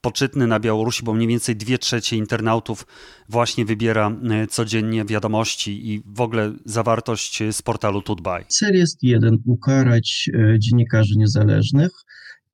poczytny 0.00 0.46
na 0.46 0.60
Białorusi, 0.60 1.04
bo 1.04 1.14
mniej 1.14 1.28
więcej 1.28 1.56
dwie 1.56 1.78
trzecie 1.78 2.16
internautów 2.16 2.86
właśnie 3.28 3.64
wybiera 3.64 4.10
e, 4.30 4.46
codziennie 4.46 5.04
wiadomości 5.04 5.92
i 5.92 6.02
w 6.06 6.20
ogóle 6.20 6.52
zawartość 6.64 7.42
z 7.52 7.62
portalu 7.62 8.02
Tutbaj. 8.02 8.44
Cel 8.48 8.74
jest 8.74 9.02
jeden, 9.02 9.38
ukarać 9.46 10.30
e, 10.34 10.58
dziennikarzy 10.58 11.14
niezależnych 11.16 11.90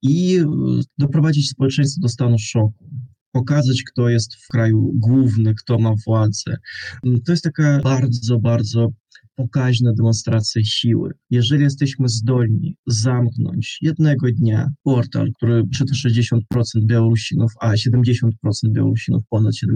i 0.01 0.37
e, 0.37 0.45
doprowadzić 0.97 1.49
społeczeństwo 1.49 2.01
do 2.01 2.09
stanu 2.09 2.35
szoku 2.39 2.89
pokazać, 3.31 3.83
kto 3.91 4.09
jest 4.09 4.35
w 4.35 4.47
kraju 4.47 4.91
główny, 4.95 5.55
kto 5.55 5.79
ma 5.79 5.93
władzę. 6.05 6.57
To 7.25 7.31
jest 7.31 7.43
taka 7.43 7.79
bardzo, 7.79 8.39
bardzo 8.39 8.87
pokaźna 9.39 9.93
demonstracja 9.93 10.61
siły. 10.63 11.11
Jeżeli 11.29 11.63
jesteśmy 11.63 12.09
zdolni 12.09 12.77
zamknąć 12.87 13.77
jednego 13.81 14.27
dnia 14.31 14.69
portal, 14.83 15.31
który 15.35 15.63
czyta 15.73 15.93
60% 16.07 16.39
Białorusinów, 16.85 17.51
a 17.59 17.73
70% 17.73 18.31
Białorusinów, 18.71 19.23
ponad 19.29 19.53
70%, 19.53 19.75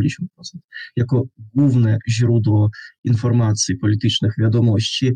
jako 0.96 1.24
główne 1.56 1.98
źródło 2.10 2.70
informacji 3.04 3.78
politycznych, 3.78 4.34
wiadomości, 4.40 5.12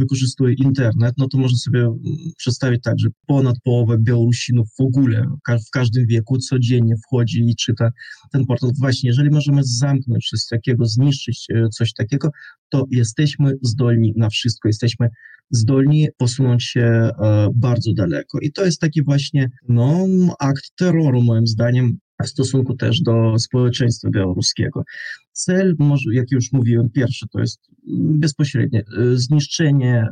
wykorzystuje 0.00 0.54
internet, 0.54 1.14
no 1.18 1.28
to 1.28 1.38
można 1.38 1.58
sobie 1.58 1.80
mm, 1.80 1.98
przedstawić 2.38 2.82
tak, 2.82 2.94
że 2.98 3.08
ponad 3.26 3.56
połowa 3.64 3.96
Białorusinów 3.98 4.68
w 4.78 4.82
ogóle 4.82 5.26
w 5.66 5.70
każdym 5.72 6.06
wieku 6.06 6.38
codziennie 6.38 6.94
wchodzi 7.06 7.44
i 7.48 7.56
czyta 7.56 7.90
ten 8.32 8.46
portal. 8.46 8.70
Właśnie, 8.80 9.08
jeżeli 9.08 9.30
możemy 9.30 9.60
zamknąć 9.64 10.28
coś 10.28 10.40
takiego, 10.50 10.86
zniszczyć 10.86 11.46
e, 11.54 11.68
coś 11.68 11.92
takiego, 11.92 12.28
to 12.70 12.86
jesteśmy 12.90 13.52
zdolni 13.62 14.12
na 14.16 14.28
wszystko, 14.28 14.68
jesteśmy 14.68 15.08
zdolni 15.50 16.08
posunąć 16.18 16.64
się 16.64 16.80
e, 16.80 17.10
bardzo 17.54 17.92
daleko. 17.94 18.38
I 18.42 18.52
to 18.52 18.64
jest 18.64 18.80
taki 18.80 19.04
właśnie 19.04 19.50
no, 19.68 20.06
akt 20.38 20.72
terroru, 20.76 21.22
moim 21.22 21.46
zdaniem, 21.46 21.98
w 22.24 22.28
stosunku 22.28 22.76
też 22.76 23.00
do 23.00 23.38
społeczeństwa 23.38 24.10
białoruskiego. 24.10 24.84
Cel, 25.32 25.74
może, 25.78 26.14
jak 26.14 26.30
już 26.30 26.52
mówiłem, 26.52 26.90
pierwszy 26.90 27.26
to 27.32 27.40
jest 27.40 27.60
bezpośrednie 27.98 28.84
zniszczenie 29.14 30.08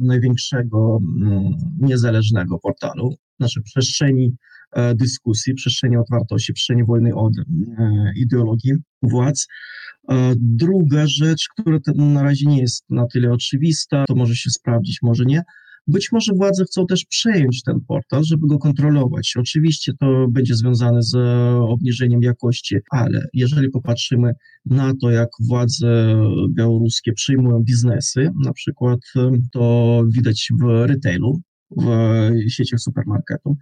największego 0.00 0.98
mm, 1.22 1.42
niezależnego 1.80 2.58
portalu, 2.58 3.14
naszej 3.40 3.62
przestrzeni 3.62 4.36
dyskusji, 4.94 5.54
przestrzeni 5.54 5.96
otwartości, 5.96 6.52
przestrzeni 6.52 6.84
wolnej 6.84 7.12
od 7.12 7.32
ideologii 8.16 8.72
władz. 9.02 9.46
Druga 10.36 11.06
rzecz, 11.06 11.48
która 11.58 11.78
na 11.94 12.22
razie 12.22 12.46
nie 12.46 12.60
jest 12.60 12.84
na 12.90 13.06
tyle 13.06 13.32
oczywista, 13.32 14.04
to 14.08 14.14
może 14.14 14.34
się 14.34 14.50
sprawdzić, 14.50 14.98
może 15.02 15.24
nie, 15.24 15.42
być 15.86 16.12
może 16.12 16.32
władze 16.32 16.64
chcą 16.64 16.86
też 16.86 17.04
przejąć 17.04 17.62
ten 17.62 17.80
portal, 17.88 18.24
żeby 18.24 18.46
go 18.46 18.58
kontrolować. 18.58 19.32
Oczywiście 19.38 19.92
to 20.00 20.26
będzie 20.28 20.54
związane 20.54 21.02
z 21.02 21.16
obniżeniem 21.70 22.22
jakości, 22.22 22.76
ale 22.90 23.26
jeżeli 23.32 23.70
popatrzymy 23.70 24.32
na 24.66 24.92
to, 25.00 25.10
jak 25.10 25.28
władze 25.48 26.16
białoruskie 26.50 27.12
przyjmują 27.12 27.60
biznesy, 27.60 28.30
na 28.44 28.52
przykład, 28.52 29.00
to 29.52 30.02
widać 30.08 30.48
w 30.60 30.86
retailu, 30.86 31.40
w 31.76 31.86
sieciach 32.48 32.80
supermarketów, 32.80 33.56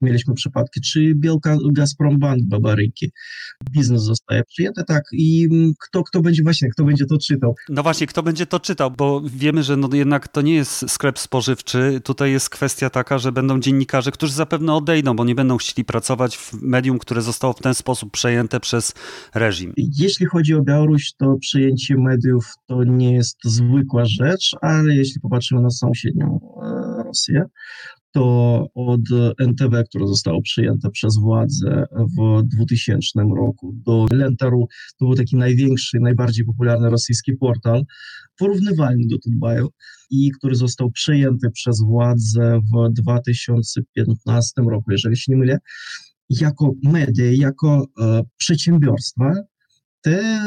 Mieliśmy 0.00 0.34
przypadki, 0.34 0.80
czy 0.80 1.14
Bielka 1.14 1.56
Gazprom 1.72 2.18
Bank 2.18 2.42
Babaryki. 2.44 3.10
Biznes 3.70 4.02
zostaje 4.02 4.44
przyjęty, 4.44 4.84
tak, 4.84 5.02
i 5.12 5.48
kto, 5.80 6.02
kto 6.04 6.20
będzie 6.20 6.42
właśnie, 6.42 6.68
kto 6.70 6.84
będzie 6.84 7.06
to 7.06 7.18
czytał. 7.18 7.54
No 7.68 7.82
właśnie, 7.82 8.06
kto 8.06 8.22
będzie 8.22 8.46
to 8.46 8.60
czytał, 8.60 8.90
bo 8.90 9.22
wiemy, 9.24 9.62
że 9.62 9.76
no 9.76 9.88
jednak 9.92 10.28
to 10.28 10.42
nie 10.42 10.54
jest 10.54 10.90
sklep 10.90 11.18
spożywczy. 11.18 12.00
Tutaj 12.04 12.32
jest 12.32 12.50
kwestia 12.50 12.90
taka, 12.90 13.18
że 13.18 13.32
będą 13.32 13.60
dziennikarze, 13.60 14.10
którzy 14.10 14.32
zapewne 14.32 14.74
odejdą, 14.74 15.16
bo 15.16 15.24
nie 15.24 15.34
będą 15.34 15.56
chcieli 15.56 15.84
pracować 15.84 16.36
w 16.36 16.52
medium, 16.62 16.98
które 16.98 17.22
zostało 17.22 17.52
w 17.52 17.60
ten 17.60 17.74
sposób 17.74 18.12
przejęte 18.12 18.60
przez 18.60 18.94
reżim. 19.34 19.72
Jeśli 19.76 20.26
chodzi 20.26 20.54
o 20.54 20.62
Białoruś, 20.62 21.12
to 21.18 21.36
przejęcie 21.40 21.96
mediów 21.98 22.52
to 22.66 22.84
nie 22.84 23.14
jest 23.14 23.38
zwykła 23.44 24.04
rzecz, 24.04 24.56
ale 24.60 24.96
jeśli 24.96 25.20
popatrzymy 25.20 25.60
na 25.60 25.70
sąsiednią 25.70 26.40
e, 26.62 27.02
Rosję, 27.04 27.44
to 28.16 28.66
od 28.74 29.00
NTW, 29.38 29.84
które 29.88 30.06
zostało 30.06 30.42
przyjęte 30.42 30.90
przez 30.90 31.18
władze 31.18 31.84
w 32.18 32.42
2000 32.42 33.20
roku, 33.36 33.72
do 33.86 34.06
Lentaru, 34.12 34.68
to 34.98 35.06
był 35.06 35.14
taki 35.14 35.36
największy, 35.36 35.98
najbardziej 36.00 36.44
popularny 36.44 36.90
rosyjski 36.90 37.32
portal, 37.36 37.84
porównywalny 38.38 39.02
do 39.10 39.18
Tutbaju 39.18 39.68
i 40.10 40.30
który 40.30 40.54
został 40.54 40.90
przejęty 40.90 41.50
przez 41.50 41.80
władze 41.80 42.60
w 42.74 42.92
2015 42.92 44.62
roku, 44.70 44.92
jeżeli 44.92 45.16
się 45.16 45.32
nie 45.32 45.38
mylę, 45.38 45.58
jako 46.30 46.72
media, 46.82 47.32
jako 47.32 47.86
e, 48.00 48.22
przedsiębiorstwa, 48.36 49.32
te 50.06 50.40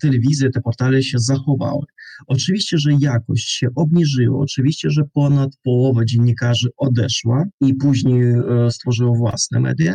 telewizje, 0.00 0.50
te 0.50 0.60
portale 0.60 1.02
się 1.02 1.18
zachowały. 1.18 1.82
Oczywiście, 2.26 2.78
że 2.78 2.90
jakość 3.00 3.48
się 3.48 3.68
obniżyła, 3.76 4.38
oczywiście, 4.38 4.90
że 4.90 5.02
ponad 5.14 5.50
połowa 5.62 6.04
dziennikarzy 6.04 6.68
odeszła 6.76 7.44
i 7.60 7.74
później 7.74 8.22
e, 8.22 8.70
stworzyło 8.70 9.14
własne 9.16 9.60
media, 9.60 9.94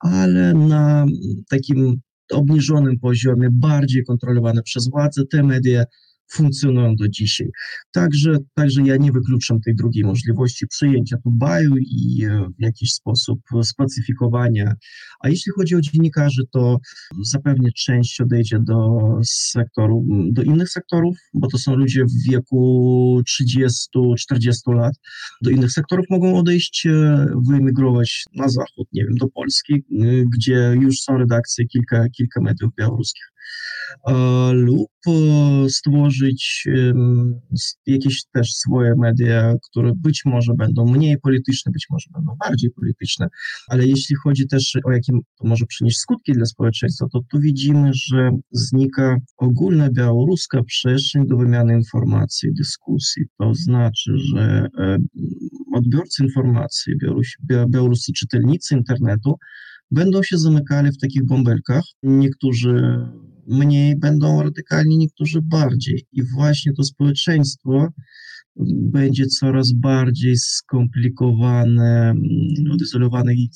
ale 0.00 0.54
na 0.54 1.06
takim 1.50 2.00
obniżonym 2.32 2.98
poziomie, 2.98 3.48
bardziej 3.52 4.04
kontrolowane 4.04 4.62
przez 4.62 4.90
władze, 4.90 5.22
te 5.30 5.42
media 5.42 5.84
funkcjonują 6.32 6.96
do 6.96 7.08
dzisiaj. 7.08 7.48
Także, 7.92 8.36
także 8.54 8.82
ja 8.82 8.96
nie 8.96 9.12
wykluczam 9.12 9.60
tej 9.60 9.74
drugiej 9.74 10.04
możliwości 10.04 10.66
przyjęcia 10.66 11.16
Dubaju 11.24 11.76
i 11.76 12.24
e, 12.24 12.48
w 12.58 12.62
jakiś 12.62 12.92
sposób 12.92 13.40
spacyfikowania. 13.62 14.74
A 15.20 15.28
jeśli 15.28 15.52
chodzi 15.52 15.76
o 15.76 15.80
dziennikarzy, 15.80 16.42
to 16.52 16.78
zapewne 17.22 17.72
część 17.72 18.20
odejdzie 18.20 18.58
do 18.60 19.00
sektoru, 19.24 20.06
do 20.32 20.42
innych 20.42 20.70
sektorów, 20.70 21.16
bo 21.34 21.48
to 21.48 21.58
są 21.58 21.74
ludzie 21.74 22.04
w 22.04 22.30
wieku 22.30 23.22
30-40 23.96 24.74
lat. 24.74 24.94
Do 25.42 25.50
innych 25.50 25.72
sektorów 25.72 26.06
mogą 26.10 26.38
odejść, 26.38 26.86
e, 26.86 27.26
wyemigrować 27.48 28.24
na 28.34 28.48
zachód, 28.48 28.88
nie 28.92 29.04
wiem, 29.04 29.14
do 29.14 29.28
Polski, 29.28 29.74
e, 29.74 29.80
gdzie 30.34 30.74
już 30.80 31.00
są 31.00 31.18
redakcje, 31.18 31.66
kilka, 31.66 32.08
kilka 32.08 32.40
mediów 32.40 32.74
białoruskich 32.78 33.35
lub 34.52 34.90
stworzyć 35.68 36.68
jakieś 37.86 38.24
też 38.32 38.52
swoje 38.52 38.94
media, 38.96 39.54
które 39.70 39.92
być 39.96 40.22
może 40.24 40.54
będą 40.54 40.86
mniej 40.92 41.18
polityczne, 41.18 41.72
być 41.72 41.86
może 41.90 42.06
będą 42.14 42.36
bardziej 42.40 42.70
polityczne, 42.70 43.28
ale 43.68 43.86
jeśli 43.86 44.16
chodzi 44.16 44.48
też 44.48 44.76
o 44.84 44.92
jakie 44.92 45.12
to 45.12 45.48
może 45.48 45.66
przynieść 45.66 45.98
skutki 45.98 46.32
dla 46.32 46.44
społeczeństwa, 46.44 47.06
to 47.12 47.20
tu 47.30 47.40
widzimy, 47.40 47.90
że 47.92 48.30
znika 48.50 49.16
ogólna 49.36 49.90
białoruska 49.90 50.62
przestrzeń 50.62 51.26
do 51.26 51.36
wymiany 51.36 51.74
informacji, 51.74 52.54
dyskusji. 52.54 53.22
To 53.38 53.54
znaczy, 53.54 54.18
że 54.18 54.68
odbiorcy 55.74 56.24
informacji, 56.24 56.92
białoruscy 57.68 58.12
czytelnicy 58.12 58.74
internetu 58.74 59.34
będą 59.90 60.22
się 60.22 60.38
zamykali 60.38 60.92
w 60.92 60.98
takich 60.98 61.26
bąbelkach. 61.26 61.84
Niektórzy 62.02 62.98
mniej 63.46 63.98
będą 63.98 64.42
radykalni, 64.42 64.98
niektórzy 64.98 65.38
bardziej. 65.42 66.06
I 66.12 66.22
właśnie 66.22 66.72
to 66.72 66.84
społeczeństwo 66.84 67.88
będzie 68.64 69.26
coraz 69.26 69.72
bardziej 69.72 70.36
skomplikowane, 70.36 72.10
mm, 72.10 72.72
odizolowane 72.72 73.34
i 73.34 73.50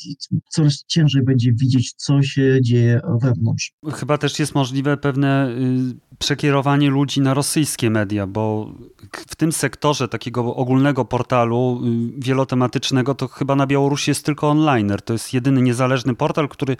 coraz 0.48 0.84
ciężej 0.86 1.22
będzie 1.22 1.52
widzieć, 1.52 1.92
co 1.92 2.22
się 2.22 2.58
dzieje 2.62 3.00
wewnątrz. 3.22 3.72
Chyba 3.92 4.18
też 4.18 4.38
jest 4.38 4.54
możliwe 4.54 4.96
pewne 4.96 5.50
y, 5.50 6.16
przekierowanie 6.18 6.90
ludzi 6.90 7.20
na 7.20 7.34
rosyjskie 7.34 7.90
media, 7.90 8.26
bo 8.26 8.74
w 9.12 9.36
tym 9.36 9.52
sektorze 9.52 10.08
takiego 10.08 10.56
ogólnego 10.56 11.04
portalu 11.04 11.80
y, 12.18 12.20
wielotematycznego 12.20 13.14
to 13.14 13.28
chyba 13.28 13.56
na 13.56 13.66
Białorusi 13.66 14.10
jest 14.10 14.26
tylko 14.26 14.50
onliner. 14.50 15.02
To 15.02 15.12
jest 15.12 15.34
jedyny 15.34 15.62
niezależny 15.62 16.14
portal, 16.14 16.48
który 16.48 16.76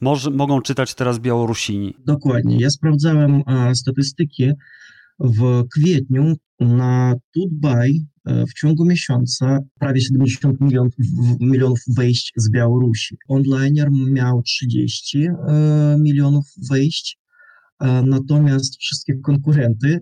może, 0.00 0.30
mogą 0.30 0.62
czytać 0.62 0.94
teraz 0.94 1.18
Białorusini. 1.18 1.94
Dokładnie. 2.06 2.56
Ja 2.60 2.70
sprawdzałem 2.70 3.42
statystyki 3.74 4.52
w 5.20 5.64
kwietniu 5.74 6.34
na 6.60 7.14
Tutbaj 7.34 8.06
e, 8.26 8.46
w 8.46 8.52
ciągu 8.54 8.84
miesiąca 8.84 9.58
prawie 9.80 10.00
70 10.00 10.60
milionów, 10.60 10.92
milionów 11.40 11.80
wejść 11.96 12.32
z 12.36 12.50
Białorusi. 12.50 13.16
Onliner 13.28 13.88
miał 14.10 14.42
30 14.42 15.26
e, 15.26 15.96
milionów 16.00 16.46
wejść, 16.70 17.18
e, 17.80 18.02
natomiast 18.02 18.76
wszystkie 18.76 19.14
konkurenty 19.14 20.00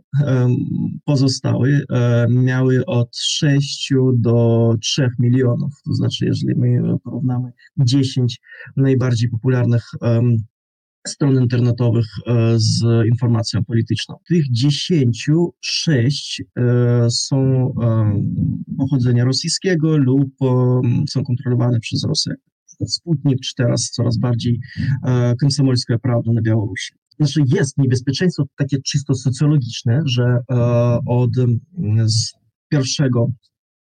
pozostałe 1.05 1.81
miały 2.29 2.85
od 2.87 3.17
6 3.17 3.93
do 4.15 4.75
3 4.81 5.09
milionów. 5.19 5.75
To 5.85 5.95
znaczy, 5.95 6.27
jeżeli 6.27 6.55
my 6.57 6.99
porównamy 7.05 7.53
10 7.79 8.41
najbardziej 8.77 9.31
popularnych 9.31 9.85
stron 11.09 11.43
internetowych 11.43 12.07
e, 12.27 12.55
z 12.57 12.83
informacją 13.07 13.65
polityczną. 13.65 14.17
Tych 14.29 14.53
dziesięciu 14.53 15.55
sześć 15.61 16.43
e, 16.59 17.11
są 17.11 17.39
e, 17.83 18.23
pochodzenia 18.79 19.25
rosyjskiego 19.25 19.97
lub 19.97 20.31
są 21.11 21.25
kontrolowane 21.25 21.81
przez 21.81 22.05
Rosję. 22.05 22.35
Sputnik, 22.87 23.41
czy 23.41 23.55
teraz 23.57 23.91
coraz 23.91 24.19
bardziej 24.19 24.61
komsomolska 25.41 25.99
prawda 25.99 26.33
na 26.33 26.43
Białorusi. 26.43 26.93
Znaczy 27.17 27.43
jest 27.47 27.79
niebezpieczeństwo 27.79 28.45
takie 28.57 28.77
czysto 28.83 29.15
socjologiczne, 29.15 30.03
że 30.05 30.39
od 31.07 31.31
pierwszego 32.69 33.31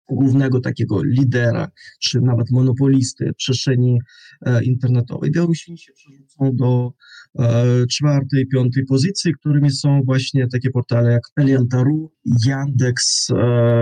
głównego 0.10 0.60
takiego 0.60 1.04
lidera, 1.04 1.72
czy 2.00 2.22
nawet 2.22 2.52
monopolisty 2.52 3.32
przestrzeni 3.38 4.00
e, 4.46 4.63
internetowej. 4.63 5.32
Białorusini 5.32 5.78
się 5.78 5.93
przerzucą 5.93 6.56
do 6.56 6.93
e, 7.39 7.88
czwartej, 7.88 8.48
piątej 8.48 8.86
pozycji, 8.86 9.34
którymi 9.34 9.72
są 9.72 10.02
właśnie 10.06 10.48
takie 10.48 10.70
portale 10.70 11.12
jak 11.12 11.24
Eliantaru, 11.36 12.12
Yandex, 12.46 13.30
e, 13.30 13.36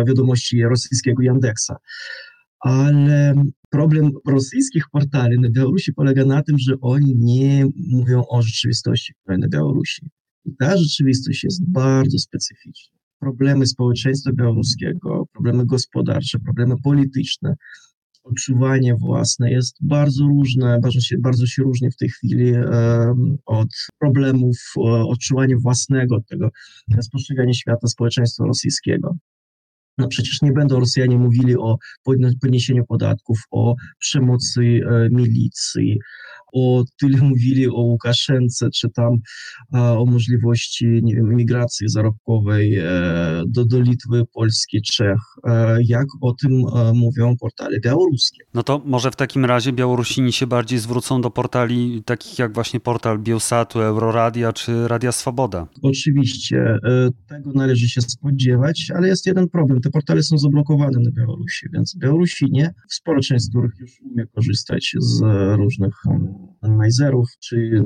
wiadomości 0.07 0.63
rosyjskiego 0.63 1.23
Yandeksa. 1.23 1.75
Ale 2.59 3.33
problem 3.69 4.11
rosyjskich 4.27 4.83
portali 4.91 5.39
na 5.39 5.49
Białorusi 5.49 5.93
polega 5.93 6.25
na 6.25 6.43
tym, 6.43 6.57
że 6.59 6.75
oni 6.81 7.15
nie 7.15 7.65
mówią 7.89 8.23
o 8.29 8.41
rzeczywistości, 8.41 9.13
która 9.13 9.38
na 9.38 9.47
Białorusi. 9.47 10.09
I 10.45 10.55
ta 10.59 10.77
rzeczywistość 10.77 11.43
jest 11.43 11.71
bardzo 11.71 12.19
specyficzna 12.19 12.94
problemy 13.19 13.67
społeczeństwa 13.67 14.32
białoruskiego, 14.34 15.25
problemy 15.34 15.65
gospodarcze, 15.65 16.39
problemy 16.39 16.75
polityczne, 16.84 17.56
odczuwanie 18.23 18.95
własne 18.95 19.51
jest 19.51 19.78
bardzo 19.82 20.23
różne, 20.23 20.80
bardzo 20.80 20.99
się, 20.99 21.15
bardzo 21.19 21.45
się 21.45 21.63
różni 21.63 21.91
w 21.91 21.97
tej 21.97 22.10
chwili 22.10 22.54
od 23.45 23.69
problemów 23.99 24.58
odczuwania 25.08 25.56
własnego, 25.63 26.17
tego 26.30 26.49
postrzegania 27.12 27.54
świata 27.54 27.88
społeczeństwa 27.88 28.45
rosyjskiego. 28.45 29.15
No 29.97 30.08
przecież 30.08 30.41
nie 30.41 30.51
będą 30.51 30.80
Rosjanie 30.80 31.17
mówili 31.17 31.58
o 31.58 31.78
podniesieniu 32.41 32.86
podatków, 32.86 33.39
o 33.51 33.75
przemocy 33.99 34.62
e, 34.62 35.10
milicji, 35.12 35.99
o 36.55 36.83
tyle 36.99 37.17
mówili 37.17 37.67
o 37.67 37.81
Łukaszence, 37.81 38.69
czy 38.69 38.89
tam 38.89 39.09
o 39.73 40.05
możliwości 40.05 40.85
wiem, 40.85 41.35
migracji 41.35 41.89
zarobkowej 41.89 42.77
do, 43.47 43.65
do 43.65 43.79
Litwy, 43.79 44.23
Polski, 44.33 44.81
Czech, 44.81 45.19
jak 45.87 46.05
o 46.21 46.33
tym 46.33 46.51
mówią 46.93 47.35
portale 47.39 47.79
białoruskie. 47.79 48.43
No 48.53 48.63
to 48.63 48.81
może 48.85 49.11
w 49.11 49.15
takim 49.15 49.45
razie 49.45 49.73
Białorusini 49.73 50.33
się 50.33 50.47
bardziej 50.47 50.79
zwrócą 50.79 51.21
do 51.21 51.31
portali 51.31 52.03
takich 52.05 52.39
jak 52.39 52.53
właśnie 52.53 52.79
portal 52.79 53.19
Bielsatu, 53.19 53.81
Euroradia 53.81 54.53
czy 54.53 54.87
Radia 54.87 55.11
Swoboda. 55.11 55.67
Oczywiście, 55.81 56.77
tego 57.27 57.51
należy 57.53 57.89
się 57.89 58.01
spodziewać, 58.01 58.91
ale 58.95 59.07
jest 59.07 59.25
jeden 59.25 59.49
problem. 59.49 59.81
Te 59.81 59.89
portale 59.89 60.23
są 60.23 60.37
zablokowane 60.37 60.99
na 60.99 61.11
Białorusi, 61.11 61.67
więc 61.73 61.97
Białorusini, 61.97 62.63
sporo 62.89 63.19
część 63.21 63.45
z 63.45 63.49
których 63.49 63.71
już 63.79 63.91
umie 64.01 64.25
korzystać 64.25 64.95
z 64.99 65.21
różnych 65.57 65.95
anonimizerów, 66.62 67.29
czy 67.39 67.84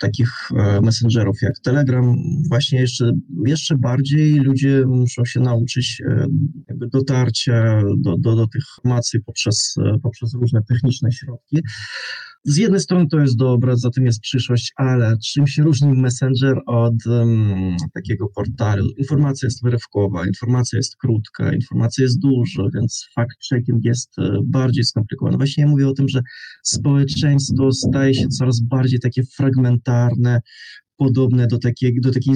takich 0.00 0.30
e, 0.56 0.80
messengerów 0.80 1.36
jak 1.42 1.52
Telegram, 1.64 2.16
właśnie 2.48 2.80
jeszcze, 2.80 3.12
jeszcze 3.46 3.76
bardziej 3.76 4.34
ludzie 4.34 4.84
muszą 4.86 5.24
się 5.24 5.40
nauczyć 5.40 6.02
e, 6.08 6.26
jakby 6.68 6.88
dotarcia 6.88 7.82
do, 7.98 8.16
do, 8.18 8.36
do 8.36 8.46
tych 8.46 8.62
informacji 8.78 9.20
poprzez, 9.20 9.74
e, 9.86 9.98
poprzez 10.02 10.34
różne 10.34 10.60
techniczne 10.68 11.12
środki. 11.12 11.62
Z 12.44 12.56
jednej 12.56 12.80
strony 12.80 13.06
to 13.08 13.20
jest 13.20 13.36
dobre, 13.36 13.76
za 13.76 13.90
tym 13.90 14.06
jest 14.06 14.20
przyszłość, 14.20 14.72
ale 14.76 15.16
czym 15.18 15.46
się 15.46 15.62
różni 15.62 15.92
Messenger 15.92 16.60
od 16.66 17.06
um, 17.06 17.76
takiego 17.94 18.28
portalu? 18.34 18.90
Informacja 18.98 19.46
jest 19.46 19.62
wyrywkowa, 19.62 20.26
informacja 20.26 20.76
jest 20.76 20.96
krótka, 20.96 21.52
informacja 21.54 22.04
jest 22.04 22.18
dużo, 22.18 22.68
więc 22.74 23.06
fact-checking 23.18 23.78
jest 23.82 24.16
bardziej 24.44 24.84
skomplikowany. 24.84 25.36
Właśnie 25.36 25.64
ja 25.64 25.70
mówię 25.70 25.88
o 25.88 25.92
tym, 25.92 26.08
że 26.08 26.20
społeczeństwo 26.62 27.72
staje 27.72 28.14
się 28.14 28.28
coraz 28.28 28.60
bardziej 28.60 29.00
takie 29.00 29.22
fragmentarne, 29.22 30.40
podobne 30.96 31.46
do 31.46 31.58
takiej, 31.58 32.00
do 32.00 32.12
takiej 32.12 32.34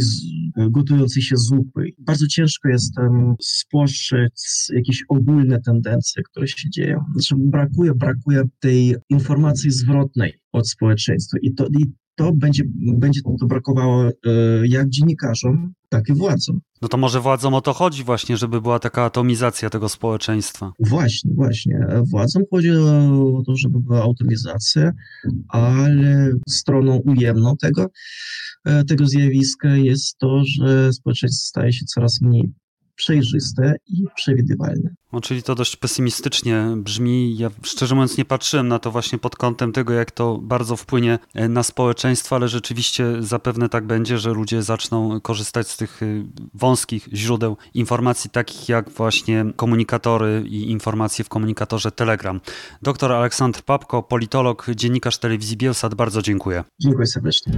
gotującej 0.70 1.22
się 1.22 1.36
zupy. 1.36 1.90
Bardzo 1.98 2.26
ciężko 2.26 2.68
jest 2.68 2.98
um, 2.98 3.34
spostrzec 3.42 4.68
jakieś 4.74 5.04
ogólne 5.08 5.60
tendencje, 5.60 6.22
które 6.22 6.48
się 6.48 6.70
dzieją. 6.70 7.04
Znaczy 7.12 7.34
brakuje, 7.38 7.94
brakuje 7.94 8.42
tej 8.60 8.96
informacji 9.10 9.70
zwrotnej 9.70 10.32
od 10.52 10.68
społeczeństwa 10.68 11.38
i 11.42 11.54
to, 11.54 11.66
i 11.66 11.92
to 12.16 12.32
będzie, 12.32 12.62
będzie 12.74 13.20
to 13.40 13.46
brakowało 13.46 14.04
e, 14.04 14.10
jak 14.64 14.88
dziennikarzom, 14.88 15.72
tak 15.88 16.08
i 16.08 16.14
władzom. 16.14 16.60
No 16.82 16.88
to 16.88 16.96
może 16.96 17.20
władzom 17.20 17.54
o 17.54 17.60
to 17.60 17.72
chodzi 17.72 18.04
właśnie, 18.04 18.36
żeby 18.36 18.60
była 18.60 18.78
taka 18.78 19.04
atomizacja 19.04 19.70
tego 19.70 19.88
społeczeństwa. 19.88 20.72
Właśnie, 20.80 21.30
właśnie. 21.34 21.86
Władzom 22.10 22.42
chodzi 22.50 22.70
o 22.70 23.42
to, 23.46 23.56
żeby 23.56 23.80
była 23.80 24.10
atomizacja, 24.10 24.92
ale 25.48 26.30
stroną 26.48 26.96
ujemną 26.96 27.56
tego, 27.56 27.86
e, 28.64 28.84
tego 28.84 29.06
zjawiska 29.06 29.76
jest 29.76 30.18
to, 30.18 30.42
że 30.44 30.92
społeczeństwo 30.92 31.48
staje 31.48 31.72
się 31.72 31.84
coraz 31.84 32.20
mniej 32.20 32.52
przejrzyste 32.96 33.74
i 33.88 34.04
przewidywalne. 34.14 34.90
No, 35.12 35.20
czyli 35.20 35.42
to 35.42 35.54
dość 35.54 35.76
pesymistycznie 35.76 36.66
brzmi. 36.76 37.36
Ja 37.38 37.50
szczerze 37.62 37.94
mówiąc 37.94 38.18
nie 38.18 38.24
patrzyłem 38.24 38.68
na 38.68 38.78
to 38.78 38.90
właśnie 38.90 39.18
pod 39.18 39.36
kątem 39.36 39.72
tego, 39.72 39.92
jak 39.92 40.10
to 40.10 40.38
bardzo 40.38 40.76
wpłynie 40.76 41.18
e, 41.34 41.48
na 41.48 41.62
społeczeństwo, 41.62 42.36
ale 42.36 42.48
rzeczywiście 42.48 43.06
zapewne 43.20 43.68
tak 43.68 43.86
będzie, 43.86 44.18
że 44.18 44.30
ludzie 44.30 44.62
zaczną 44.62 45.20
korzystać 45.20 45.68
z 45.68 45.76
tych 45.76 46.02
e, 46.02 46.06
wąskich 46.54 47.08
źródeł 47.12 47.56
informacji, 47.74 48.30
takich 48.30 48.68
jak 48.68 48.90
właśnie 48.90 49.44
komunikatory 49.56 50.44
i 50.48 50.70
informacje 50.70 51.24
w 51.24 51.28
komunikatorze 51.28 51.90
Telegram. 51.90 52.40
Doktor 52.82 53.12
Aleksandr 53.12 53.62
Papko, 53.62 54.02
politolog, 54.02 54.66
dziennikarz 54.74 55.18
telewizji 55.18 55.56
Bielsat, 55.56 55.94
bardzo 55.94 56.22
dziękuję. 56.22 56.64
Dziękuję 56.80 57.06
serdecznie. 57.06 57.52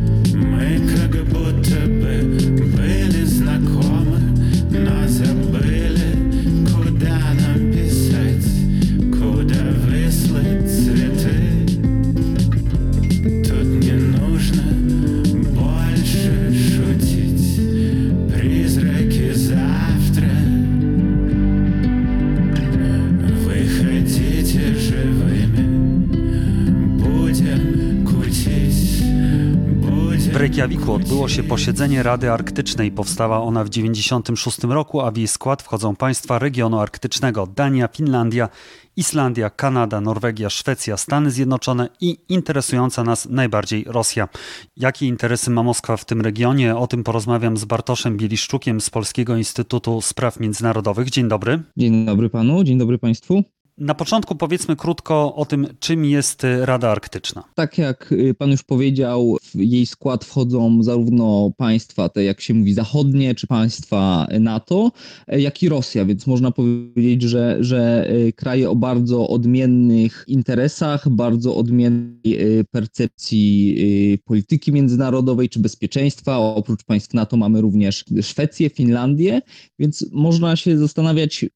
Reykjaviku 30.59 30.92
odbyło 30.92 31.29
się 31.29 31.42
posiedzenie 31.42 32.03
Rady 32.03 32.33
Arktycznej. 32.33 32.92
Powstała 32.92 33.42
ona 33.42 33.64
w 33.64 33.68
1996 33.68 34.64
roku, 34.64 35.01
a 35.01 35.11
w 35.11 35.16
jej 35.16 35.29
skład 35.29 35.62
wchodzą 35.62 35.97
państwa 35.97 36.38
regionu 36.38 36.81
arktycznego 36.81 37.47
Dania, 37.47 37.88
Finlandia, 37.88 38.49
Islandia, 38.97 39.51
Kanada, 39.51 40.01
Norwegia, 40.01 40.51
Szwecja, 40.51 40.97
Stany 40.97 41.31
Zjednoczone 41.31 41.88
i 42.01 42.18
interesująca 42.29 43.05
nas 43.05 43.27
najbardziej 43.27 43.85
Rosja. 43.85 44.29
Jakie 44.77 45.07
interesy 45.07 45.51
ma 45.51 45.62
Moskwa 45.62 45.97
w 45.97 46.05
tym 46.05 46.21
regionie? 46.21 46.77
O 46.77 46.87
tym 46.87 47.05
porozmawiam 47.05 47.57
z 47.57 47.64
Bartoszem 47.64 48.16
Bieliszczukiem 48.16 48.81
z 48.81 48.90
Polskiego 48.90 49.37
Instytutu 49.37 50.01
Spraw 50.01 50.40
Międzynarodowych. 50.40 51.11
Dzień 51.11 51.29
dobry. 51.29 51.62
Dzień 51.77 52.07
dobry 52.07 52.31
panu, 52.31 52.64
dzień 52.64 52.79
dobry 52.79 52.99
państwu. 52.99 53.44
Na 53.78 53.94
początku 53.94 54.34
powiedzmy 54.34 54.76
krótko 54.76 55.34
o 55.34 55.44
tym, 55.44 55.66
czym 55.80 56.04
jest 56.04 56.42
Rada 56.60 56.90
Arktyczna. 56.90 57.44
Tak 57.54 57.78
jak 57.78 58.12
y, 58.12 58.34
pan 58.34 58.50
już 58.50 58.62
powiedział, 58.62 59.36
w 59.42 59.54
jej 59.54 59.86
skład 59.86 60.24
wchodzą 60.24 60.82
zarówno 60.82 61.52
państwa 61.56 62.08
te, 62.08 62.24
jak 62.24 62.40
się 62.40 62.54
mówi, 62.54 62.74
zachodnie, 62.74 63.34
czy 63.34 63.46
państwa 63.46 64.26
NATO, 64.40 64.92
e, 65.26 65.40
jak 65.40 65.62
i 65.62 65.68
Rosja, 65.68 66.04
więc 66.04 66.26
można 66.26 66.50
powiedzieć, 66.50 67.22
że, 67.22 67.56
że 67.60 68.10
y, 68.12 68.32
kraje 68.32 68.70
o 68.70 68.76
bardzo 68.76 69.28
odmiennych 69.28 70.24
interesach, 70.28 71.08
bardzo 71.08 71.56
odmiennej 71.56 72.58
y, 72.60 72.64
percepcji 72.70 73.78
polityki 74.24 74.72
międzynarodowej 74.72 75.48
czy 75.48 75.60
bezpieczeństwa. 75.60 76.38
Oprócz 76.38 76.84
państw 76.84 77.14
NATO 77.14 77.36
mamy 77.36 77.60
również 77.60 78.04
Szwecję, 78.22 78.70
Finlandię, 78.70 79.42
więc 79.78 80.06
można 80.12 80.56
się 80.56 80.78
zastanawiać, 80.78 81.46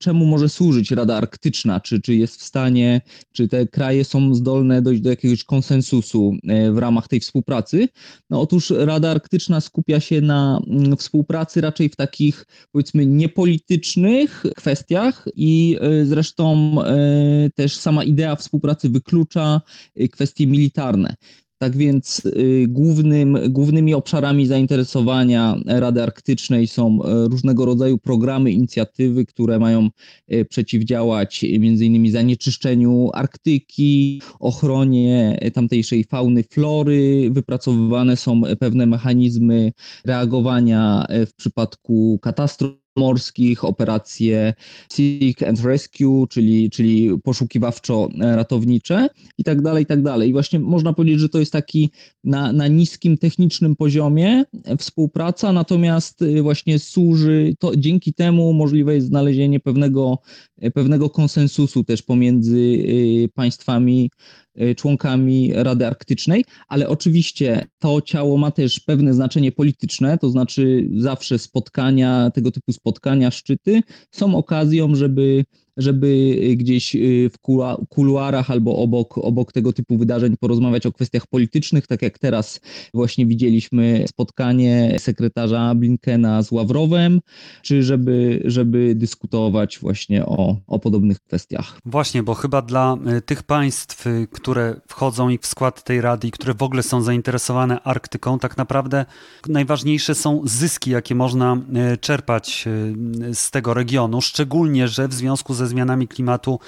czemu 0.00 0.26
może 0.26 0.48
służyć 0.48 0.90
Rada 0.90 1.16
Arktyczna 1.16 1.71
czy, 1.80 2.00
czy 2.00 2.14
jest 2.14 2.40
w 2.40 2.42
stanie, 2.42 3.00
czy 3.32 3.48
te 3.48 3.66
kraje 3.66 4.04
są 4.04 4.34
zdolne 4.34 4.82
dojść 4.82 5.02
do 5.02 5.10
jakiegoś 5.10 5.44
konsensusu 5.44 6.36
e, 6.48 6.72
w 6.72 6.78
ramach 6.78 7.08
tej 7.08 7.20
współpracy. 7.20 7.88
No 8.30 8.40
otóż 8.40 8.72
Rada 8.76 9.10
Arktyczna 9.10 9.60
skupia 9.60 10.00
się 10.00 10.20
na 10.20 10.60
mm, 10.66 10.96
współpracy 10.96 11.60
raczej 11.60 11.88
w 11.88 11.96
takich 11.96 12.46
powiedzmy 12.72 13.06
niepolitycznych 13.06 14.44
kwestiach 14.56 15.28
i 15.36 15.78
e, 15.80 16.04
zresztą 16.04 16.74
e, 16.84 17.50
też 17.54 17.76
sama 17.76 18.04
idea 18.04 18.36
współpracy 18.36 18.88
wyklucza 18.88 19.60
kwestie 20.12 20.46
militarne. 20.46 21.14
Tak 21.62 21.76
więc 21.76 22.22
y, 22.26 22.66
głównym, 22.68 23.38
głównymi 23.48 23.94
obszarami 23.94 24.46
zainteresowania 24.46 25.56
Rady 25.66 26.02
Arktycznej 26.02 26.66
są 26.66 27.02
e, 27.02 27.28
różnego 27.28 27.64
rodzaju 27.64 27.98
programy, 27.98 28.52
inicjatywy, 28.52 29.26
które 29.26 29.58
mają 29.58 29.88
e, 30.28 30.44
przeciwdziałać 30.44 31.44
m.in. 31.44 32.12
zanieczyszczeniu 32.12 33.10
Arktyki, 33.14 34.22
ochronie 34.40 35.38
tamtejszej 35.54 36.04
fauny, 36.04 36.42
flory. 36.42 37.30
Wypracowywane 37.30 38.16
są 38.16 38.42
pewne 38.60 38.86
mechanizmy 38.86 39.72
reagowania 40.04 41.06
w 41.26 41.34
przypadku 41.36 42.18
katastrof 42.22 42.81
morskich, 42.96 43.64
operacje 43.64 44.54
Seek 44.88 45.42
and 45.42 45.64
Rescue, 45.64 46.26
czyli, 46.30 46.70
czyli 46.70 47.10
poszukiwawczo-ratownicze 47.24 49.08
i 49.38 49.44
tak 49.44 49.62
dalej, 49.62 49.82
i 49.82 49.86
tak 49.86 50.02
dalej. 50.02 50.30
I 50.30 50.32
właśnie 50.32 50.58
można 50.60 50.92
powiedzieć, 50.92 51.20
że 51.20 51.28
to 51.28 51.38
jest 51.38 51.52
taki 51.52 51.90
na, 52.24 52.52
na 52.52 52.68
niskim 52.68 53.18
technicznym 53.18 53.76
poziomie 53.76 54.44
współpraca, 54.78 55.52
natomiast 55.52 56.22
y, 56.22 56.42
właśnie 56.42 56.78
służy, 56.78 57.54
to 57.58 57.76
dzięki 57.76 58.14
temu 58.14 58.52
możliwe 58.52 58.94
jest 58.94 59.06
znalezienie 59.06 59.60
pewnego, 59.60 60.18
pewnego 60.74 61.10
konsensusu 61.10 61.84
też 61.84 62.02
pomiędzy 62.02 62.58
y, 62.58 63.28
państwami 63.34 64.10
członkami 64.76 65.52
Rady 65.54 65.86
Arktycznej, 65.86 66.44
ale 66.68 66.88
oczywiście 66.88 67.66
to 67.78 68.00
ciało 68.00 68.38
ma 68.38 68.50
też 68.50 68.80
pewne 68.80 69.14
znaczenie 69.14 69.52
polityczne, 69.52 70.18
to 70.18 70.30
znaczy 70.30 70.88
zawsze 70.96 71.38
spotkania, 71.38 72.30
tego 72.34 72.50
typu 72.50 72.72
spotkania, 72.72 73.30
szczyty 73.30 73.82
są 74.10 74.36
okazją, 74.36 74.94
żeby 74.94 75.44
żeby 75.76 76.38
gdzieś 76.56 76.96
w 77.32 77.38
kuluarach 77.88 78.50
albo 78.50 78.76
obok, 78.76 79.18
obok 79.18 79.52
tego 79.52 79.72
typu 79.72 79.98
wydarzeń 79.98 80.36
porozmawiać 80.40 80.86
o 80.86 80.92
kwestiach 80.92 81.26
politycznych, 81.26 81.86
tak 81.86 82.02
jak 82.02 82.18
teraz 82.18 82.60
właśnie 82.94 83.26
widzieliśmy 83.26 84.04
spotkanie 84.08 84.96
sekretarza 84.98 85.74
Blinkena 85.74 86.42
z 86.42 86.52
Ławrowem, 86.52 87.20
czy 87.62 87.82
żeby, 87.82 88.42
żeby 88.44 88.94
dyskutować 88.94 89.78
właśnie 89.78 90.26
o, 90.26 90.56
o 90.66 90.78
podobnych 90.78 91.20
kwestiach. 91.20 91.78
Właśnie, 91.84 92.22
bo 92.22 92.34
chyba 92.34 92.62
dla 92.62 92.96
tych 93.26 93.42
państw, 93.42 94.04
które 94.30 94.80
wchodzą 94.88 95.28
i 95.28 95.38
w 95.38 95.46
skład 95.46 95.84
tej 95.84 96.00
rady 96.00 96.28
i 96.28 96.30
które 96.30 96.54
w 96.54 96.62
ogóle 96.62 96.82
są 96.82 97.02
zainteresowane 97.02 97.80
Arktyką, 97.80 98.38
tak 98.38 98.56
naprawdę 98.56 99.04
najważniejsze 99.48 100.14
są 100.14 100.42
zyski, 100.44 100.90
jakie 100.90 101.14
można 101.14 101.56
czerpać 102.00 102.64
z 103.32 103.50
tego 103.50 103.74
regionu, 103.74 104.20
szczególnie, 104.20 104.88
że 104.88 105.08
w 105.08 105.14
związku 105.14 105.54
ze 105.62 105.68
zmianami 105.68 106.08
klimatu 106.08 106.58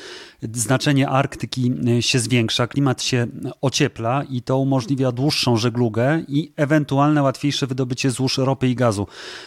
znaczenie 0.53 1.09
Arktyki 1.09 1.73
się 2.01 2.19
zwiększa, 2.19 2.67
klimat 2.67 3.03
się 3.03 3.27
ociepla 3.61 4.23
i 4.31 4.43
to 4.43 4.59
umożliwia 4.59 5.13
dłuższą 5.13 5.57
żeglugę 5.57 6.25
i 6.29 6.53
ewentualne 6.57 7.23
łatwiejsze 7.23 7.67
wydobycie 7.67 8.11
złóż 8.11 8.39
ropy 8.39 8.69
i 8.69 8.75
gazu. 8.75 9.07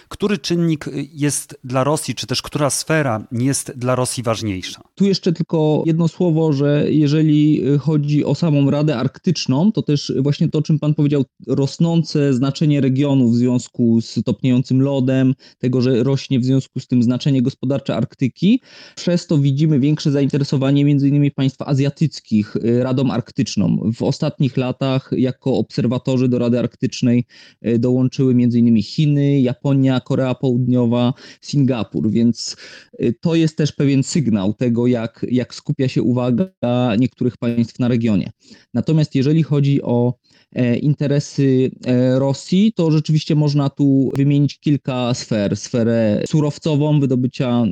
Który 0.10 0.38
czynnik 0.38 0.86
jest 1.14 1.60
dla 1.64 1.84
Rosji, 1.84 2.16
czy 2.16 2.28
też 2.28 2.42
która 2.42 2.70
sfera 2.70 3.28
jest 3.32 3.72
dla 3.76 3.96
Rosji 3.96 4.24
ważniejsza? 4.24 4.82
Tu 4.96 5.06
jeszcze 5.06 5.34
tylko 5.34 5.84
jedno 5.86 6.08
słowo, 6.08 6.54
że 6.54 6.86
jeżeli 6.90 7.62
chodzi 7.80 8.26
o 8.26 8.36
samą 8.36 8.72
Radę 8.72 8.98
Arktyczną, 8.98 9.72
to 9.72 9.82
też 9.82 10.14
właśnie 10.20 10.50
to, 10.50 10.60
o 10.60 10.62
czym 10.62 10.80
Pan 10.80 10.94
powiedział, 10.94 11.26
rosnące 11.48 12.34
znaczenie 12.34 12.82
regionu 12.82 13.30
w 13.30 13.36
związku 13.36 14.02
z 14.02 14.24
topniejącym 14.26 14.82
lodem, 14.82 15.36
tego, 15.58 15.82
że 15.82 16.04
rośnie 16.04 16.40
w 16.40 16.46
związku 16.46 16.80
z 16.80 16.88
tym 16.88 17.04
znaczenie 17.04 17.42
gospodarcze 17.42 17.96
Arktyki. 17.96 18.62
Przez 18.96 19.28
to 19.28 19.37
widzimy 19.38 19.80
większe 19.80 20.12
zainteresowanie 20.12 20.82
m.in. 20.82 21.32
państw 21.32 21.62
azjatyckich 21.62 22.56
y, 22.56 22.84
Radą 22.84 23.12
Arktyczną. 23.12 23.92
W 23.96 24.04
ostatnich 24.04 24.58
latach 24.58 25.10
jako 25.18 25.58
obserwatorzy 25.58 26.28
do 26.28 26.40
Rady 26.40 26.60
Arktycznej 26.60 27.26
y, 27.68 27.80
dołączyły 27.80 28.32
m.in. 28.32 28.84
Chiny, 28.84 29.42
Japonia, 29.42 30.00
Korea 30.00 30.36
Południowa, 30.36 31.14
Singapur, 31.42 32.12
więc 32.12 32.56
y, 33.02 33.16
to 33.22 33.36
jest 33.36 33.58
też 33.58 33.72
pewien 33.72 34.04
sygnał 34.04 34.54
tego, 34.54 34.88
jak, 34.88 35.26
jak 35.32 35.56
skupia 35.56 35.88
się 35.88 36.02
uwaga 36.02 36.48
niektórych 37.00 37.38
państw 37.38 37.80
na 37.80 37.88
regionie. 37.88 38.32
Natomiast 38.74 39.16
jeżeli 39.16 39.44
chodzi 39.44 39.82
o 39.82 40.14
E, 40.56 40.78
interesy 40.78 41.72
e, 41.86 42.20
Rosji, 42.20 42.74
to 42.74 42.92
rzeczywiście 42.92 43.36
można 43.36 43.70
tu 43.70 44.12
wymienić 44.16 44.60
kilka 44.60 45.14
sfer. 45.14 45.58
Sferę 45.58 46.24
surowcową, 46.28 47.00
wydobycia 47.00 47.64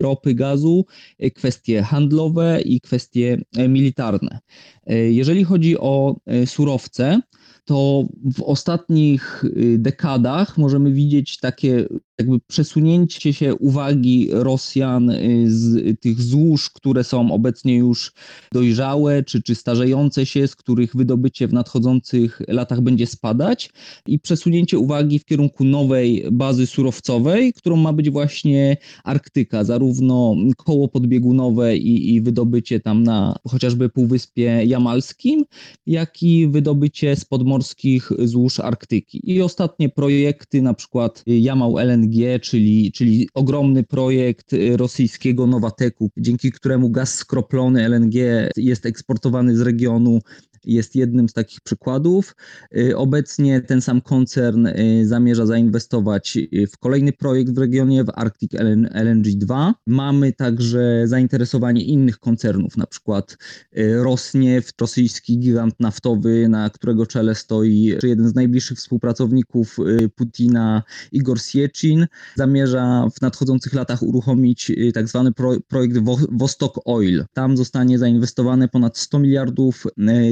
ropy, 0.00 0.34
gazu, 0.34 0.84
kwestie 1.34 1.82
handlowe 1.82 2.60
i 2.60 2.80
kwestie 2.80 3.42
militarne. 3.68 4.38
Jeżeli 4.86 5.44
chodzi 5.44 5.78
o 5.78 6.16
surowce, 6.46 7.20
to 7.64 8.04
w 8.24 8.42
ostatnich 8.42 9.44
y, 9.44 9.78
dekadach 9.78 10.58
możemy 10.58 10.92
widzieć 10.92 11.38
takie 11.38 11.86
jakby 12.18 12.40
przesunięcie 12.46 13.32
się 13.32 13.54
uwagi 13.54 14.28
Rosjan 14.30 15.10
y, 15.10 15.44
z 15.46 16.00
tych 16.00 16.22
złóż, 16.22 16.70
które 16.70 17.04
są 17.04 17.32
obecnie 17.32 17.76
już 17.76 18.12
dojrzałe 18.52 19.22
czy, 19.22 19.42
czy 19.42 19.54
starzejące 19.54 20.26
się, 20.26 20.48
z 20.48 20.56
których 20.56 20.96
wydobycie 20.96 21.48
w 21.48 21.52
nadchodzących 21.52 22.42
latach 22.48 22.80
będzie 22.80 23.06
spadać 23.06 23.70
i 24.06 24.18
przesunięcie 24.18 24.78
uwagi 24.78 25.18
w 25.18 25.24
kierunku 25.24 25.64
nowej 25.64 26.24
bazy 26.32 26.66
surowcowej, 26.66 27.52
którą 27.52 27.76
ma 27.76 27.92
być 27.92 28.10
właśnie 28.10 28.76
Arktyka, 29.04 29.64
zarówno 29.64 30.36
koło 30.56 30.88
podbiegunowe 30.88 31.76
i, 31.76 32.14
i 32.14 32.20
wydobycie 32.20 32.80
tam 32.80 33.02
na 33.02 33.36
chociażby 33.48 33.88
Półwyspie 33.88 34.64
Jamalskim, 34.64 35.44
jak 35.86 36.22
i 36.22 36.48
wydobycie 36.48 37.16
z 37.16 37.24
podmorskich 37.24 38.10
złóż 38.18 38.60
Arktyki. 38.60 39.30
I 39.30 39.42
ostatnie 39.42 39.88
projekty, 39.88 40.62
na 40.62 40.74
przykład 40.74 41.22
Jamał 41.26 41.78
LNG, 41.78 42.11
czyli, 42.42 42.92
czyli 42.92 43.28
ogromny 43.34 43.82
projekt 43.82 44.50
rosyjskiego 44.76 45.46
Nowateku, 45.46 46.10
dzięki 46.16 46.52
któremu 46.52 46.90
gaz 46.90 47.14
skroplony 47.14 47.88
LNG 47.88 48.14
jest 48.56 48.86
eksportowany 48.86 49.56
z 49.56 49.60
regionu 49.60 50.20
jest 50.64 50.96
jednym 50.96 51.28
z 51.28 51.32
takich 51.32 51.60
przykładów. 51.60 52.36
Y, 52.76 52.96
obecnie 52.96 53.60
ten 53.60 53.82
sam 53.82 54.00
koncern 54.00 54.66
y, 54.66 55.02
zamierza 55.06 55.46
zainwestować 55.46 56.36
y, 56.36 56.66
w 56.66 56.78
kolejny 56.78 57.12
projekt 57.12 57.54
w 57.54 57.58
regionie, 57.58 58.04
w 58.04 58.10
Arctic 58.14 58.52
LNG 58.94 59.26
2. 59.36 59.74
Mamy 59.86 60.32
także 60.32 61.02
zainteresowanie 61.04 61.84
innych 61.84 62.18
koncernów, 62.18 62.76
na 62.76 62.86
przykład 62.86 63.36
Rosnieft, 64.02 64.80
rosyjski 64.80 65.38
gigant 65.38 65.80
naftowy, 65.80 66.48
na 66.48 66.70
którego 66.70 67.06
czele 67.06 67.34
stoi 67.34 67.96
jeden 68.02 68.28
z 68.28 68.34
najbliższych 68.34 68.78
współpracowników 68.78 69.76
Putina, 70.14 70.82
Igor 71.12 71.40
Siecin. 71.40 72.06
Zamierza 72.36 73.08
w 73.16 73.20
nadchodzących 73.20 73.74
latach 73.74 74.02
uruchomić 74.02 74.72
tak 74.94 75.08
zwany 75.08 75.32
projekt 75.68 75.98
Vostok 76.30 76.80
Oil. 76.84 77.24
Tam 77.32 77.56
zostanie 77.56 77.98
zainwestowane 77.98 78.68
ponad 78.68 78.98
100 78.98 79.18
miliardów 79.18 79.86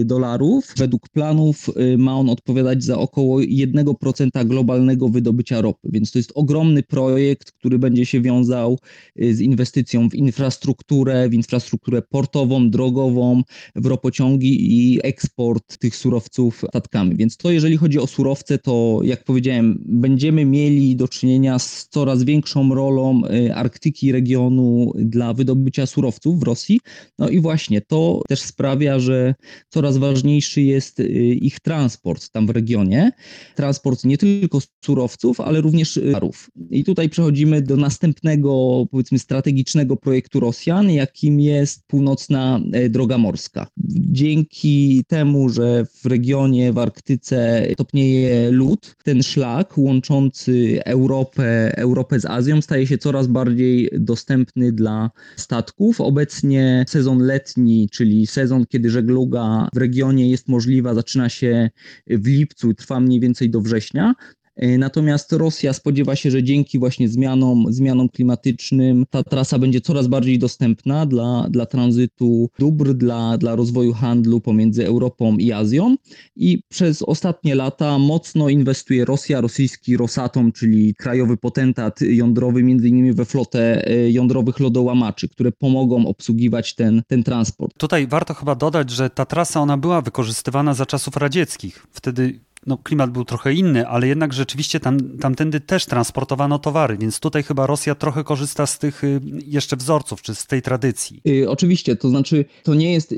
dolarów 0.04 0.19
dolarów. 0.20 0.64
Według 0.76 1.08
planów 1.08 1.68
y, 1.68 1.98
ma 1.98 2.16
on 2.16 2.30
odpowiadać 2.30 2.84
za 2.84 2.98
około 2.98 3.40
1% 3.40 4.46
globalnego 4.46 5.08
wydobycia 5.08 5.60
ropy, 5.60 5.88
więc 5.92 6.12
to 6.12 6.18
jest 6.18 6.32
ogromny 6.34 6.82
projekt, 6.82 7.52
który 7.52 7.78
będzie 7.78 8.06
się 8.06 8.20
wiązał 8.20 8.78
y, 9.22 9.34
z 9.34 9.40
inwestycją 9.40 10.10
w 10.10 10.14
infrastrukturę, 10.14 11.28
w 11.28 11.34
infrastrukturę 11.34 12.02
portową, 12.02 12.70
drogową, 12.70 13.42
w 13.76 13.86
ropociągi 13.86 14.78
i 14.78 15.00
eksport 15.02 15.78
tych 15.78 15.96
surowców 15.96 16.64
statkami. 16.68 17.16
Więc 17.16 17.36
to 17.36 17.50
jeżeli 17.50 17.76
chodzi 17.76 17.98
o 17.98 18.06
surowce, 18.06 18.58
to 18.58 19.00
jak 19.04 19.24
powiedziałem, 19.24 19.84
będziemy 19.86 20.44
mieli 20.44 20.96
do 20.96 21.08
czynienia 21.08 21.58
z 21.58 21.88
coraz 21.90 22.22
większą 22.24 22.74
rolą 22.74 23.22
y, 23.24 23.54
Arktyki 23.54 24.12
regionu 24.12 24.92
dla 24.94 25.34
wydobycia 25.34 25.86
surowców 25.86 26.40
w 26.40 26.42
Rosji. 26.42 26.80
No 27.18 27.28
i 27.28 27.40
właśnie 27.40 27.80
to 27.80 28.22
też 28.28 28.40
sprawia, 28.40 28.98
że 28.98 29.34
coraz 29.68 29.96
ważniejsze 29.96 30.09
ważniejszy 30.10 30.62
jest 30.62 31.00
y, 31.00 31.04
ich 31.34 31.60
transport 31.60 32.30
tam 32.30 32.46
w 32.46 32.50
regionie. 32.50 33.12
Transport 33.56 34.04
nie 34.04 34.18
tylko 34.18 34.58
surowców, 34.84 35.40
ale 35.40 35.60
również 35.60 35.94
towarów. 35.94 36.50
I 36.70 36.84
tutaj 36.84 37.08
przechodzimy 37.08 37.62
do 37.62 37.76
następnego, 37.76 38.84
powiedzmy, 38.90 39.18
strategicznego 39.18 39.96
projektu 39.96 40.40
Rosjan, 40.40 40.90
jakim 40.90 41.40
jest 41.40 41.86
północna 41.86 42.60
e, 42.72 42.88
droga 42.88 43.18
morska. 43.18 43.66
Dzięki 43.96 45.04
temu, 45.08 45.48
że 45.48 45.86
w 46.02 46.06
regionie, 46.06 46.72
w 46.72 46.78
Arktyce 46.78 47.66
topnieje 47.76 48.50
lód, 48.50 48.96
ten 49.04 49.22
szlak 49.22 49.78
łączący 49.78 50.80
Europę, 50.84 51.76
Europę 51.76 52.20
z 52.20 52.24
Azją 52.24 52.62
staje 52.62 52.86
się 52.86 52.98
coraz 52.98 53.26
bardziej 53.26 53.90
dostępny 53.92 54.72
dla 54.72 55.10
statków. 55.36 56.00
Obecnie 56.00 56.84
sezon 56.88 57.18
letni, 57.18 57.88
czyli 57.92 58.26
sezon, 58.26 58.66
kiedy 58.66 58.90
żegluga 58.90 59.68
w 59.74 59.76
regionie 59.76 59.99
regionie 60.00 60.30
jest 60.30 60.48
możliwa, 60.48 60.94
zaczyna 60.94 61.28
się 61.28 61.70
w 62.06 62.26
lipcu, 62.26 62.74
trwa 62.74 63.00
mniej 63.00 63.20
więcej 63.20 63.50
do 63.50 63.60
września. 63.60 64.14
E, 64.60 64.78
natomiast 64.78 65.32
Rosja 65.32 65.72
spodziewa 65.72 66.16
się, 66.16 66.30
że 66.30 66.42
dzięki 66.42 66.78
właśnie 66.78 67.08
zmianom, 67.08 67.66
zmianom 67.68 68.08
klimatycznym 68.08 69.06
ta 69.10 69.22
trasa 69.22 69.58
będzie 69.58 69.80
coraz 69.80 70.06
bardziej 70.06 70.38
dostępna 70.38 71.06
dla, 71.06 71.46
dla 71.50 71.66
tranzytu 71.66 72.50
dóbr, 72.58 72.94
dla, 72.94 73.38
dla 73.38 73.56
rozwoju 73.56 73.92
handlu 73.92 74.40
pomiędzy 74.40 74.86
Europą 74.86 75.36
i 75.36 75.52
Azją. 75.52 75.96
I 76.36 76.62
przez 76.68 77.02
ostatnie 77.02 77.54
lata 77.54 77.98
mocno 77.98 78.48
inwestuje 78.48 79.04
Rosja, 79.04 79.40
rosyjski 79.40 79.96
Rosatom, 79.96 80.52
czyli 80.52 80.94
krajowy 80.94 81.36
potentat 81.36 82.00
jądrowy, 82.00 82.62
między 82.62 82.88
innymi 82.88 83.12
we 83.12 83.24
flotę 83.24 83.88
e, 83.88 84.10
jądrowych 84.10 84.60
lodołamaczy, 84.60 85.28
które 85.28 85.52
pomogą 85.52 86.06
obsługiwać 86.06 86.74
ten, 86.74 87.02
ten 87.06 87.22
transport. 87.22 87.78
Tutaj 87.78 88.06
warto 88.06 88.34
chyba 88.34 88.54
dodać, 88.54 88.90
że 88.90 89.10
ta 89.10 89.26
trasa 89.26 89.60
ona 89.60 89.76
była 89.76 90.00
wykorzystywana 90.00 90.74
za 90.74 90.86
czasów 90.86 91.16
radzieckich. 91.16 91.86
Wtedy 91.90 92.40
no, 92.66 92.78
klimat 92.78 93.10
był 93.10 93.24
trochę 93.24 93.54
inny, 93.54 93.86
ale 93.86 94.08
jednak 94.08 94.32
rzeczywiście 94.32 94.80
tam, 94.80 95.18
tamtędy 95.18 95.60
też 95.60 95.86
transportowano 95.86 96.58
towary, 96.58 96.96
więc 96.98 97.20
tutaj 97.20 97.42
chyba 97.42 97.66
Rosja 97.66 97.94
trochę 97.94 98.24
korzysta 98.24 98.66
z 98.66 98.78
tych 98.78 99.04
y, 99.04 99.20
jeszcze 99.46 99.76
wzorców, 99.76 100.22
czy 100.22 100.34
z 100.34 100.46
tej 100.46 100.62
tradycji. 100.62 101.20
Yy, 101.24 101.50
oczywiście, 101.50 101.96
to 101.96 102.08
znaczy 102.08 102.44
to 102.62 102.74
nie 102.74 102.92
jest 102.92 103.12
y, 103.12 103.16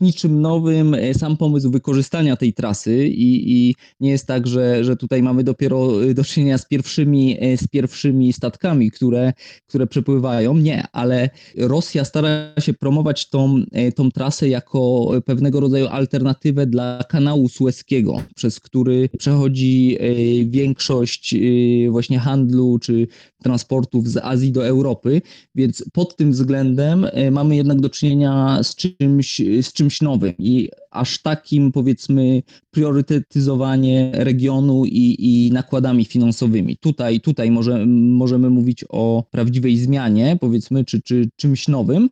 niczym 0.00 0.40
nowym 0.40 0.96
sam 1.12 1.36
pomysł 1.36 1.70
wykorzystania 1.70 2.36
tej 2.36 2.52
trasy 2.52 3.08
i, 3.08 3.52
i 3.52 3.74
nie 4.00 4.10
jest 4.10 4.26
tak, 4.26 4.46
że, 4.46 4.84
że 4.84 4.96
tutaj 4.96 5.22
mamy 5.22 5.44
dopiero 5.44 6.02
y, 6.02 6.14
do 6.14 6.24
czynienia 6.24 6.58
z 6.58 6.66
pierwszymi, 6.66 7.36
z 7.56 7.68
pierwszymi 7.68 8.32
statkami, 8.32 8.90
które, 8.90 9.32
które 9.66 9.86
przepływają. 9.86 10.56
Nie, 10.56 10.84
ale 10.92 11.30
Rosja 11.56 12.04
stara 12.04 12.54
się 12.60 12.74
promować 12.74 13.28
tą, 13.28 13.62
tą 13.96 14.10
trasę 14.10 14.48
jako 14.48 15.10
pewnego 15.24 15.60
rodzaju 15.60 15.86
alternatywę 15.86 16.66
dla 16.66 17.04
kanału 17.08 17.48
sueskiego, 17.48 18.22
przez 18.34 18.60
który 18.60 18.77
który 18.78 19.08
przechodzi 19.18 19.98
większość 20.44 21.34
właśnie 21.90 22.18
handlu 22.18 22.78
czy 22.78 23.06
transportów 23.42 24.08
z 24.08 24.16
Azji 24.16 24.52
do 24.52 24.66
Europy, 24.66 25.22
więc 25.54 25.84
pod 25.92 26.16
tym 26.16 26.32
względem 26.32 27.06
mamy 27.30 27.56
jednak 27.56 27.80
do 27.80 27.90
czynienia 27.90 28.60
z 28.62 28.76
czymś, 28.76 29.40
z 29.62 29.72
czymś 29.72 30.00
nowym 30.00 30.32
i 30.38 30.68
aż 30.90 31.22
takim 31.22 31.72
powiedzmy 31.72 32.42
priorytetyzowanie 32.70 34.10
regionu 34.14 34.84
i, 34.84 35.16
i 35.18 35.52
nakładami 35.52 36.04
finansowymi. 36.04 36.76
Tutaj, 36.76 37.20
tutaj 37.20 37.50
może, 37.50 37.86
możemy 37.86 38.50
mówić 38.50 38.84
o 38.88 39.24
prawdziwej 39.30 39.76
zmianie, 39.76 40.38
powiedzmy, 40.40 40.84
czy, 40.84 41.02
czy 41.02 41.28
czymś 41.36 41.68
nowym. 41.68 42.08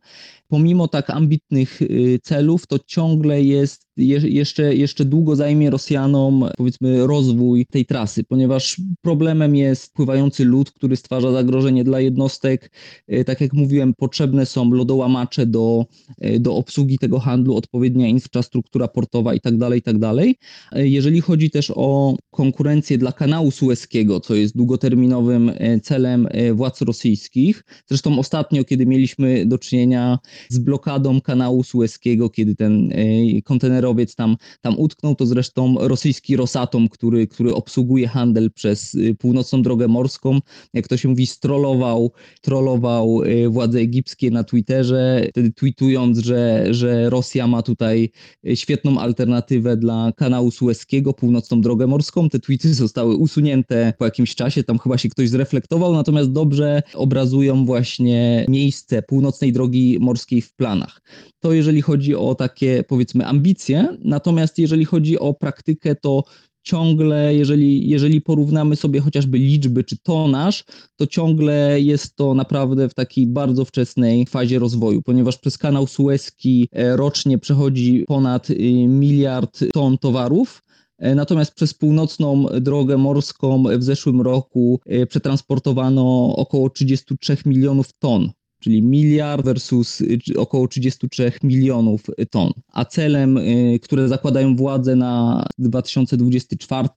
Pomimo 0.47 0.87
tak 0.87 1.09
ambitnych 1.09 1.81
y, 1.81 2.19
celów, 2.23 2.67
to 2.67 2.79
ciągle 2.79 3.43
jest, 3.43 3.87
jeszcze, 3.97 4.75
jeszcze 4.75 5.05
długo 5.05 5.35
zajmie 5.35 5.69
Rosjanom, 5.69 6.45
powiedzmy, 6.57 7.07
rozwój 7.07 7.65
tej 7.65 7.85
trasy, 7.85 8.23
ponieważ 8.23 8.81
problemem 9.01 9.55
jest 9.55 9.93
pływający 9.93 10.45
lód, 10.45 10.71
który 10.71 10.95
stwarza 10.95 11.31
zagrożenie 11.31 11.83
dla 11.83 11.99
jednostek. 11.99 12.71
Y, 13.13 13.23
tak 13.23 13.41
jak 13.41 13.53
mówiłem, 13.53 13.93
potrzebne 13.97 14.45
są 14.45 14.71
lodołamacze 14.71 15.45
do, 15.45 15.85
y, 16.25 16.39
do 16.39 16.55
obsługi 16.55 16.97
tego 16.97 17.19
handlu, 17.19 17.55
odpowiednia 17.55 18.07
infrastruktura 18.07 18.87
portowa 18.87 19.33
itd., 19.33 19.59
tak 19.59 19.75
itd. 19.75 20.13
Tak 20.15 20.27
jeżeli 20.73 21.21
chodzi 21.21 21.49
też 21.49 21.71
o 21.75 22.15
konkurencję 22.31 22.97
dla 22.97 23.11
kanału 23.11 23.51
sueskiego, 23.51 24.19
co 24.19 24.35
jest 24.35 24.57
długoterminowym 24.57 25.51
celem 25.83 26.27
władz 26.53 26.81
rosyjskich, 26.81 27.63
zresztą 27.87 28.19
ostatnio, 28.19 28.63
kiedy 28.63 28.85
mieliśmy 28.85 29.45
do 29.45 29.57
czynienia 29.57 30.19
z 30.49 30.57
blokadą 30.57 31.21
kanału 31.21 31.63
sueskiego, 31.63 32.29
kiedy 32.29 32.55
ten 32.55 32.91
e, 32.91 33.41
kontenerowiec 33.41 34.15
tam, 34.15 34.37
tam 34.61 34.79
utknął, 34.79 35.15
to 35.15 35.25
zresztą 35.25 35.75
rosyjski 35.79 36.35
Rosatom, 36.47 36.89
który, 36.89 37.27
który 37.27 37.53
obsługuje 37.53 38.07
handel 38.07 38.51
przez 38.51 38.95
e, 38.95 39.13
północną 39.13 39.61
drogę 39.61 39.87
morską, 39.87 40.39
jak 40.73 40.87
to 40.87 40.97
się 40.97 41.09
mówi, 41.09 41.27
strollował, 41.27 42.11
trollował 42.41 43.23
e, 43.23 43.49
władze 43.49 43.79
egipskie 43.79 44.31
na 44.31 44.43
Twitterze, 44.43 45.27
wtedy 45.29 45.51
tweetując, 45.53 46.17
że, 46.17 46.67
że 46.71 47.09
Rosja 47.09 47.47
ma 47.47 47.61
tutaj 47.61 48.09
świetną 48.55 48.99
alternatywę 48.99 49.77
dla 49.77 50.11
kanału 50.17 50.51
sueskiego, 50.51 51.13
północną 51.13 51.61
drogę 51.61 51.87
morską. 51.87 52.29
Te 52.29 52.39
tweety 52.39 52.73
zostały 52.73 53.15
usunięte 53.15 53.93
po 53.97 54.05
jakimś 54.05 54.35
czasie, 54.35 54.63
tam 54.63 54.79
chyba 54.79 54.97
się 54.97 55.09
ktoś 55.09 55.29
zreflektował, 55.29 55.93
natomiast 55.93 56.31
dobrze 56.31 56.83
obrazują 56.93 57.65
właśnie 57.65 58.45
miejsce 58.49 59.01
północnej 59.01 59.53
drogi 59.53 59.97
morskiej 60.01 60.41
w 60.41 60.53
planach. 60.53 61.01
To 61.39 61.53
jeżeli 61.53 61.81
chodzi 61.81 62.15
o 62.15 62.35
takie 62.35 62.83
powiedzmy 62.87 63.25
ambicje, 63.25 63.97
natomiast 64.03 64.59
jeżeli 64.59 64.85
chodzi 64.85 65.19
o 65.19 65.33
praktykę, 65.33 65.95
to 65.95 66.23
ciągle, 66.67 67.35
jeżeli, 67.35 67.89
jeżeli 67.89 68.21
porównamy 68.21 68.75
sobie 68.75 68.99
chociażby 69.01 69.37
liczby 69.37 69.83
czy 69.83 69.97
tonaż, 69.97 70.63
to 70.95 71.07
ciągle 71.07 71.81
jest 71.81 72.15
to 72.15 72.33
naprawdę 72.33 72.89
w 72.89 72.93
takiej 72.93 73.27
bardzo 73.27 73.65
wczesnej 73.65 74.25
fazie 74.25 74.59
rozwoju, 74.59 75.01
ponieważ 75.01 75.37
przez 75.37 75.57
kanał 75.57 75.87
Suezki 75.87 76.69
e, 76.71 76.97
rocznie 76.97 77.37
przechodzi 77.37 78.03
ponad 78.07 78.49
y, 78.49 78.55
miliard 78.87 79.59
ton 79.73 79.97
towarów. 79.97 80.63
E, 80.97 81.15
natomiast 81.15 81.53
przez 81.53 81.73
północną 81.73 82.45
drogę 82.61 82.97
morską 82.97 83.63
w 83.77 83.83
zeszłym 83.83 84.21
roku 84.21 84.79
e, 84.85 85.05
przetransportowano 85.05 86.35
około 86.35 86.69
33 86.69 87.37
milionów 87.45 87.93
ton 87.99 88.31
czyli 88.59 88.81
miliard 88.81 89.45
versus 89.45 90.01
y, 90.01 90.19
około 90.37 90.67
33 90.67 91.31
milionów 91.43 92.03
ton. 92.29 92.51
A 92.73 92.85
celem, 92.85 93.37
y, 93.37 93.79
które 93.83 94.07
zakładają 94.07 94.55
władze 94.55 94.95
na 94.95 95.45
2024 95.57 96.87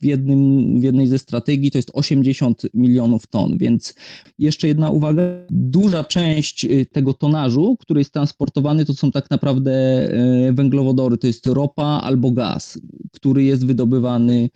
w, 0.00 0.04
jednym, 0.04 0.80
w 0.80 0.82
jednej 0.82 1.06
ze 1.06 1.18
strategii 1.18 1.70
to 1.70 1.78
jest 1.78 1.90
80 1.94 2.62
milionów 2.74 3.26
ton. 3.26 3.58
Więc 3.58 3.94
jeszcze 4.38 4.68
jedna 4.68 4.90
uwaga, 4.90 5.22
duża 5.50 6.04
część 6.04 6.64
y, 6.64 6.86
tego 6.92 7.14
tonażu, 7.14 7.76
który 7.80 8.00
jest 8.00 8.12
transportowany, 8.12 8.84
to 8.84 8.94
są 8.94 9.10
tak 9.10 9.30
naprawdę 9.30 9.68
węglowodory, 10.52 11.18
to 11.18 11.26
jest 11.26 11.46
ropa 11.46 12.00
albo 12.02 12.30
gaz, 12.30 12.80
który 13.12 13.44
jest 13.44 13.66
wydobywany 13.66 14.50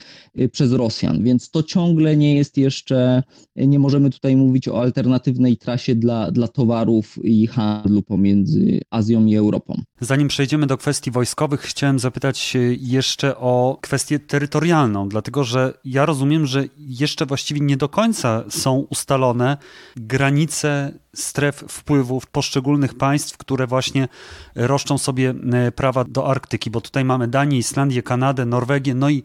przez 0.53 0.73
Rosjan. 0.73 1.25
Więc 1.25 1.51
to 1.51 1.63
ciągle 1.63 2.17
nie 2.17 2.35
jest 2.35 2.57
jeszcze, 2.57 3.23
nie 3.57 3.79
możemy 3.79 4.11
tutaj 4.11 4.37
mówić 4.37 4.69
o 4.69 4.81
alternatywnej 4.81 5.57
trasie 5.57 5.95
dla, 5.95 6.32
dla 6.33 6.49
towarów 6.49 7.19
i 7.25 7.47
handlu 7.47 8.03
pomiędzy 8.03 8.81
Azją 8.91 9.27
i 9.27 9.37
Europą. 9.37 9.83
Zanim 10.01 10.29
przejdziemy 10.29 10.67
do 10.67 10.79
kwestii 10.79 11.11
wojskowych, 11.11 11.61
chciałem 11.61 11.99
zapytać 11.99 12.57
jeszcze 12.81 13.37
o 13.37 13.79
kwestię 13.81 14.19
terytorialną, 14.19 15.09
dlatego 15.09 15.45
że 15.45 15.75
ja 15.85 16.07
rozumiem, 16.07 16.47
że 16.47 16.65
jeszcze 16.77 17.27
właściwie 17.27 17.61
nie 17.61 17.77
do 17.77 17.89
końca 17.89 18.45
są 18.49 18.87
ustalone 18.91 19.57
granice 19.97 20.93
stref 21.15 21.65
wpływów 21.69 22.27
poszczególnych 22.27 22.95
państw, 22.95 23.37
które 23.37 23.67
właśnie 23.67 24.09
roszczą 24.55 24.99
sobie 24.99 25.35
e, 25.53 25.73
prawa 25.73 26.05
do 26.05 26.27
Arktyki, 26.27 26.71
bo 26.71 26.81
tutaj 26.81 27.05
mamy 27.05 27.29
Danię, 27.29 27.59
Islandię, 27.59 28.03
Kanadę, 28.03 28.47
Norwegię, 28.47 28.95
no 28.95 29.11
i 29.11 29.23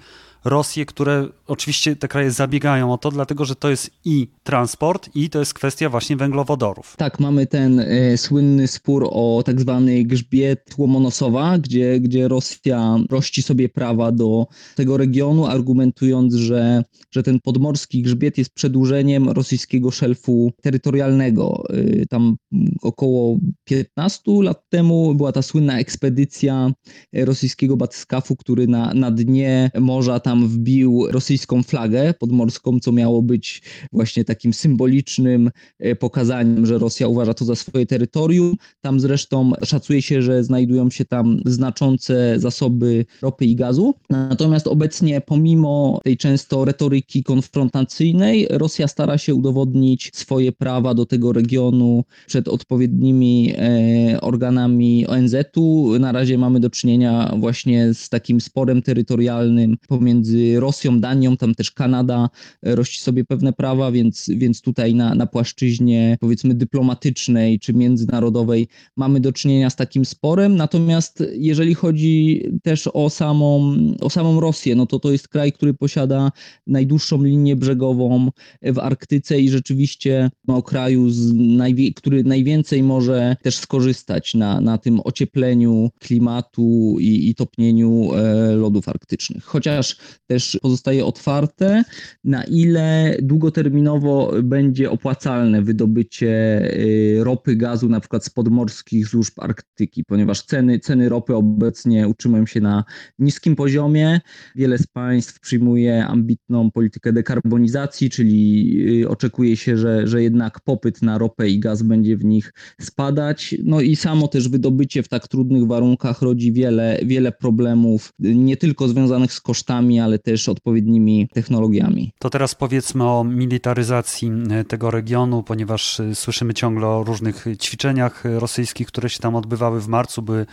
Rosję, 0.50 0.86
które 0.86 1.28
oczywiście 1.48 1.96
te 1.96 2.08
kraje 2.08 2.32
zabiegają 2.32 2.94
o 2.94 2.98
to, 2.98 3.12
dlatego 3.12 3.46
że 3.46 3.56
to 3.56 3.70
jest 3.70 3.92
i 4.06 4.28
transport, 4.44 5.10
i 5.16 5.30
to 5.30 5.40
jest 5.40 5.54
kwestia 5.54 5.90
właśnie 5.90 6.18
węglowodorów. 6.18 6.96
Tak, 6.98 7.20
mamy 7.20 7.48
ten 7.48 7.80
e, 7.80 8.18
słynny 8.18 8.68
spór 8.68 9.08
o 9.12 9.44
tak 9.46 9.62
zwany 9.62 10.04
grzbiet 10.04 10.76
Łomonosowa, 10.78 11.58
gdzie, 11.58 12.00
gdzie 12.00 12.28
Rosja 12.28 12.98
rości 13.10 13.42
sobie 13.42 13.70
prawa 13.70 14.12
do 14.12 14.48
tego 14.76 14.98
regionu, 14.98 15.46
argumentując, 15.46 16.34
że, 16.34 16.84
że 17.12 17.24
ten 17.24 17.40
podmorski 17.40 18.02
grzbiet 18.02 18.38
jest 18.38 18.54
przedłużeniem 18.54 19.30
rosyjskiego 19.30 19.92
szelfu 19.92 20.52
terytorialnego. 20.62 21.64
E, 21.70 22.06
tam 22.06 22.36
około 22.82 23.38
15 23.64 24.22
lat 24.44 24.70
temu 24.70 25.16
była 25.16 25.32
ta 25.32 25.42
słynna 25.42 25.80
ekspedycja 25.80 26.72
rosyjskiego 27.14 27.78
batyskafu, 27.78 28.36
który 28.36 28.68
na, 28.68 28.94
na 28.94 29.12
dnie 29.12 29.72
morza 29.80 30.20
tam 30.20 30.37
wbił 30.46 31.08
rosyjską 31.10 31.64
flagę 31.64 32.14
podmorską, 32.14 32.80
co 32.80 32.92
miało 32.92 33.22
być 33.22 33.62
właśnie 33.92 34.26
takim 34.26 34.54
symbolicznym 34.54 35.52
e, 35.80 35.96
pokazaniem, 35.96 36.66
że 36.66 36.78
Rosja 36.78 37.08
uważa 37.08 37.34
to 37.34 37.46
za 37.46 37.56
swoje 37.56 37.86
terytorium. 37.86 38.56
Tam 38.82 39.00
zresztą 39.00 39.52
szacuje 39.64 40.02
się, 40.02 40.22
że 40.22 40.44
znajdują 40.44 40.90
się 40.90 41.06
tam 41.06 41.40
znaczące 41.46 42.40
zasoby 42.40 43.06
ropy 43.22 43.46
i 43.46 43.56
gazu. 43.56 43.96
Natomiast 44.10 44.68
obecnie, 44.68 45.22
pomimo 45.22 46.00
tej 46.04 46.18
często 46.18 46.66
retoryki 46.66 47.24
konfrontacyjnej, 47.24 48.48
Rosja 48.50 48.88
stara 48.88 49.18
się 49.18 49.36
udowodnić 49.36 50.12
swoje 50.14 50.52
prawa 50.52 50.94
do 50.94 51.06
tego 51.06 51.34
regionu 51.34 52.04
przed 52.28 52.48
odpowiednimi 52.48 53.54
e, 53.58 54.22
organami 54.22 55.08
ONZ-u. 55.08 56.00
Na 56.00 56.12
razie 56.12 56.38
mamy 56.38 56.60
do 56.60 56.70
czynienia 56.70 57.34
właśnie 57.40 57.94
z 57.94 58.10
takim 58.10 58.42
sporem 58.42 58.82
terytorialnym 58.82 59.78
pomiędzy 59.88 60.17
między 60.18 60.60
Rosją, 60.60 61.00
Danią, 61.00 61.38
tam 61.38 61.56
też 61.56 61.72
Kanada 61.72 62.30
e, 62.64 62.76
rości 62.76 63.02
sobie 63.02 63.26
pewne 63.26 63.54
prawa, 63.54 63.92
więc, 63.92 64.30
więc 64.30 64.62
tutaj 64.62 64.96
na, 64.96 65.16
na 65.16 65.28
płaszczyźnie 65.28 66.18
powiedzmy 66.20 66.54
dyplomatycznej 66.54 67.60
czy 67.60 67.74
międzynarodowej 67.74 68.68
mamy 68.96 69.20
do 69.20 69.32
czynienia 69.34 69.70
z 69.70 69.76
takim 69.76 70.06
sporem. 70.06 70.56
Natomiast 70.56 71.24
jeżeli 71.34 71.74
chodzi 71.74 72.44
też 72.64 72.90
o 72.94 73.10
samą, 73.10 73.78
o 74.02 74.10
samą 74.10 74.40
Rosję, 74.40 74.76
no 74.76 74.86
to 74.86 75.00
to 75.00 75.12
jest 75.12 75.28
kraj, 75.28 75.52
który 75.52 75.74
posiada 75.74 76.32
najdłuższą 76.68 77.24
linię 77.24 77.56
brzegową 77.56 78.32
w 78.62 78.80
Arktyce 78.80 79.40
i 79.40 79.50
rzeczywiście 79.50 80.30
no, 80.48 80.62
kraju, 80.62 81.08
najwie, 81.34 81.94
który 81.94 82.24
najwięcej 82.24 82.84
może 82.84 83.36
też 83.44 83.58
skorzystać 83.58 84.34
na, 84.34 84.62
na 84.62 84.78
tym 84.78 85.00
ociepleniu 85.04 85.90
klimatu 86.00 86.98
i, 87.00 87.30
i 87.30 87.36
topnieniu 87.36 88.10
e, 88.14 88.56
lodów 88.56 88.90
arktycznych. 88.90 89.44
Chociaż 89.44 89.98
też 90.28 90.60
pozostaje 90.62 91.06
otwarte, 91.06 91.84
na 92.24 92.44
ile 92.44 93.18
długoterminowo 93.22 94.34
będzie 94.44 94.92
opłacalne 94.92 95.62
wydobycie 95.62 96.28
y, 96.74 97.24
ropy, 97.24 97.56
gazu, 97.56 97.90
na 97.90 98.00
przykład 98.00 98.26
z 98.26 98.30
podmorskich 98.30 99.08
złóż 99.08 99.32
Arktyki, 99.38 100.04
ponieważ 100.04 100.42
ceny, 100.42 100.80
ceny 100.80 101.10
ropy 101.10 101.36
obecnie 101.36 102.08
utrzymują 102.08 102.46
się 102.46 102.62
na 102.62 102.84
niskim 103.20 103.56
poziomie. 103.56 104.22
Wiele 104.56 104.78
z 104.78 104.88
państw 104.88 105.40
przyjmuje 105.40 106.06
ambitną 106.06 106.72
politykę 106.72 107.14
dekarbonizacji, 107.14 108.10
czyli 108.10 109.02
y, 109.02 109.10
oczekuje 109.10 109.58
się, 109.58 109.78
że, 109.78 110.08
że 110.08 110.24
jednak 110.24 110.60
popyt 110.60 111.02
na 111.02 111.18
ropę 111.18 111.50
i 111.50 111.60
gaz 111.60 111.82
będzie 111.82 112.18
w 112.18 112.26
nich 112.26 112.54
spadać. 112.82 113.56
No 113.64 113.82
i 113.82 113.96
samo 113.96 114.28
też 114.28 114.50
wydobycie 114.50 115.04
w 115.04 115.08
tak 115.08 115.28
trudnych 115.28 115.68
warunkach 115.68 116.22
rodzi 116.22 116.52
wiele, 116.52 117.00
wiele 117.06 117.32
problemów, 117.32 118.14
nie 118.20 118.58
tylko 118.58 118.88
związanych 118.88 119.34
z 119.34 119.42
kosztami, 119.42 119.97
ale 120.04 120.20
też 120.20 120.50
odpowiednimi 120.50 121.28
technologiami. 121.34 122.12
To 122.20 122.30
teraz 122.30 122.56
powiedzmy 122.56 123.04
o 123.04 123.24
militaryzacji 123.24 124.32
tego 124.68 124.92
regionu, 124.92 125.44
ponieważ 125.44 126.02
słyszymy 126.14 126.54
ciągle 126.54 126.88
o 126.88 127.04
różnych 127.04 127.46
ćwiczeniach 127.62 128.24
rosyjskich, 128.26 128.88
które 128.88 129.10
się 129.10 129.20
tam 129.20 129.36
odbywały 129.36 129.82
w 129.82 129.88
marcu, 129.88 130.22
były 130.22 130.46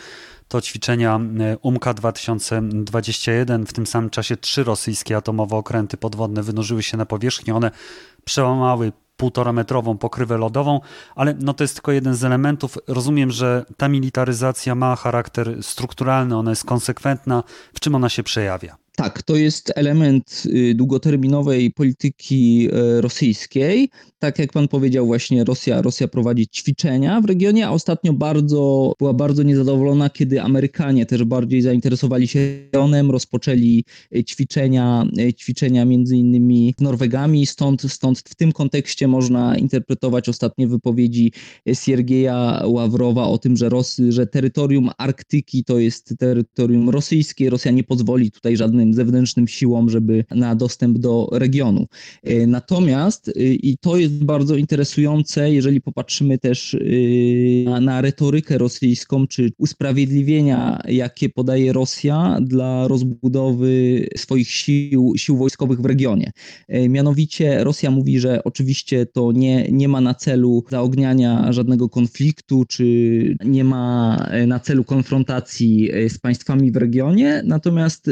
to 0.48 0.60
ćwiczenia 0.60 1.20
UMKA 1.62 1.94
2021. 1.94 3.66
W 3.66 3.72
tym 3.72 3.86
samym 3.86 4.10
czasie 4.10 4.36
trzy 4.36 4.64
rosyjskie 4.64 5.16
atomowe 5.16 5.56
okręty 5.56 5.96
podwodne 5.96 6.42
wynurzyły 6.42 6.82
się 6.82 6.96
na 6.96 7.06
powierzchnię. 7.06 7.54
One 7.54 7.70
przełamały 8.24 8.92
półtora 9.16 9.52
metrową 9.52 9.98
pokrywę 9.98 10.38
lodową, 10.38 10.80
ale 11.14 11.34
no 11.40 11.54
to 11.54 11.64
jest 11.64 11.74
tylko 11.74 11.92
jeden 11.92 12.14
z 12.14 12.24
elementów. 12.24 12.78
Rozumiem, 12.86 13.30
że 13.30 13.64
ta 13.76 13.88
militaryzacja 13.88 14.74
ma 14.74 14.96
charakter 14.96 15.62
strukturalny, 15.62 16.36
ona 16.36 16.50
jest 16.50 16.64
konsekwentna. 16.64 17.42
W 17.74 17.80
czym 17.80 17.94
ona 17.94 18.08
się 18.08 18.22
przejawia? 18.22 18.76
Tak, 18.96 19.22
to 19.22 19.36
jest 19.36 19.72
element 19.76 20.42
y, 20.46 20.74
długoterminowej 20.74 21.70
polityki 21.70 22.68
e, 22.72 23.00
rosyjskiej. 23.00 23.88
Tak 24.18 24.38
jak 24.38 24.52
pan 24.52 24.68
powiedział, 24.68 25.06
właśnie 25.06 25.44
Rosja, 25.44 25.82
Rosja 25.82 26.08
prowadzi 26.08 26.48
ćwiczenia 26.48 27.20
w 27.20 27.24
regionie, 27.24 27.66
a 27.66 27.70
ostatnio 27.70 28.12
bardzo 28.12 28.92
była 28.98 29.12
bardzo 29.12 29.42
niezadowolona, 29.42 30.10
kiedy 30.10 30.42
Amerykanie 30.42 31.06
też 31.06 31.24
bardziej 31.24 31.62
zainteresowali 31.62 32.28
się 32.28 32.38
regionem, 32.38 33.10
rozpoczęli 33.10 33.84
e, 34.16 34.24
ćwiczenia, 34.24 35.06
e, 35.18 35.32
ćwiczenia 35.32 35.84
między 35.84 36.16
innymi 36.16 36.74
z 36.78 36.80
Norwegami. 36.80 37.46
Stąd, 37.46 37.82
stąd 37.82 38.18
w 38.18 38.34
tym 38.34 38.52
kontekście 38.52 39.08
można 39.08 39.56
interpretować 39.56 40.28
ostatnie 40.28 40.68
wypowiedzi 40.68 41.32
Siergieja 41.72 42.62
Ławrowa 42.66 43.24
o 43.24 43.38
tym, 43.38 43.56
że, 43.56 43.68
Ros, 43.68 44.00
że 44.08 44.26
terytorium 44.26 44.90
Arktyki 44.98 45.64
to 45.64 45.78
jest 45.78 46.14
terytorium 46.18 46.90
rosyjskie. 46.90 47.50
Rosja 47.50 47.70
nie 47.70 47.84
pozwoli 47.84 48.30
tutaj 48.30 48.56
żadnym 48.56 48.83
zewnętrznym 48.92 49.48
siłom, 49.48 49.90
żeby 49.90 50.24
na 50.30 50.54
dostęp 50.54 50.98
do 50.98 51.28
regionu. 51.32 51.86
E, 52.22 52.46
natomiast, 52.46 53.28
e, 53.28 53.32
i 53.40 53.78
to 53.78 53.96
jest 53.96 54.24
bardzo 54.24 54.56
interesujące, 54.56 55.52
jeżeli 55.52 55.80
popatrzymy 55.80 56.38
też 56.38 56.74
e, 56.74 56.78
na, 57.64 57.80
na 57.80 58.00
retorykę 58.00 58.58
rosyjską, 58.58 59.26
czy 59.26 59.50
usprawiedliwienia, 59.58 60.82
jakie 60.88 61.28
podaje 61.28 61.72
Rosja 61.72 62.38
dla 62.42 62.88
rozbudowy 62.88 64.06
swoich 64.16 64.50
sił, 64.50 65.12
sił 65.16 65.36
wojskowych 65.36 65.80
w 65.80 65.84
regionie. 65.84 66.30
Mianowicie 66.88 67.64
Rosja 67.64 67.90
mówi, 67.90 68.20
że 68.20 68.44
oczywiście 68.44 69.06
to 69.06 69.32
nie, 69.32 69.68
nie 69.72 69.88
ma 69.88 70.00
na 70.00 70.14
celu 70.14 70.64
zaogniania 70.70 71.52
żadnego 71.52 71.88
konfliktu, 71.88 72.64
czy 72.68 72.84
nie 73.44 73.64
ma 73.64 74.16
na 74.46 74.60
celu 74.60 74.84
konfrontacji 74.84 75.90
z 76.08 76.18
państwami 76.18 76.72
w 76.72 76.76
regionie, 76.76 77.42
natomiast 77.44 78.10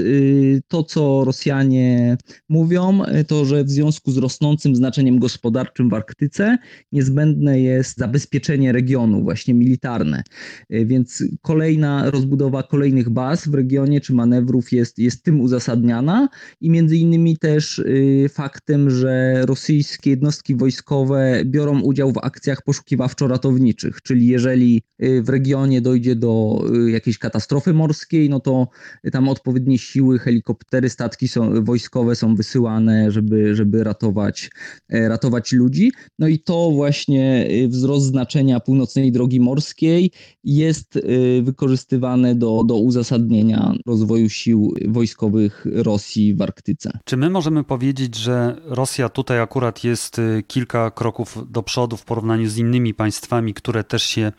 to, 0.68 0.82
co 0.82 1.24
Rosjanie 1.24 2.16
mówią, 2.48 3.00
to 3.26 3.44
że 3.44 3.64
w 3.64 3.70
związku 3.70 4.12
z 4.12 4.16
rosnącym 4.16 4.76
znaczeniem 4.76 5.18
gospodarczym 5.18 5.90
w 5.90 5.94
Arktyce 5.94 6.58
niezbędne 6.92 7.60
jest 7.60 7.98
zabezpieczenie 7.98 8.72
regionu, 8.72 9.22
właśnie 9.22 9.54
militarne. 9.54 10.22
Więc 10.70 11.24
kolejna 11.42 12.10
rozbudowa 12.10 12.62
kolejnych 12.62 13.10
baz 13.10 13.48
w 13.48 13.54
regionie 13.54 14.00
czy 14.00 14.12
manewrów 14.12 14.72
jest, 14.72 14.98
jest 14.98 15.22
tym 15.22 15.40
uzasadniana 15.40 16.28
i 16.60 16.70
między 16.70 16.96
innymi 16.96 17.38
też 17.38 17.78
y, 17.78 18.26
faktem, 18.32 18.90
że 18.90 19.42
rosyjskie 19.46 20.10
jednostki 20.10 20.56
wojskowe 20.56 21.42
biorą 21.44 21.80
udział 21.80 22.12
w 22.12 22.18
akcjach 22.18 22.62
poszukiwawczo-ratowniczych, 22.64 24.02
czyli 24.02 24.26
jeżeli 24.26 24.82
w 25.22 25.28
regionie 25.28 25.80
dojdzie 25.80 26.16
do 26.16 26.64
jakiejś 26.86 27.18
katastrofy 27.18 27.72
morskiej, 27.72 28.30
no 28.30 28.40
to 28.40 28.68
tam 29.12 29.28
odpowiednie 29.28 29.78
siły 29.78 30.18
helikopterowe 30.18 30.51
helikoptery, 30.52 30.88
statki 30.88 31.28
są, 31.28 31.64
wojskowe 31.64 32.16
są 32.16 32.34
wysyłane, 32.34 33.10
żeby, 33.10 33.56
żeby 33.56 33.84
ratować, 33.84 34.50
e, 34.88 35.08
ratować 35.08 35.52
ludzi. 35.52 35.92
No 36.18 36.28
i 36.28 36.38
to 36.38 36.70
właśnie 36.70 37.48
e, 37.64 37.68
wzrost 37.68 38.06
znaczenia 38.06 38.60
północnej 38.60 39.12
drogi 39.12 39.40
morskiej 39.40 40.10
jest 40.44 40.96
e, 40.96 41.42
wykorzystywane 41.42 42.34
do, 42.34 42.64
do 42.64 42.76
uzasadnienia 42.76 43.74
rozwoju 43.86 44.28
sił 44.28 44.74
wojskowych 44.88 45.66
Rosji 45.72 46.34
w 46.34 46.42
Arktyce. 46.42 46.98
Czy 47.04 47.16
my 47.16 47.30
możemy 47.30 47.64
powiedzieć, 47.64 48.16
że 48.16 48.56
Rosja 48.64 49.08
tutaj 49.08 49.40
akurat 49.40 49.84
jest 49.84 50.20
kilka 50.46 50.90
kroków 50.90 51.38
do 51.50 51.62
przodu 51.62 51.96
w 51.96 52.04
porównaniu 52.04 52.48
z 52.48 52.58
innymi 52.58 52.94
państwami, 52.94 53.54
które 53.54 53.84
też 53.84 54.02
się 54.02 54.32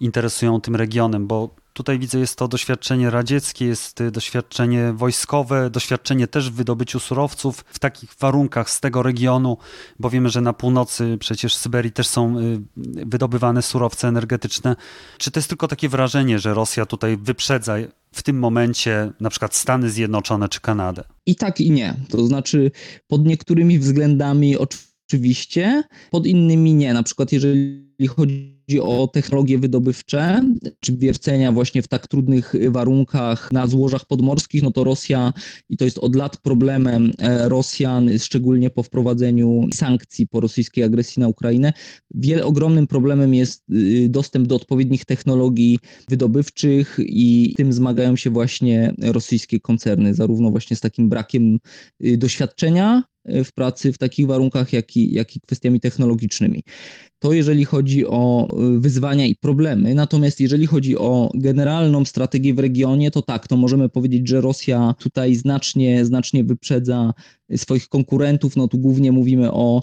interesują 0.00 0.60
tym 0.60 0.76
regionem, 0.76 1.26
bo 1.26 1.56
Tutaj 1.78 1.98
widzę, 1.98 2.18
jest 2.18 2.36
to 2.36 2.48
doświadczenie 2.48 3.10
radzieckie, 3.10 3.66
jest 3.66 4.00
y, 4.00 4.10
doświadczenie 4.10 4.92
wojskowe, 4.92 5.70
doświadczenie 5.70 6.26
też 6.26 6.50
w 6.50 6.54
wydobyciu 6.54 7.00
surowców 7.00 7.64
w 7.68 7.78
takich 7.78 8.14
warunkach 8.20 8.70
z 8.70 8.80
tego 8.80 9.02
regionu, 9.02 9.56
bo 9.98 10.10
wiemy, 10.10 10.28
że 10.28 10.40
na 10.40 10.52
północy 10.52 11.16
przecież 11.20 11.56
Syberii 11.56 11.92
też 11.92 12.06
są 12.06 12.38
y, 12.38 12.60
wydobywane 13.06 13.62
surowce 13.62 14.08
energetyczne. 14.08 14.76
Czy 15.18 15.30
to 15.30 15.38
jest 15.38 15.48
tylko 15.48 15.68
takie 15.68 15.88
wrażenie, 15.88 16.38
że 16.38 16.54
Rosja 16.54 16.86
tutaj 16.86 17.16
wyprzedza 17.16 17.76
w 18.12 18.22
tym 18.22 18.38
momencie 18.38 19.12
na 19.20 19.30
przykład 19.30 19.54
Stany 19.54 19.90
Zjednoczone 19.90 20.48
czy 20.48 20.60
Kanadę? 20.60 21.04
I 21.26 21.36
tak 21.36 21.60
i 21.60 21.70
nie. 21.70 21.94
To 22.08 22.26
znaczy 22.26 22.70
pod 23.08 23.24
niektórymi 23.24 23.78
względami 23.78 24.56
oczywiście, 24.56 25.82
pod 26.10 26.26
innymi 26.26 26.74
nie. 26.74 26.94
Na 26.94 27.02
przykład 27.02 27.32
jeżeli 27.32 27.88
chodzi 28.16 28.57
o 28.82 29.06
technologie 29.06 29.58
wydobywcze, 29.58 30.42
czy 30.80 30.96
wiercenia 30.96 31.52
właśnie 31.52 31.82
w 31.82 31.88
tak 31.88 32.08
trudnych 32.08 32.54
warunkach 32.68 33.52
na 33.52 33.66
złożach 33.66 34.06
podmorskich, 34.06 34.62
no 34.62 34.70
to 34.70 34.84
Rosja, 34.84 35.32
i 35.68 35.76
to 35.76 35.84
jest 35.84 35.98
od 35.98 36.16
lat 36.16 36.36
problemem 36.36 37.12
e, 37.18 37.48
Rosjan, 37.48 38.18
szczególnie 38.18 38.70
po 38.70 38.82
wprowadzeniu 38.82 39.66
sankcji 39.74 40.26
po 40.26 40.40
rosyjskiej 40.40 40.84
agresji 40.84 41.20
na 41.20 41.28
Ukrainę, 41.28 41.72
wiele, 42.14 42.44
ogromnym 42.44 42.86
problemem 42.86 43.34
jest 43.34 43.64
y, 43.70 44.08
dostęp 44.08 44.46
do 44.46 44.56
odpowiednich 44.56 45.04
technologii 45.04 45.78
wydobywczych 46.08 46.96
i 46.98 47.54
tym 47.56 47.72
zmagają 47.72 48.16
się 48.16 48.30
właśnie 48.30 48.94
rosyjskie 49.02 49.60
koncerny, 49.60 50.14
zarówno 50.14 50.50
właśnie 50.50 50.76
z 50.76 50.80
takim 50.80 51.08
brakiem 51.08 51.58
y, 52.04 52.16
doświadczenia 52.16 53.02
y, 53.30 53.44
w 53.44 53.52
pracy 53.52 53.92
w 53.92 53.98
takich 53.98 54.26
warunkach, 54.26 54.72
jak 54.72 54.96
i, 54.96 55.14
jak 55.14 55.36
i 55.36 55.40
kwestiami 55.40 55.80
technologicznymi. 55.80 56.62
To 57.18 57.32
jeżeli 57.32 57.64
chodzi 57.64 58.06
o 58.06 58.48
wyzwania 58.78 59.26
i 59.26 59.36
problemy. 59.36 59.94
Natomiast 59.94 60.40
jeżeli 60.40 60.66
chodzi 60.66 60.98
o 60.98 61.30
generalną 61.34 62.04
strategię 62.04 62.54
w 62.54 62.58
regionie, 62.58 63.10
to 63.10 63.22
tak, 63.22 63.48
to 63.48 63.56
możemy 63.56 63.88
powiedzieć, 63.88 64.28
że 64.28 64.40
Rosja 64.40 64.94
tutaj 64.98 65.34
znacznie, 65.34 66.04
znacznie 66.04 66.44
wyprzedza 66.44 67.14
swoich 67.56 67.88
konkurentów. 67.88 68.56
No 68.56 68.68
tu 68.68 68.78
głównie 68.78 69.12
mówimy 69.12 69.52
o 69.52 69.82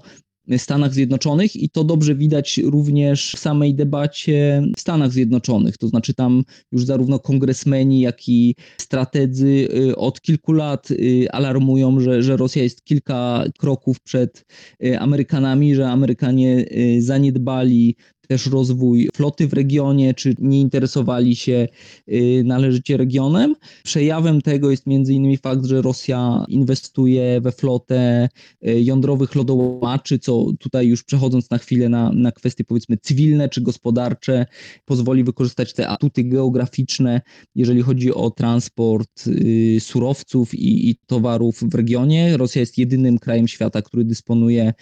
Stanach 0.58 0.94
Zjednoczonych 0.94 1.56
i 1.56 1.70
to 1.70 1.84
dobrze 1.84 2.16
widać 2.16 2.58
również 2.58 3.32
w 3.32 3.40
samej 3.40 3.76
debacie 3.76 4.64
w 4.78 4.82
Stanach 4.82 5.12
Zjednoczonych. 5.12 5.78
To 5.78 5.88
znaczy 5.88 6.14
tam 6.14 6.44
już 6.72 6.86
zarówno 6.86 7.20
kongresmeni, 7.20 8.02
jak 8.02 8.30
i 8.30 8.56
strategzy 8.82 9.68
y, 9.90 9.96
od 9.96 10.22
kilku 10.22 10.52
lat 10.52 10.92
y, 10.92 11.28
alarmują, 11.32 12.00
że, 12.00 12.24
że 12.24 12.38
Rosja 12.38 12.64
jest 12.64 12.84
kilka 12.84 13.44
kroków 13.60 14.00
przed 14.00 14.46
y, 14.84 15.00
Amerykanami, 15.00 15.76
że 15.76 15.90
Amerykanie 15.90 16.66
zaniedbali 17.00 17.96
też 18.28 18.48
rozwój 18.48 19.10
floty 19.16 19.48
w 19.48 19.54
regionie, 19.54 20.14
czy 20.14 20.36
nie 20.40 20.62
interesowali 20.62 21.36
się 21.36 21.68
y, 22.12 22.44
należycie 22.46 22.98
regionem. 22.98 23.56
Przejawem 23.84 24.42
tego 24.42 24.72
jest 24.72 24.88
między 24.88 25.14
innymi 25.14 25.38
fakt, 25.38 25.66
że 25.66 25.82
Rosja 25.82 26.46
inwestuje 26.48 27.42
we 27.42 27.52
flotę 27.52 28.30
y, 28.68 28.82
jądrowych 28.82 29.36
lodołaczy, 29.36 30.20
co 30.20 30.46
tutaj 30.60 30.88
już 30.88 31.04
przechodząc 31.04 31.50
na 31.50 31.58
chwilę 31.58 31.90
na, 31.90 32.12
na 32.12 32.32
kwestie 32.32 32.64
powiedzmy 32.64 32.98
cywilne 32.98 33.50
czy 33.50 33.62
gospodarcze, 33.62 34.46
pozwoli 34.86 35.24
wykorzystać 35.24 35.74
te 35.74 35.88
atuty 35.88 36.24
geograficzne, 36.24 37.22
jeżeli 37.56 37.82
chodzi 37.82 38.14
o 38.14 38.32
transport 38.32 39.28
y, 39.28 39.78
surowców 39.80 40.54
i, 40.54 40.90
i 40.90 40.96
towarów 41.06 41.60
w 41.62 41.76
regionie. 41.76 42.38
Rosja 42.38 42.60
jest 42.60 42.78
jedynym 42.78 43.20
krajem 43.20 43.48
świata, 43.48 43.82
który 43.82 44.06
dysponuje 44.06 44.74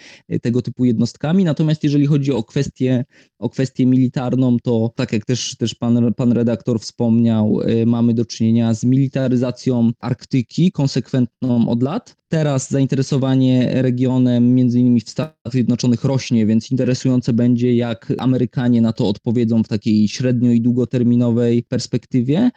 tego 0.41 0.62
typu 0.62 0.86
jednostkami. 0.86 1.44
Natomiast 1.44 1.84
jeżeli 1.84 2.06
chodzi 2.06 2.32
o 2.32 2.44
kwestie 2.44 3.06
o 3.39 3.49
kwestię 3.49 3.86
militarną, 3.86 4.57
to 4.63 4.91
tak 4.95 5.13
jak 5.13 5.25
też, 5.25 5.55
też 5.57 5.75
pan, 5.75 6.13
pan 6.13 6.31
redaktor 6.31 6.79
wspomniał, 6.79 7.61
y, 7.61 7.86
mamy 7.86 8.13
do 8.13 8.25
czynienia 8.25 8.73
z 8.73 8.84
militaryzacją 8.84 9.91
Arktyki, 9.99 10.71
konsekwentną 10.71 11.69
od 11.69 11.84
lat. 11.84 12.15
Teraz 12.27 12.69
zainteresowanie 12.69 13.69
regionem, 13.81 14.55
między 14.55 14.79
innymi 14.79 15.01
w 15.01 15.09
Stanach 15.09 15.34
Zjednoczonych, 15.51 16.03
rośnie, 16.03 16.45
więc 16.45 16.71
interesujące 16.71 17.34
będzie, 17.34 17.75
jak 17.75 18.13
Amerykanie 18.17 18.81
na 18.81 18.93
to 18.93 19.07
odpowiedzą 19.07 19.63
w 19.63 19.67
takiej 19.67 20.07
średnio 20.07 20.51
i 20.51 20.61
długoterminowej 20.61 21.63
perspektywie. 21.63 22.51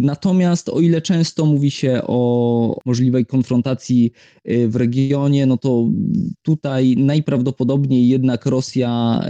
Natomiast 0.00 0.68
o 0.68 0.80
ile 0.80 1.02
często 1.02 1.46
mówi 1.46 1.70
się 1.70 2.00
o 2.06 2.80
możliwej 2.84 3.26
konfrontacji 3.26 4.12
y, 4.50 4.68
w 4.68 4.76
regionie, 4.76 5.46
no 5.46 5.56
to 5.56 5.88
tutaj 6.42 6.96
najprawdopodobniej 6.96 8.08
jednak 8.08 8.46
Rosja 8.46 9.20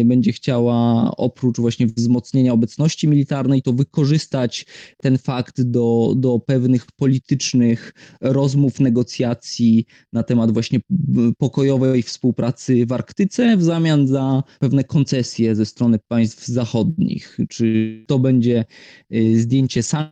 y, 0.00 0.04
będzie 0.04 0.32
chciała 0.32 1.10
oprócz 1.16 1.58
właśnie 1.58 1.86
wzmocnienia 1.86 2.52
obecności 2.52 3.08
militarnej, 3.08 3.62
to 3.62 3.72
wykorzystać 3.72 4.66
ten 4.98 5.18
fakt 5.18 5.62
do, 5.62 6.14
do 6.16 6.38
pewnych 6.38 6.86
politycznych 6.96 7.94
rozmów, 8.20 8.80
negocjacji 8.80 9.86
na 10.12 10.22
temat 10.22 10.52
właśnie 10.52 10.80
pokojowej 11.38 12.02
współpracy 12.02 12.86
w 12.86 12.92
Arktyce 12.92 13.56
w 13.56 13.62
zamian 13.62 14.06
za 14.06 14.42
pewne 14.58 14.84
koncesje 14.84 15.54
ze 15.54 15.66
strony 15.66 15.98
państw 16.08 16.46
zachodnich. 16.46 17.38
Czy 17.48 18.04
to 18.06 18.18
będzie 18.18 18.64
y, 19.14 19.40
zdjęcie 19.40 19.82
sankcji, 19.82 20.11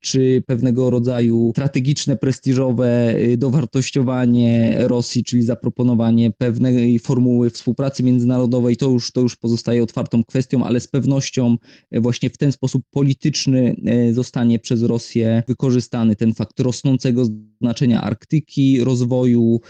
czy 0.00 0.42
pewnego 0.46 0.90
rodzaju 0.90 1.50
strategiczne, 1.52 2.16
prestiżowe 2.16 3.14
y, 3.18 3.36
dowartościowanie 3.36 4.74
Rosji, 4.78 5.24
czyli 5.24 5.42
zaproponowanie 5.42 6.30
pewnej 6.30 6.98
formuły 6.98 7.50
współpracy 7.50 8.02
międzynarodowej, 8.02 8.76
to 8.76 8.90
już, 8.90 9.12
to 9.12 9.20
już 9.20 9.36
pozostaje 9.36 9.82
otwartą 9.82 10.24
kwestią, 10.24 10.64
ale 10.64 10.80
z 10.80 10.88
pewnością 10.88 11.56
y, 11.94 12.00
właśnie 12.00 12.30
w 12.30 12.38
ten 12.38 12.52
sposób 12.52 12.82
polityczny 12.90 13.76
zostanie 14.12 14.58
przez 14.58 14.82
Rosję 14.82 15.42
wykorzystany 15.48 16.16
ten 16.16 16.34
fakt 16.34 16.60
rosnącego 16.60 17.24
znaczenia 17.60 18.02
Arktyki, 18.02 18.84
rozwoju 18.84 19.60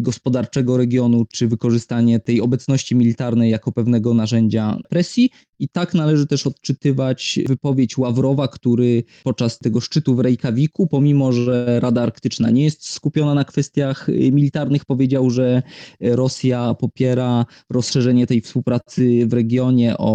gospodarczego 0.00 0.76
regionu, 0.76 1.24
czy 1.32 1.48
wykorzystanie 1.48 2.20
tej 2.20 2.40
obecności 2.40 2.96
militarnej 2.96 3.50
jako 3.50 3.72
pewnego 3.72 4.14
narzędzia 4.14 4.78
presji. 4.88 5.30
I 5.58 5.68
tak 5.68 5.94
należy 5.94 6.26
też 6.26 6.46
odczytywać 6.46 7.38
wypowiedź 7.46 7.98
Ławrowa, 7.98 8.48
który 8.48 8.89
podczas 9.24 9.58
tego 9.58 9.80
szczytu 9.80 10.14
w 10.14 10.20
Reykjaviku, 10.20 10.86
pomimo 10.86 11.32
że 11.32 11.80
Rada 11.80 12.02
Arktyczna 12.02 12.50
nie 12.50 12.64
jest 12.64 12.88
skupiona 12.88 13.34
na 13.34 13.44
kwestiach 13.44 14.08
y, 14.08 14.32
militarnych, 14.32 14.84
powiedział, 14.84 15.30
że 15.30 15.62
Rosja 16.00 16.74
popiera 16.74 17.46
rozszerzenie 17.70 18.26
tej 18.26 18.40
współpracy 18.40 19.26
w 19.26 19.32
regionie 19.32 19.98
o, 19.98 20.12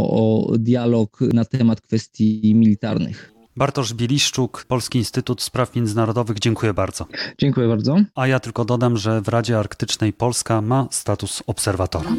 o 0.50 0.58
dialog 0.58 1.20
na 1.22 1.46
temat 1.46 1.82
kwestii 1.82 2.56
militarnych. 2.56 3.36
Bartosz 3.58 3.94
Bieliszczuk, 3.94 4.66
Polski 4.68 4.98
Instytut 4.98 5.42
Spraw 5.42 5.76
Międzynarodowych, 5.76 6.40
dziękuję 6.40 6.74
bardzo. 6.74 7.06
Dziękuję 7.38 7.68
bardzo. 7.68 7.98
A 8.16 8.28
ja 8.28 8.40
tylko 8.40 8.66
dodam, 8.66 8.98
że 8.98 9.22
w 9.22 9.28
Radzie 9.28 9.60
Arktycznej 9.60 10.14
Polska 10.14 10.62
ma 10.62 10.88
status 10.92 11.44
obserwatora. 11.48 12.10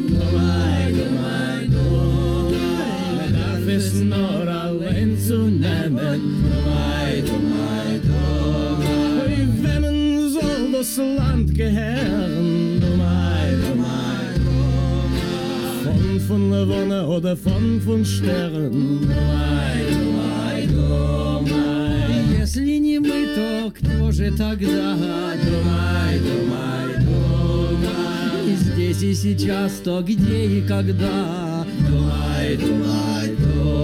ganze 10.97 11.15
Land 11.15 11.53
gehören. 11.55 12.81
Um 12.81 13.01
ein, 13.01 13.63
um 13.71 13.85
ein, 13.85 14.41
um 14.47 14.61
ein. 14.63 16.19
Von 16.19 16.19
von 16.19 16.51
Levonne 16.51 17.07
oder 17.07 17.37
von 17.37 17.81
von 17.81 18.03
Sternen. 18.03 18.71
Um 18.71 19.09
ein, 19.09 19.87
um 20.07 20.19
ein, 20.49 20.69
um 20.69 21.45
ein. 21.45 22.39
Если 22.39 22.79
не 22.79 22.99
мы, 22.99 23.27
то 23.35 23.71
кто 23.71 24.11
же 24.11 24.31
тогда? 24.31 24.95
Думай, 24.95 26.19
думай, 26.19 26.89
думай. 27.05 28.51
И 28.51 28.55
здесь 28.55 29.03
и 29.03 29.13
сейчас, 29.13 29.73
то 29.83 30.01
где 30.01 30.45
и 30.45 30.61
когда? 30.61 31.65
Думай, 31.87 32.57
думай, 32.57 33.35
думай. 33.37 33.77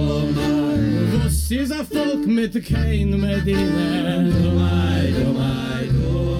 Was 1.24 1.50
is 1.50 1.70
a 1.70 1.84
folk 1.84 2.26
mit 2.26 2.54
kein 2.66 3.10
Medina? 3.20 4.24
Domai, 4.30 5.12
domai, 5.12 5.88
domai. 5.92 6.33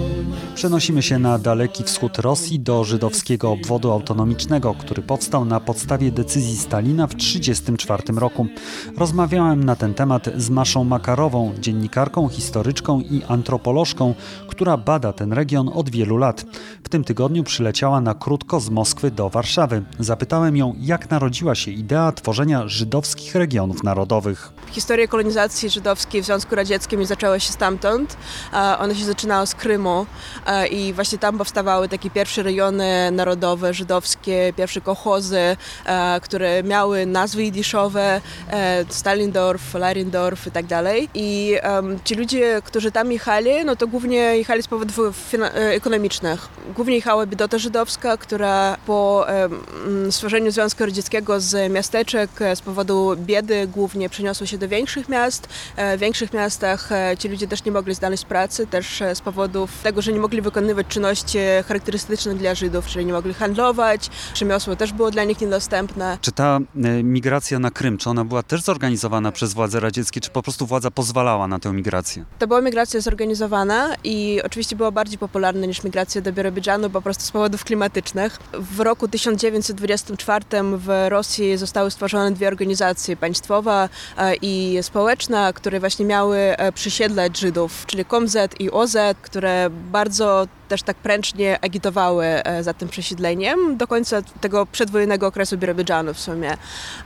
Przenosimy 0.55 1.01
się 1.01 1.19
na 1.19 1.39
daleki 1.39 1.83
wschód 1.83 2.17
Rosji 2.17 2.59
do 2.59 2.83
żydowskiego 2.83 3.51
obwodu 3.51 3.91
autonomicznego, 3.91 4.75
który 4.79 5.01
powstał 5.01 5.45
na 5.45 5.59
podstawie 5.59 6.11
decyzji 6.11 6.57
Stalina 6.57 7.07
w 7.07 7.15
1934 7.15 8.19
roku. 8.19 8.47
Rozmawiałem 8.97 9.63
na 9.63 9.75
ten 9.75 9.93
temat 9.93 10.29
z 10.35 10.49
Maszą 10.49 10.83
Makarową, 10.83 11.53
dziennikarką, 11.59 12.27
historyczką 12.27 13.01
i 13.01 13.21
antropolożką, 13.27 14.15
która 14.47 14.77
bada 14.77 15.13
ten 15.13 15.33
region 15.33 15.69
od 15.73 15.89
wielu 15.89 16.17
lat. 16.17 16.45
W 16.85 16.89
tym 16.89 17.03
tygodniu 17.03 17.43
przyleciała 17.43 18.01
na 18.01 18.13
krótko 18.13 18.59
z 18.59 18.69
Moskwy 18.69 19.11
do 19.11 19.29
Warszawy. 19.29 19.83
Zapytałem 19.99 20.57
ją, 20.57 20.75
jak 20.79 21.09
narodziła 21.09 21.55
się 21.55 21.71
idea 21.71 22.11
tworzenia 22.11 22.67
żydowskich 22.67 23.35
regionów 23.35 23.83
narodowych. 23.83 24.51
Historia 24.71 25.07
kolonizacji 25.07 25.69
żydowskiej 25.69 26.21
w 26.21 26.25
Związku 26.25 26.55
Radzieckim 26.55 27.05
zaczęła 27.05 27.39
się 27.39 27.53
stamtąd. 27.53 28.17
Ona 28.79 28.95
się 28.95 29.05
zaczynała 29.05 29.45
z 29.45 29.55
Krymu 29.55 30.05
i 30.71 30.93
właśnie 30.93 31.17
tam 31.17 31.37
powstawały 31.37 31.89
takie 31.89 32.09
pierwsze 32.09 32.43
rejony 32.43 33.11
narodowe, 33.11 33.73
żydowskie, 33.73 34.53
pierwsze 34.57 34.81
kochozy, 34.81 35.57
które 36.21 36.63
miały 36.63 37.05
nazwy 37.05 37.43
jidiszowe, 37.43 38.21
e, 38.51 38.85
Stalindorf, 38.89 39.73
Larindorf 39.73 40.47
i 40.47 40.51
tak 40.51 40.65
dalej. 40.65 41.09
I 41.13 41.57
ci 42.03 42.15
ludzie, 42.15 42.61
którzy 42.63 42.91
tam 42.91 43.11
jechali, 43.11 43.65
no 43.65 43.75
to 43.75 43.87
głównie 43.87 44.17
jechali 44.17 44.63
z 44.63 44.67
powodów 44.67 45.33
e, 45.33 45.53
ekonomicznych. 45.55 46.47
Głównie 46.75 46.95
jechała 46.95 47.25
biedota 47.25 47.57
żydowska, 47.57 48.17
która 48.17 48.77
po 48.85 49.25
stworzeniu 50.11 50.51
Związku 50.51 50.85
Radzieckiego 50.85 51.39
z 51.39 51.71
miasteczek 51.71 52.29
z 52.55 52.61
powodu 52.61 53.15
biedy 53.17 53.67
głównie 53.67 54.09
przeniosła 54.09 54.47
się 54.47 54.57
do 54.57 54.67
większych 54.67 55.09
miast. 55.09 55.47
E, 55.75 55.97
w 55.97 55.99
większych 55.99 56.33
miastach 56.33 56.89
ci 57.19 57.27
ludzie 57.27 57.47
też 57.47 57.65
nie 57.65 57.71
mogli 57.71 57.95
znaleźć 57.95 58.25
pracy, 58.25 58.67
też 58.67 59.03
z 59.13 59.21
powodów 59.21 59.71
tego, 59.83 60.01
że 60.01 60.13
nie 60.13 60.19
mogli 60.19 60.41
wykonywać 60.41 60.87
czynności 60.87 61.37
charakterystyczne 61.67 62.35
dla 62.35 62.55
Żydów, 62.55 62.87
czyli 62.87 63.05
nie 63.05 63.13
mogli 63.13 63.33
handlować, 63.33 64.09
przemiosło 64.33 64.75
też 64.75 64.93
było 64.93 65.11
dla 65.11 65.23
nich 65.23 65.41
niedostępne. 65.41 66.17
Czy 66.21 66.31
ta 66.31 66.59
e, 66.83 67.03
migracja 67.03 67.59
na 67.59 67.71
Krym, 67.71 67.97
czy 67.97 68.09
ona 68.09 68.25
była 68.25 68.43
też 68.43 68.61
zorganizowana 68.61 69.31
przez 69.31 69.53
władze 69.53 69.79
radzieckie, 69.79 70.21
czy 70.21 70.29
po 70.29 70.41
prostu 70.41 70.65
władza 70.65 70.91
pozwalała 70.91 71.47
na 71.47 71.59
tę 71.59 71.73
migrację? 71.73 72.25
To 72.39 72.47
była 72.47 72.61
migracja 72.61 73.01
zorganizowana 73.01 73.95
i 74.03 74.41
oczywiście 74.43 74.75
była 74.75 74.91
bardziej 74.91 75.17
popularna 75.17 75.65
niż 75.65 75.83
migracja 75.83 76.21
do 76.21 76.33
Birobidżanu 76.65 76.89
po 76.89 77.01
prostu 77.01 77.23
z 77.23 77.31
powodów 77.31 77.63
klimatycznych. 77.63 78.39
W 78.53 78.79
roku 78.79 79.07
1924 79.07 80.45
w 80.77 81.05
Rosji 81.09 81.57
zostały 81.57 81.91
stworzone 81.91 82.31
dwie 82.31 82.47
organizacje, 82.47 83.17
państwowa 83.17 83.89
e, 84.17 84.35
i 84.35 84.77
społeczna, 84.81 85.53
które 85.53 85.79
właśnie 85.79 86.05
miały 86.05 86.37
e, 86.37 86.71
przesiedlać 86.71 87.37
Żydów, 87.37 87.85
czyli 87.85 88.05
KOMZ 88.05 88.37
i 88.59 88.71
OZ, 88.71 88.97
które 89.21 89.69
bardzo 89.69 90.47
też 90.67 90.83
tak 90.83 90.97
pręcznie 90.97 91.59
agitowały 91.61 92.25
e, 92.25 92.63
za 92.63 92.73
tym 92.73 92.89
przesiedleniem 92.89 93.77
do 93.77 93.87
końca 93.87 94.21
tego 94.41 94.65
przedwojennego 94.65 95.27
okresu 95.27 95.57
Birobidżanu 95.57 96.13
w 96.13 96.19
sumie. 96.19 96.57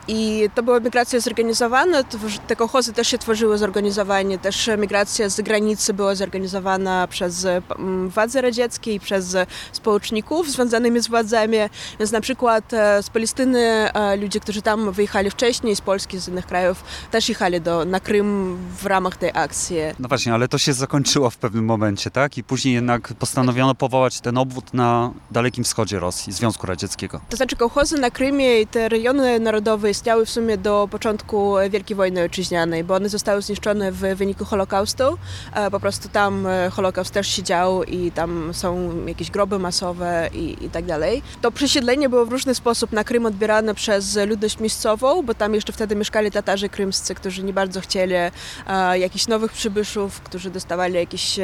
I 0.07 0.49
to 0.55 0.63
była 0.63 0.79
migracja 0.79 1.19
zorganizowana, 1.19 2.03
te 2.47 2.55
kochozy 2.55 2.93
też 2.93 3.07
się 3.07 3.17
tworzyły 3.17 3.57
zorganizowanie, 3.57 4.39
też 4.39 4.69
migracja 4.77 5.29
z 5.29 5.41
granicy 5.41 5.93
była 5.93 6.15
zorganizowana 6.15 7.07
przez 7.07 7.47
władze 8.07 8.41
radzieckie 8.41 8.93
i 8.93 8.99
przez 8.99 9.37
społeczników 9.71 10.51
związanymi 10.51 10.99
z 10.99 11.07
władzami, 11.07 11.57
więc 11.99 12.11
na 12.11 12.21
przykład 12.21 12.73
e, 12.73 13.03
z 13.03 13.09
Palestyny 13.09 13.59
e, 13.59 14.15
ludzie, 14.15 14.39
którzy 14.39 14.61
tam 14.61 14.91
wyjechali 14.91 15.29
wcześniej, 15.29 15.75
z 15.75 15.81
Polski, 15.81 16.19
z 16.19 16.27
innych 16.27 16.45
krajów, 16.45 16.83
też 17.11 17.29
jechali 17.29 17.61
do, 17.61 17.85
na 17.85 17.99
Krym 17.99 18.57
w 18.81 18.85
ramach 18.85 19.17
tej 19.17 19.31
akcji. 19.33 19.77
No 19.99 20.07
właśnie, 20.07 20.33
ale 20.33 20.47
to 20.47 20.57
się 20.57 20.73
zakończyło 20.73 21.29
w 21.29 21.37
pewnym 21.37 21.65
momencie, 21.65 22.11
tak? 22.11 22.37
I 22.37 22.43
później 22.43 22.73
jednak 22.73 23.13
postanowiono 23.13 23.48
powołać 23.77 24.21
ten 24.21 24.37
obwód 24.37 24.73
na 24.73 25.11
Dalekim 25.31 25.63
Wschodzie 25.63 25.99
Rosji, 25.99 26.33
Związku 26.33 26.67
Radzieckiego. 26.67 27.21
To 27.29 27.37
znaczy 27.37 27.55
kołchozy 27.55 27.97
na 27.97 28.11
Krymie 28.11 28.61
i 28.61 28.67
te 28.67 28.89
rejony 28.89 29.39
narodowe 29.39 29.89
istniały 29.89 30.25
w 30.25 30.29
sumie 30.29 30.57
do 30.57 30.87
początku 30.91 31.55
Wielkiej 31.69 31.97
Wojny 31.97 32.21
Ojczyźnianej, 32.21 32.83
bo 32.83 32.95
one 32.95 33.09
zostały 33.09 33.41
zniszczone 33.41 33.91
w 33.91 33.97
wyniku 33.97 34.45
Holokaustu. 34.45 35.03
E, 35.53 35.71
po 35.71 35.79
prostu 35.79 36.09
tam 36.09 36.47
e, 36.47 36.69
Holokaust 36.69 37.11
też 37.11 37.27
się 37.27 37.43
dział 37.43 37.83
i 37.83 38.11
tam 38.11 38.53
są 38.53 38.91
jakieś 39.05 39.31
groby 39.31 39.59
masowe 39.59 40.29
i, 40.33 40.65
i 40.65 40.69
tak 40.69 40.85
dalej. 40.85 41.21
To 41.41 41.51
przesiedlenie 41.51 42.09
było 42.09 42.25
w 42.25 42.31
różny 42.31 42.55
sposób 42.55 42.91
na 42.91 43.03
Krym 43.03 43.25
odbierane 43.25 43.75
przez 43.75 44.19
ludność 44.27 44.59
miejscową, 44.59 45.23
bo 45.23 45.33
tam 45.33 45.53
jeszcze 45.53 45.73
wtedy 45.73 45.95
mieszkali 45.95 46.31
Tatarzy 46.31 46.69
krymscy, 46.69 47.15
którzy 47.15 47.43
nie 47.43 47.53
bardzo 47.53 47.81
chcieli 47.81 48.13
e, 48.13 48.31
jakichś 48.99 49.27
nowych 49.27 49.51
przybyszów, 49.51 50.21
którzy 50.21 50.49
dostawali 50.49 50.93
jakieś 50.93 51.39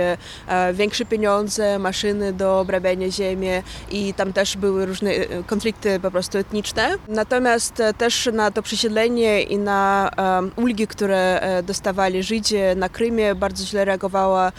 większe 0.74 1.06
pieniądze, 1.06 1.80
maszyny 1.96 2.34
do 2.34 2.60
obrabiania 2.60 3.12
ziemi 3.12 3.48
i 3.92 4.14
tam 4.14 4.34
też 4.34 4.58
były 4.58 4.86
różne 4.86 5.12
konflikty 5.48 6.00
po 6.00 6.12
prostu 6.12 6.38
etniczne. 6.38 6.96
Natomiast 7.08 7.84
też 7.98 8.30
na 8.34 8.52
to 8.52 8.62
przesiedlenie 8.62 9.42
i 9.44 9.58
na 9.58 10.12
ulgi, 10.56 10.88
które 10.88 11.42
dostawali 11.64 12.24
Żydzi 12.24 12.56
na 12.76 12.90
Krymie 12.90 13.36
bardzo 13.36 13.66
źle 13.66 13.86
reagowała 13.86 14.52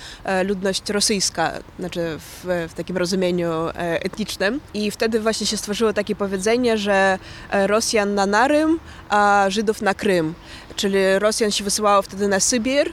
ludność 0.44 0.90
rosyjska, 0.90 1.52
znaczy 1.78 2.00
w, 2.18 2.66
w 2.68 2.74
takim 2.74 2.96
rozumieniu 2.96 3.50
etnicznym. 3.74 4.60
I 4.74 4.90
wtedy 4.90 5.20
właśnie 5.20 5.46
się 5.46 5.56
stworzyło 5.56 5.92
takie 5.92 6.14
powiedzenie, 6.16 6.78
że 6.78 7.18
Rosjan 7.52 8.14
na 8.14 8.26
Narym, 8.26 8.80
a 9.08 9.46
Żydów 9.48 9.82
na 9.82 9.94
Krym. 9.94 10.34
Czyli 10.76 10.98
Rosjan 11.18 11.50
się 11.50 11.64
wysyłało 11.64 12.02
wtedy 12.02 12.28
na 12.28 12.40
Sybir, 12.40 12.92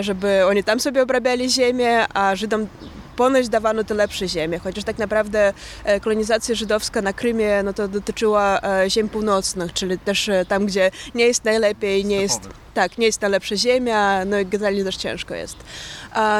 żeby 0.00 0.46
oni 0.46 0.64
tam 0.64 0.80
sobie 0.80 1.02
obrabiali 1.02 1.50
ziemię, 1.50 2.06
a 2.14 2.36
Żydom 2.36 2.66
ponoć 3.16 3.48
dawano 3.48 3.84
te 3.84 3.94
lepsze 3.94 4.28
ziemie, 4.28 4.58
chociaż 4.58 4.84
tak 4.84 4.98
naprawdę 4.98 5.52
kolonizacja 6.02 6.54
żydowska 6.54 7.02
na 7.02 7.12
Krymie 7.12 7.62
no 7.64 7.72
to 7.72 7.88
dotyczyła 7.88 8.60
ziem 8.88 9.08
północnych, 9.08 9.72
czyli 9.72 9.98
też 9.98 10.30
tam, 10.48 10.66
gdzie 10.66 10.90
nie 11.14 11.26
jest 11.26 11.44
najlepiej, 11.44 12.04
nie 12.04 12.16
jest 12.16 12.40
tak, 12.74 12.98
nie 12.98 13.06
jest 13.06 13.18
ta 13.18 13.28
lepsza 13.28 13.56
ziemia, 13.56 14.24
no 14.24 14.38
i 14.38 14.46
generalnie 14.46 14.84
też 14.84 14.96
ciężko 14.96 15.34
jest. 15.34 15.56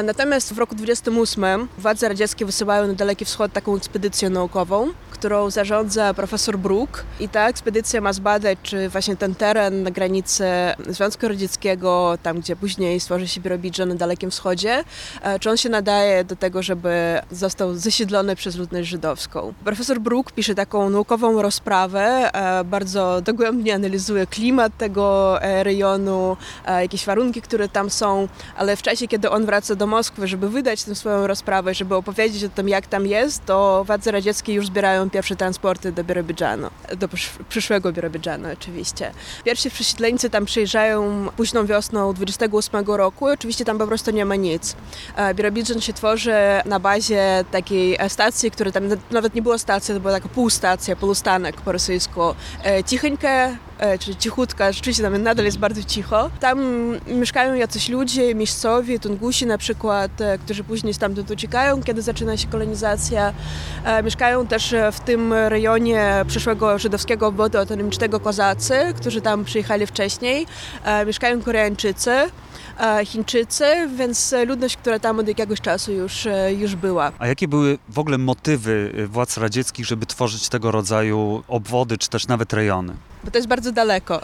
Natomiast 0.05 0.55
w 0.55 0.59
roku 0.59 0.75
28 0.75 1.69
władze 1.79 2.09
radzieckie 2.09 2.47
wysyłają 2.47 2.87
na 2.87 2.93
Daleki 2.93 3.25
Wschód 3.25 3.53
taką 3.53 3.77
ekspedycję 3.77 4.31
naukową, 4.31 4.89
którą 5.11 5.51
zarządza 5.51 6.15
profesor 6.15 6.59
Brook 6.59 7.05
i 7.21 7.29
ta 7.29 7.49
ekspedycja 7.49 8.01
ma 8.01 8.13
zbadać, 8.13 8.59
czy 8.63 8.89
właśnie 8.89 9.17
ten 9.17 9.35
teren 9.35 9.83
na 9.83 9.91
granicy 9.91 10.45
Związku 10.89 11.29
Radzieckiego, 11.29 12.19
tam 12.23 12.41
gdzie 12.41 12.57
później 12.57 13.01
stworzy 13.01 13.29
się 13.29 13.41
Birobidża 13.41 13.87
na 13.87 13.95
Dalekim 13.95 14.31
Wschodzie, 14.31 14.85
czy 15.41 15.51
on 15.51 15.57
się 15.57 15.69
nadaje 15.69 16.25
do 16.25 16.37
tego, 16.37 16.63
żeby 16.63 17.21
został 17.31 17.75
zasiedlony 17.75 18.37
przez 18.37 18.57
ludność 18.57 18.89
żydowską. 18.89 19.55
Profesor 19.65 20.01
Brook 20.01 20.33
pisze 20.33 20.55
taką 20.55 20.91
naukową 20.91 21.43
rozprawę, 21.43 22.31
bardzo 22.65 23.21
dogłębnie 23.21 23.75
analizuje 23.75 24.27
klimat 24.27 24.77
tego 24.79 25.39
rejonu, 25.41 26.24
jakieś 26.67 27.07
warunki, 27.07 27.43
które 27.43 27.69
tam 27.69 27.91
są, 27.91 28.29
ale 28.57 28.77
w 28.77 28.83
czasie, 28.83 29.09
kiedy 29.09 29.31
on 29.31 29.47
wraca 29.47 29.75
do 29.75 29.87
Moskwy, 29.87 30.29
żeby 30.29 30.49
wydać 30.49 30.85
tę 30.85 30.95
swoją 30.95 31.27
rozprawę, 31.27 31.75
żeby 31.75 31.95
opowiedzieć 31.95 32.45
o 32.45 32.49
tym, 32.49 32.69
jak 32.69 32.87
tam 32.87 33.07
jest, 33.07 33.45
to 33.45 33.85
władze 33.87 34.11
radzieckie 34.11 34.55
już 34.55 34.67
zbierają 34.67 35.11
pierwsze 35.11 35.37
transporty 35.37 35.93
do 35.93 36.05
Birobidżanu, 36.05 36.71
do 36.97 37.09
przyszłego 37.49 37.93
Birobidżanu 37.93 38.49
oczywiście. 38.53 39.11
Pierwsi 39.45 39.71
przesiedleńcy 39.71 40.31
tam 40.31 40.45
przyjeżdżają 40.45 41.29
późną 41.37 41.67
wiosną 41.67 42.13
28 42.13 42.87
roku 42.87 43.29
i 43.29 43.33
oczywiście 43.33 43.65
tam 43.65 43.79
po 43.79 43.87
prostu 43.87 44.11
nie 44.11 44.25
ma 44.25 44.37
nic. 44.37 44.77
Birobidżan 45.35 45.81
się 45.81 45.93
tworzy 45.93 46.35
na 46.65 46.81
bazie 46.81 47.45
takiej 47.51 47.99
stacji, 48.09 48.51
która 48.51 48.73
tam 48.73 48.85
nawet 49.11 49.35
nie 49.35 49.43
była 49.43 49.59
stacja, 49.59 49.95
to 49.95 50.01
była 50.01 50.13
taka 50.13 50.29
półstacja, 50.29 50.97
półstanek 50.97 51.57
po 51.57 51.73
rosyjsku. 51.73 52.21
Cicheńkę, 52.87 53.57
czyli 54.01 54.17
cichutka, 54.17 54.73
rzeczywiście 54.73 55.03
tam 55.03 55.23
nadal 55.23 55.45
jest 55.45 55.59
bardzo 55.59 55.85
cicho. 55.85 56.31
Tam 56.41 56.59
mieszkają 57.07 57.55
jacyś 57.55 57.89
ludzie, 57.89 58.35
miejscowi, 58.35 59.01
Tungusi 59.01 59.47
na 59.47 59.59
przykład, 59.59 60.11
którzy 60.45 60.65
później 60.65 60.95
stamtąd 60.95 61.31
uciekają, 61.31 61.83
kiedy 61.83 62.03
zaczyna 62.03 62.37
się 62.37 62.49
kolonizacja. 62.49 63.33
Mieszkają 64.05 64.47
też 64.47 64.75
w 64.93 65.01
tym 65.01 65.33
rejonie 65.33 66.25
przyszłego 66.29 66.79
żydowskiego 66.79 67.27
obwodu 67.27 67.59
autonomicznego 67.59 68.21
Kozacy, 68.21 68.75
którzy 68.97 69.21
tam 69.21 69.45
przyjechali 69.45 69.87
wcześniej. 69.87 70.47
Mieszkają 71.07 71.43
Koreańczycy. 71.43 72.11
Chińczycy, 73.05 73.65
więc 73.97 74.35
ludność, 74.47 74.77
która 74.77 74.99
tam 74.99 75.19
od 75.19 75.29
jakiegoś 75.29 75.61
czasu 75.61 75.93
już, 75.93 76.29
już 76.59 76.75
była. 76.75 77.13
A 77.19 77.27
jakie 77.27 77.49
były 77.49 77.79
w 77.89 77.99
ogóle 77.99 78.19
motywy 78.19 78.93
władz 79.09 79.37
radzieckich, 79.37 79.87
żeby 79.87 80.07
tworzyć 80.07 80.49
tego 80.49 80.71
rodzaju 80.71 81.43
obwody, 81.49 81.99
czy 81.99 82.09
też 82.09 82.29
nawet 82.29 82.53
rejony? 82.53 82.95
bo 83.25 83.31
to 83.31 83.39
jest 83.39 83.49
bardzo 83.49 83.73
daleko. 83.73 84.21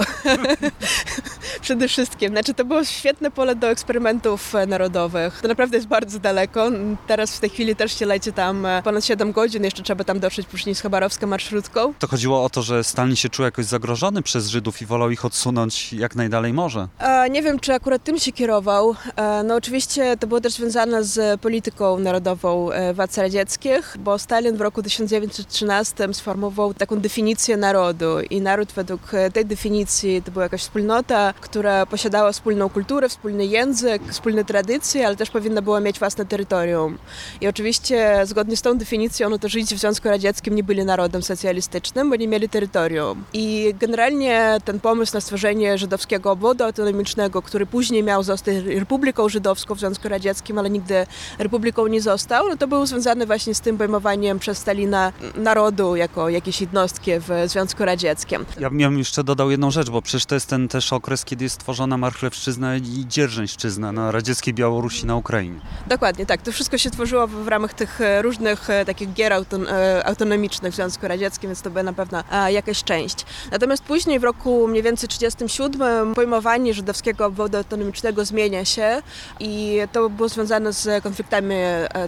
Przede 1.60 1.88
wszystkim. 1.88 2.30
Znaczy, 2.30 2.54
to 2.54 2.64
było 2.64 2.84
świetne 2.84 3.30
pole 3.30 3.54
do 3.54 3.68
eksperymentów 3.68 4.52
narodowych. 4.66 5.40
To 5.42 5.48
naprawdę 5.48 5.76
jest 5.76 5.88
bardzo 5.88 6.18
daleko. 6.18 6.70
Teraz 7.06 7.36
w 7.36 7.40
tej 7.40 7.50
chwili 7.50 7.76
też 7.76 7.98
się 7.98 8.06
leci 8.06 8.32
tam 8.32 8.66
ponad 8.84 9.04
7 9.04 9.32
godzin, 9.32 9.64
jeszcze 9.64 9.82
trzeba 9.82 10.04
tam 10.04 10.20
dotrzeć 10.20 10.46
później 10.46 10.74
z 10.74 10.80
Chabarowska 10.80 11.26
marszrutką. 11.26 11.94
To 11.98 12.06
chodziło 12.06 12.44
o 12.44 12.50
to, 12.50 12.62
że 12.62 12.84
Stalin 12.84 13.16
się 13.16 13.28
czuł 13.28 13.44
jakoś 13.44 13.64
zagrożony 13.64 14.22
przez 14.22 14.48
Żydów 14.48 14.82
i 14.82 14.86
wolał 14.86 15.10
ich 15.10 15.24
odsunąć 15.24 15.92
jak 15.92 16.16
najdalej 16.16 16.52
może. 16.52 16.88
E, 16.98 17.30
nie 17.30 17.42
wiem, 17.42 17.60
czy 17.60 17.74
akurat 17.74 18.04
tym 18.04 18.18
się 18.18 18.32
kierował. 18.40 18.94
E, 19.16 19.42
no 19.42 19.54
oczywiście 19.54 20.16
to 20.16 20.26
było 20.26 20.40
też 20.40 20.52
związane 20.52 21.04
z 21.04 21.40
polityką 21.40 21.98
narodową 21.98 22.72
e, 22.72 22.94
władz 22.94 23.18
radzieckich, 23.18 23.96
bo 23.98 24.18
Stalin 24.18 24.56
w 24.56 24.60
roku 24.60 24.82
1913 24.82 26.14
sformułował 26.14 26.74
taką 26.74 27.00
definicję 27.00 27.56
narodu 27.56 28.20
i 28.30 28.40
naród 28.40 28.72
według 28.72 28.90
według 28.90 29.32
tej 29.32 29.46
definicji 29.46 30.22
to 30.22 30.30
była 30.30 30.44
jakaś 30.44 30.60
wspólnota, 30.60 31.34
która 31.40 31.86
posiadała 31.86 32.32
wspólną 32.32 32.68
kulturę, 32.68 33.08
wspólny 33.08 33.46
język, 33.46 34.02
wspólne 34.10 34.44
tradycje, 34.44 35.06
ale 35.06 35.16
też 35.16 35.30
powinna 35.30 35.62
była 35.62 35.80
mieć 35.80 35.98
własne 35.98 36.26
terytorium. 36.26 36.98
I 37.40 37.48
oczywiście 37.48 38.20
zgodnie 38.24 38.56
z 38.56 38.62
tą 38.62 38.78
definicją, 38.78 39.28
no 39.28 39.38
to 39.38 39.48
Żydzi 39.48 39.74
w 39.76 39.78
Związku 39.78 40.08
Radzieckim 40.08 40.54
nie 40.54 40.64
byli 40.64 40.84
narodem 40.84 41.22
socjalistycznym, 41.22 42.10
bo 42.10 42.16
nie 42.16 42.28
mieli 42.28 42.48
terytorium. 42.48 43.24
I 43.32 43.74
generalnie 43.78 44.58
ten 44.64 44.80
pomysł 44.80 45.14
na 45.14 45.20
stworzenie 45.20 45.78
żydowskiego 45.78 46.30
obwodu 46.30 46.64
autonomicznego, 46.64 47.42
który 47.42 47.66
później 47.66 48.02
miał 48.02 48.22
zostać 48.30 48.56
Republiką 48.64 49.28
Żydowską 49.28 49.74
w 49.74 49.78
Związku 49.78 50.08
Radzieckim, 50.08 50.58
ale 50.58 50.70
nigdy 50.70 51.06
republiką 51.38 51.86
nie 51.86 52.00
został, 52.00 52.48
no 52.48 52.56
to 52.56 52.68
był 52.68 52.86
związany 52.86 53.26
właśnie 53.26 53.54
z 53.54 53.60
tym 53.60 53.78
pojmowaniem 53.78 54.38
przez 54.38 54.58
Stalina 54.58 55.12
narodu 55.36 55.96
jako 55.96 56.28
jakiejś 56.28 56.60
jednostki 56.60 57.10
w 57.18 57.28
Związku 57.46 57.84
Radzieckim. 57.84 58.44
Ja 58.60 58.70
bym 58.70 58.98
jeszcze 58.98 59.24
dodał 59.24 59.50
jedną 59.50 59.70
rzecz, 59.70 59.90
bo 59.90 60.02
przecież 60.02 60.26
to 60.26 60.34
jest 60.34 60.46
ten 60.46 60.68
też 60.68 60.92
okres, 60.92 61.24
kiedy 61.24 61.44
jest 61.44 61.54
stworzona 61.54 61.96
Marchlewszczyzna 61.96 62.76
i 62.76 63.04
Dzierżęźszczyzna 63.08 63.92
na 63.92 64.10
radzieckiej 64.10 64.54
Białorusi 64.54 65.06
na 65.06 65.16
Ukrainie. 65.16 65.60
Dokładnie, 65.86 66.26
tak. 66.26 66.42
To 66.42 66.52
wszystko 66.52 66.78
się 66.78 66.90
tworzyło 66.90 67.26
w, 67.26 67.48
ramach 67.48 67.74
tych 67.74 68.00
e, 68.00 68.22
różnych 68.22 68.70
e, 68.70 68.84
takich 68.84 69.12
gier 69.12 69.32
auton, 69.32 69.68
e, 69.68 70.06
autonomicznych 70.06 70.72
w 70.72 70.76
Związku 70.76 71.08
Radzieckim, 71.08 71.48
więc 71.48 71.62
to 71.62 71.70
była 71.70 71.82
na 71.82 71.92
pewno 71.92 72.22
jakaś 72.48 72.84
część. 72.84 73.26
Natomiast 73.50 73.82
później 73.82 74.18
w 74.18 74.24
roku 74.24 74.68
mniej 74.68 74.82
więcej 74.82 75.08
1937 75.08 76.14
pojmowanie 76.14 76.74
żydowskiego 76.74 77.26
obwodu 77.26 77.56
autonomicznego 77.58 78.19
zmienia 78.24 78.64
się 78.64 79.02
i 79.40 79.80
to 79.92 80.10
było 80.10 80.28
związane 80.28 80.72
z 80.72 81.02
konfliktami 81.02 81.54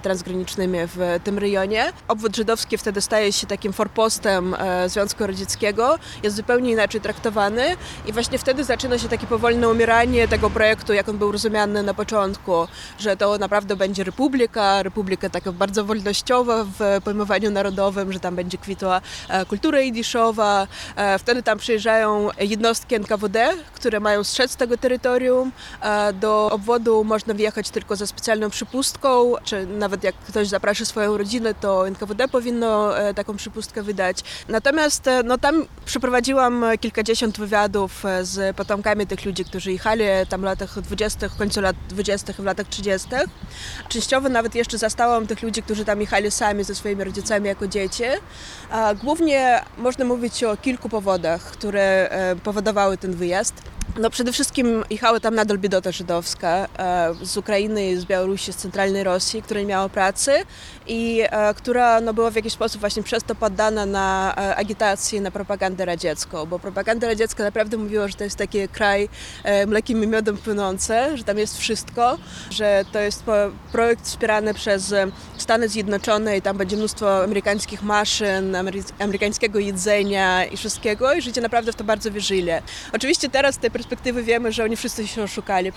transgranicznymi 0.03 0.79
w 0.87 1.21
tym 1.25 1.39
rejonie. 1.39 1.93
Obwód 2.09 2.37
żydowski 2.37 2.79
wtedy 2.79 3.01
staje 3.01 3.33
się 3.33 3.47
takim 3.47 3.73
forpostem 3.73 4.57
Związku 4.87 5.27
Radzieckiego, 5.27 5.99
jest 6.23 6.37
zupełnie 6.37 6.71
inaczej 6.71 7.01
traktowany 7.01 7.77
i 8.07 8.13
właśnie 8.13 8.39
wtedy 8.39 8.65
zaczyna 8.65 8.99
się 8.99 9.09
takie 9.09 9.27
powolne 9.27 9.69
umieranie 9.69 10.29
tego 10.29 10.51
projektu, 10.51 10.93
jak 10.93 11.09
on 11.09 11.19
był 11.19 11.33
rozumiany 11.33 11.83
na 11.83 11.95
początku, 11.95 12.69
że 12.99 13.17
to 13.17 13.39
naprawdę 13.39 13.77
będzie 13.77 14.05
republika, 14.05 14.83
republika 14.83 15.31
taka 15.31 15.53
bardzo 15.53 15.85
wolnościowa 15.85 16.65
w 16.65 17.01
pojmowaniu 17.05 17.51
narodowym, 17.51 18.13
że 18.13 18.21
tam 18.21 18.37
będzie 18.37 18.59
kwitła 18.59 19.01
e, 19.29 19.47
kultura 19.47 19.81
jidiszowa. 19.81 20.67
E, 20.97 21.19
wtedy 21.19 21.43
tam 21.43 21.59
przyjeżdżają 21.59 22.29
jednostki 22.39 22.95
NKWD, 22.95 23.51
które 23.75 24.01
mają 24.01 24.25
strzec 24.25 24.57
tego 24.57 24.77
terytorium. 24.77 25.53
E, 26.09 26.12
do 26.12 26.48
obwodu 26.50 27.05
można 27.05 27.34
wjechać 27.34 27.70
tylko 27.70 27.96
za 27.96 28.07
specjalną 28.07 28.50
przypustką, 28.50 29.34
czy 29.44 29.66
nawet 29.66 30.05
jak 30.05 30.14
ktoś 30.14 30.48
zaprasza 30.48 30.84
swoją 30.84 31.18
rodzinę, 31.18 31.55
to 31.55 31.88
NKWD 31.88 32.28
powinno 32.28 32.92
taką 33.14 33.36
przypustkę 33.36 33.82
wydać. 33.82 34.20
Natomiast 34.48 35.05
no, 35.24 35.38
tam 35.38 35.66
przeprowadziłam 35.84 36.64
kilkadziesiąt 36.80 37.38
wywiadów 37.38 38.05
e, 38.05 38.24
z 38.24 38.57
potomkami 38.57 39.07
tych 39.07 39.24
ludzi, 39.24 39.44
którzy 39.44 39.72
jechali 39.72 40.05
tam 40.28 40.40
w 40.40 40.44
latach 40.44 40.80
20., 40.80 41.28
w 41.28 41.36
końcu 41.36 41.61
lat 41.61 41.76
20. 41.88 42.32
w 42.32 42.44
latach 42.44 42.68
30. 42.68 43.09
Częściowo 43.88 44.28
nawet 44.28 44.55
jeszcze 44.55 44.78
zastałam 44.78 45.26
tych 45.26 45.42
ludzi, 45.42 45.62
którzy 45.62 45.84
tam 45.84 46.00
jechali 46.00 46.30
sami 46.30 46.64
ze 46.64 46.74
swoimi 46.74 47.05
rodzicami 47.05 47.46
jako 47.46 47.68
dzieci. 47.68 48.05
Głównie 49.03 49.64
można 49.78 50.05
mówić 50.05 50.44
o 50.44 50.57
kilku 50.57 50.88
powodach, 50.88 51.42
które 51.42 52.09
e, 52.11 52.36
powodowały 52.36 52.98
ten 52.98 53.14
wyjazd. 53.14 53.55
No 53.98 54.11
przede 54.11 54.32
wszystkim 54.32 54.84
jechały 54.90 55.20
tam 55.20 55.34
nadal 55.34 55.59
żydowska 55.93 56.68
e, 56.78 57.14
z 57.22 57.36
Ukrainy, 57.36 58.01
z 58.01 58.05
Białorusi, 58.05 58.53
z 58.53 58.57
centralnej 58.57 59.05
Rosji, 59.05 59.43
która 59.43 59.61
nie 59.61 59.66
miała 59.66 59.88
pracy 59.88 60.32
i 60.86 61.22
e, 61.30 61.55
która 61.55 62.01
no, 62.01 62.14
była 62.14 62.30
w 62.30 62.36
jakiś 62.36 62.53
sposób 62.53 62.80
właśnie 62.80 63.03
przez 63.03 63.24
to 63.24 63.34
poddana 63.34 63.86
na 63.86 64.34
e, 64.36 64.57
agitację, 64.57 65.20
na 65.20 65.30
propagandę 65.30 65.84
radziecką, 65.84 66.47
bo 66.47 66.59
propaganda 66.59 67.07
radziecka 67.07 67.45
naprawdę 67.45 67.76
mówiła, 67.76 68.09
że 68.09 68.14
to 68.14 68.24
jest 68.24 68.36
taki 68.36 68.68
kraj 68.68 69.09
mlekiem 69.66 70.05
i 70.05 70.07
miodem 70.07 70.36
płynący, 70.36 70.95
że 71.14 71.24
tam 71.24 71.38
jest 71.38 71.59
wszystko, 71.59 72.18
że 72.51 72.84
to 72.93 73.01
jest 73.01 73.24
projekt 73.72 74.05
wspierany 74.05 74.55
przez 74.55 74.95
Stany 75.38 75.68
Zjednoczone 75.68 76.36
i 76.36 76.43
tam 76.43 76.57
będzie 76.57 76.76
mnóstwo 76.76 77.24
amerykańskich 77.24 77.82
maszyn, 77.82 78.57
amerykańskiego 78.99 79.59
jedzenia 79.59 80.45
i 80.45 80.57
wszystkiego 80.57 81.14
i 81.14 81.22
życie 81.22 81.40
naprawdę 81.40 81.72
w 81.72 81.76
to 81.76 81.84
bardzo 81.84 82.11
wierzyli. 82.11 82.51
Oczywiście 82.93 83.28
teraz 83.28 83.59
te 83.59 83.70
perspektywy 83.70 84.22
wiemy, 84.22 84.53
że 84.53 84.64
oni 84.64 84.76
wszyscy 84.76 85.07
się 85.07 85.22
oszukali 85.22 85.72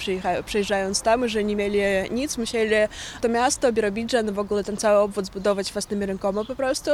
przyjeżdżając 0.45 1.01
tam, 1.01 1.27
że 1.27 1.43
nie 1.43 1.55
mieli 1.55 1.79
nic, 2.11 2.37
musieli 2.37 2.75
to 3.21 3.29
miasto, 3.29 3.73
Birobidżan, 3.73 4.33
w 4.33 4.39
ogóle 4.39 4.63
ten 4.63 4.77
cały 4.77 4.99
obwód 4.99 5.25
zbudować 5.25 5.73
własnymi 5.73 6.05
rękoma 6.05 6.45
po 6.45 6.55
prostu. 6.55 6.91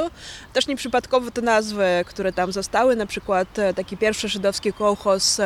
Też 0.53 0.67
nieprzypadkowo 0.67 1.31
te 1.31 1.41
nazwy, 1.41 1.85
które 2.05 2.33
tam 2.33 2.51
zostały, 2.51 2.95
na 2.95 3.05
przykład 3.05 3.47
taki 3.75 3.97
pierwszy 3.97 4.29
żydowski 4.29 4.73
kołchoz 4.73 5.41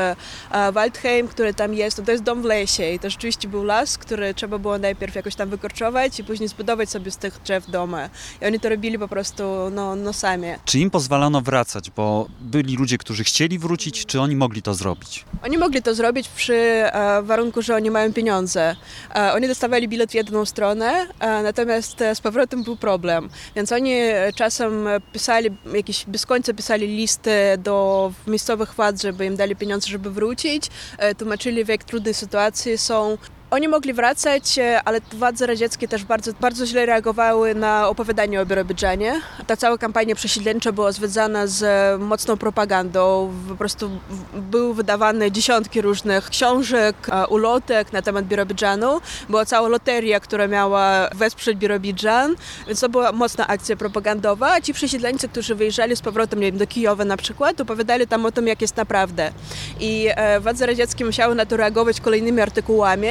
Waldheim, 0.73 1.27
który 1.27 1.53
tam 1.53 1.73
jest, 1.73 2.05
to 2.05 2.11
jest 2.11 2.23
dom 2.23 2.41
w 2.41 2.45
lesie 2.45 2.91
i 2.91 2.99
to 2.99 3.09
rzeczywiście 3.09 3.47
był 3.47 3.63
las, 3.63 3.97
który 3.97 4.33
trzeba 4.33 4.57
było 4.57 4.77
najpierw 4.77 5.15
jakoś 5.15 5.35
tam 5.35 5.49
wykorczować 5.49 6.19
i 6.19 6.23
później 6.23 6.49
zbudować 6.49 6.89
sobie 6.89 7.11
z 7.11 7.17
tych 7.17 7.39
drzew 7.43 7.71
domy. 7.71 8.09
I 8.41 8.45
oni 8.45 8.59
to 8.59 8.69
robili 8.69 8.99
po 8.99 9.07
prostu 9.07 9.43
no, 9.71 9.95
no 9.95 10.13
sami. 10.13 10.47
Czy 10.65 10.79
im 10.79 10.89
pozwalano 10.89 11.41
wracać, 11.41 11.91
bo 11.91 12.27
byli 12.39 12.75
ludzie, 12.75 12.97
którzy 12.97 13.23
chcieli 13.23 13.59
wrócić, 13.59 14.05
czy 14.05 14.21
oni 14.21 14.35
mogli 14.35 14.61
to 14.61 14.73
zrobić? 14.73 15.25
Oni 15.43 15.57
mogli 15.57 15.81
to 15.81 15.95
zrobić 15.95 16.27
przy 16.27 16.55
e, 16.55 17.21
że 17.57 17.75
oni 17.75 17.91
mają 17.91 18.13
pieniądze. 18.13 18.75
E, 19.15 19.33
oni 19.33 19.47
dostawali 19.47 19.87
bilet 19.87 20.11
w 20.11 20.13
jedną 20.13 20.45
stronę, 20.45 21.07
e, 21.19 21.43
natomiast 21.43 21.99
z 22.13 22.21
powrotem 22.21 22.63
był 22.63 22.75
problem. 22.75 23.29
Więc 23.55 23.71
oni 23.71 23.99
czasem 24.35 24.87
pisali, 25.13 25.49
jakieś 25.73 26.05
bez 26.05 26.25
końca 26.25 26.53
pisali 26.53 26.87
listy 26.87 27.31
do 27.57 28.11
miejscowych 28.27 28.73
władz, 28.73 29.01
żeby 29.01 29.25
im 29.25 29.35
dali 29.35 29.55
pieniądze, 29.55 29.87
żeby 29.87 30.11
wrócić. 30.11 30.69
Tłumaczyli, 31.17 31.65
w 31.65 31.67
jak 31.67 31.83
trudnej 31.83 32.13
sytuacji 32.13 32.77
są. 32.77 33.17
Oni 33.55 33.67
mogli 33.67 33.93
wracać, 33.93 34.59
e, 34.59 34.81
ale 34.85 35.01
władze 35.13 35.47
radzieckie 35.47 35.87
też 35.87 36.05
bardzo, 36.05 36.31
bardzo 36.41 36.65
źle 36.65 36.85
reagowały 36.85 37.55
na 37.55 37.87
opowiadanie 37.87 38.41
o 38.41 38.45
Birobidżanie. 38.45 39.21
Ta 39.47 39.57
cała 39.57 39.77
kampania 39.77 40.15
przesiedleńcza 40.15 40.71
była 40.71 40.91
związana 40.91 41.47
z 41.47 41.61
mocną 42.01 42.37
propagandą. 42.37 43.33
Po 43.49 43.55
prostu 43.55 43.89
były 44.33 44.73
wydawane 44.73 45.31
dziesiątki 45.31 45.81
różnych 45.81 46.29
książek, 46.29 46.95
e, 47.09 47.27
ulotek 47.27 47.93
na 47.93 48.01
temat 48.01 48.25
Birobidżanu. 48.25 49.01
Była 49.29 49.45
cała 49.45 49.67
loteria, 49.67 50.19
która 50.19 50.47
miała 50.47 51.09
wesprzeć 51.15 51.57
Birobidżan, 51.57 52.35
więc 52.67 52.79
to 52.79 52.89
była 52.89 53.11
mocna 53.11 53.47
akcja 53.47 53.75
propagandowa. 53.75 54.61
Ci 54.61 54.73
przesiedleńcy, 54.73 55.29
którzy 55.29 55.55
wyjeżdżali 55.55 55.95
z 55.95 56.01
powrotem 56.01 56.39
nie 56.39 56.45
wiem, 56.45 56.57
do 56.57 56.67
Kijowa 56.67 57.05
na 57.05 57.17
przykład, 57.17 57.61
opowiadali 57.61 58.07
tam 58.07 58.25
o 58.25 58.31
tym, 58.31 58.47
jak 58.47 58.61
jest 58.61 58.77
naprawdę. 58.77 59.31
I 59.79 60.07
e, 60.15 60.39
władze 60.39 60.65
radzieckie 60.65 61.05
musiały 61.05 61.35
na 61.35 61.45
to 61.45 61.57
reagować 61.57 62.01
kolejnymi 62.01 62.41
artykułami. 62.41 63.09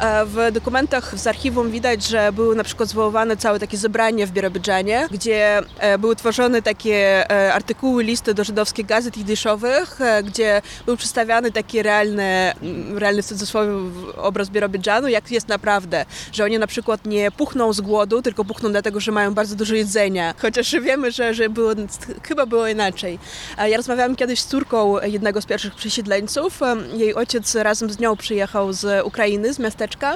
E, 0.00 0.26
w 0.26 0.52
dokumentach 0.52 1.18
z 1.18 1.26
archiwum 1.26 1.70
widać, 1.70 2.04
że 2.04 2.32
były 2.32 2.56
na 2.56 2.64
przykład 2.64 2.88
zwoływane 2.88 3.36
całe 3.36 3.58
takie 3.58 3.76
zebranie 3.76 4.26
w 4.26 4.30
Birobidżanie, 4.30 5.08
gdzie 5.10 5.62
e, 5.78 5.98
były 5.98 6.16
tworzone 6.16 6.62
takie 6.62 7.30
e, 7.30 7.54
artykuły, 7.54 8.04
listy 8.04 8.34
do 8.34 8.44
żydowskich 8.44 8.86
gazet 8.86 9.16
jidyszowych, 9.16 9.98
gdzie 10.24 10.62
był 10.86 10.96
przedstawiany 10.96 11.52
taki 11.52 11.82
realny, 11.82 12.52
mm, 12.62 12.98
realny 12.98 13.22
w 13.22 13.26
cudzysłowie 13.26 13.72
obraz 14.16 14.48
Birobidżanu, 14.48 15.08
jak 15.08 15.30
jest 15.30 15.48
naprawdę, 15.48 16.04
że 16.32 16.44
oni 16.44 16.58
na 16.58 16.66
przykład 16.66 17.06
nie 17.06 17.30
puchną 17.30 17.72
z 17.72 17.80
głodu, 17.80 18.22
tylko 18.22 18.44
puchną 18.44 18.70
dlatego, 18.70 19.00
że 19.00 19.12
mają 19.12 19.34
bardzo 19.34 19.54
dużo 19.56 19.74
jedzenia, 19.74 20.34
chociaż 20.38 20.74
wiemy, 20.82 21.12
że, 21.12 21.34
że 21.34 21.48
było, 21.48 21.72
chyba 22.22 22.46
było 22.46 22.68
inaczej. 22.68 23.18
Ja 23.68 23.76
rozmawiałam 23.76 24.16
kiedyś 24.16 24.40
z 24.40 24.46
córką 24.46 25.00
jednego 25.00 25.40
z 25.40 25.46
pierwszych 25.46 25.74
przesiedleńców. 25.74 26.60
Jej 26.94 27.14
ojciec 27.14 27.54
razem 27.54 27.90
z 27.90 27.98
nią 27.98 28.16
przyjechał 28.16 28.72
z 28.72 29.06
Ukrainy, 29.06 29.54
z 29.54 29.58
miasteczka 29.62 30.14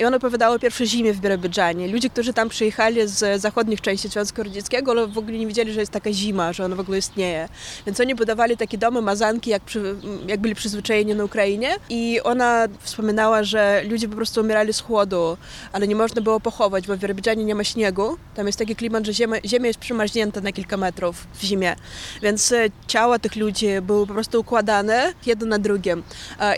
i 0.00 0.04
on 0.04 0.14
opowiadał 0.14 0.52
o 0.52 0.58
pierwszej 0.58 0.86
zimie 0.86 1.12
w 1.12 1.20
Birobidżanie. 1.20 1.88
Ludzie, 1.88 2.10
którzy 2.10 2.32
tam 2.32 2.48
przyjechali 2.48 3.08
z 3.08 3.40
zachodnich 3.40 3.80
części 3.80 4.08
Związku 4.08 4.42
Radzieckiego, 4.42 4.90
ale 4.90 5.06
w 5.06 5.18
ogóle 5.18 5.38
nie 5.38 5.46
wiedzieli, 5.46 5.72
że 5.72 5.80
jest 5.80 5.92
taka 5.92 6.12
zima, 6.12 6.52
że 6.52 6.64
ona 6.64 6.76
w 6.76 6.80
ogóle 6.80 6.98
istnieje. 6.98 7.48
Więc 7.86 8.00
oni 8.00 8.14
budowali 8.14 8.56
takie 8.56 8.78
domy, 8.78 9.02
mazanki, 9.02 9.50
jak, 9.50 9.62
przy, 9.62 9.96
jak 10.26 10.40
byli 10.40 10.54
przyzwyczajeni 10.54 11.14
na 11.14 11.24
Ukrainie 11.24 11.76
i 11.88 12.20
ona 12.24 12.66
wspominała, 12.80 13.42
że 13.42 13.82
ludzie 13.90 14.08
po 14.08 14.16
prostu 14.16 14.40
umierali 14.40 14.72
z 14.72 14.80
chłodu, 14.80 15.36
ale 15.72 15.88
nie 15.88 15.96
można 15.96 16.22
było 16.22 16.40
pochować, 16.40 16.86
bo 16.86 16.96
w 16.96 16.98
Birobidżanie 16.98 17.44
nie 17.44 17.54
ma 17.54 17.64
śniegu. 17.64 18.16
Tam 18.34 18.46
jest 18.46 18.58
taki 18.58 18.76
klimat, 18.76 19.06
że 19.06 19.14
ziemia, 19.14 19.36
ziemia 19.44 19.66
jest 19.66 19.78
przymarznięta 19.78 20.40
na 20.40 20.52
kilka 20.52 20.76
metrów 20.76 21.26
w 21.34 21.44
zimie. 21.44 21.76
Więc 22.22 22.52
e, 22.52 22.68
ciała 22.86 23.18
tych 23.18 23.36
ludzi 23.36 23.66
były 23.82 24.06
po 24.06 24.12
prostu 24.12 24.40
układane 24.40 25.12
jedno 25.26 25.46
na 25.46 25.58
drugim. 25.58 26.02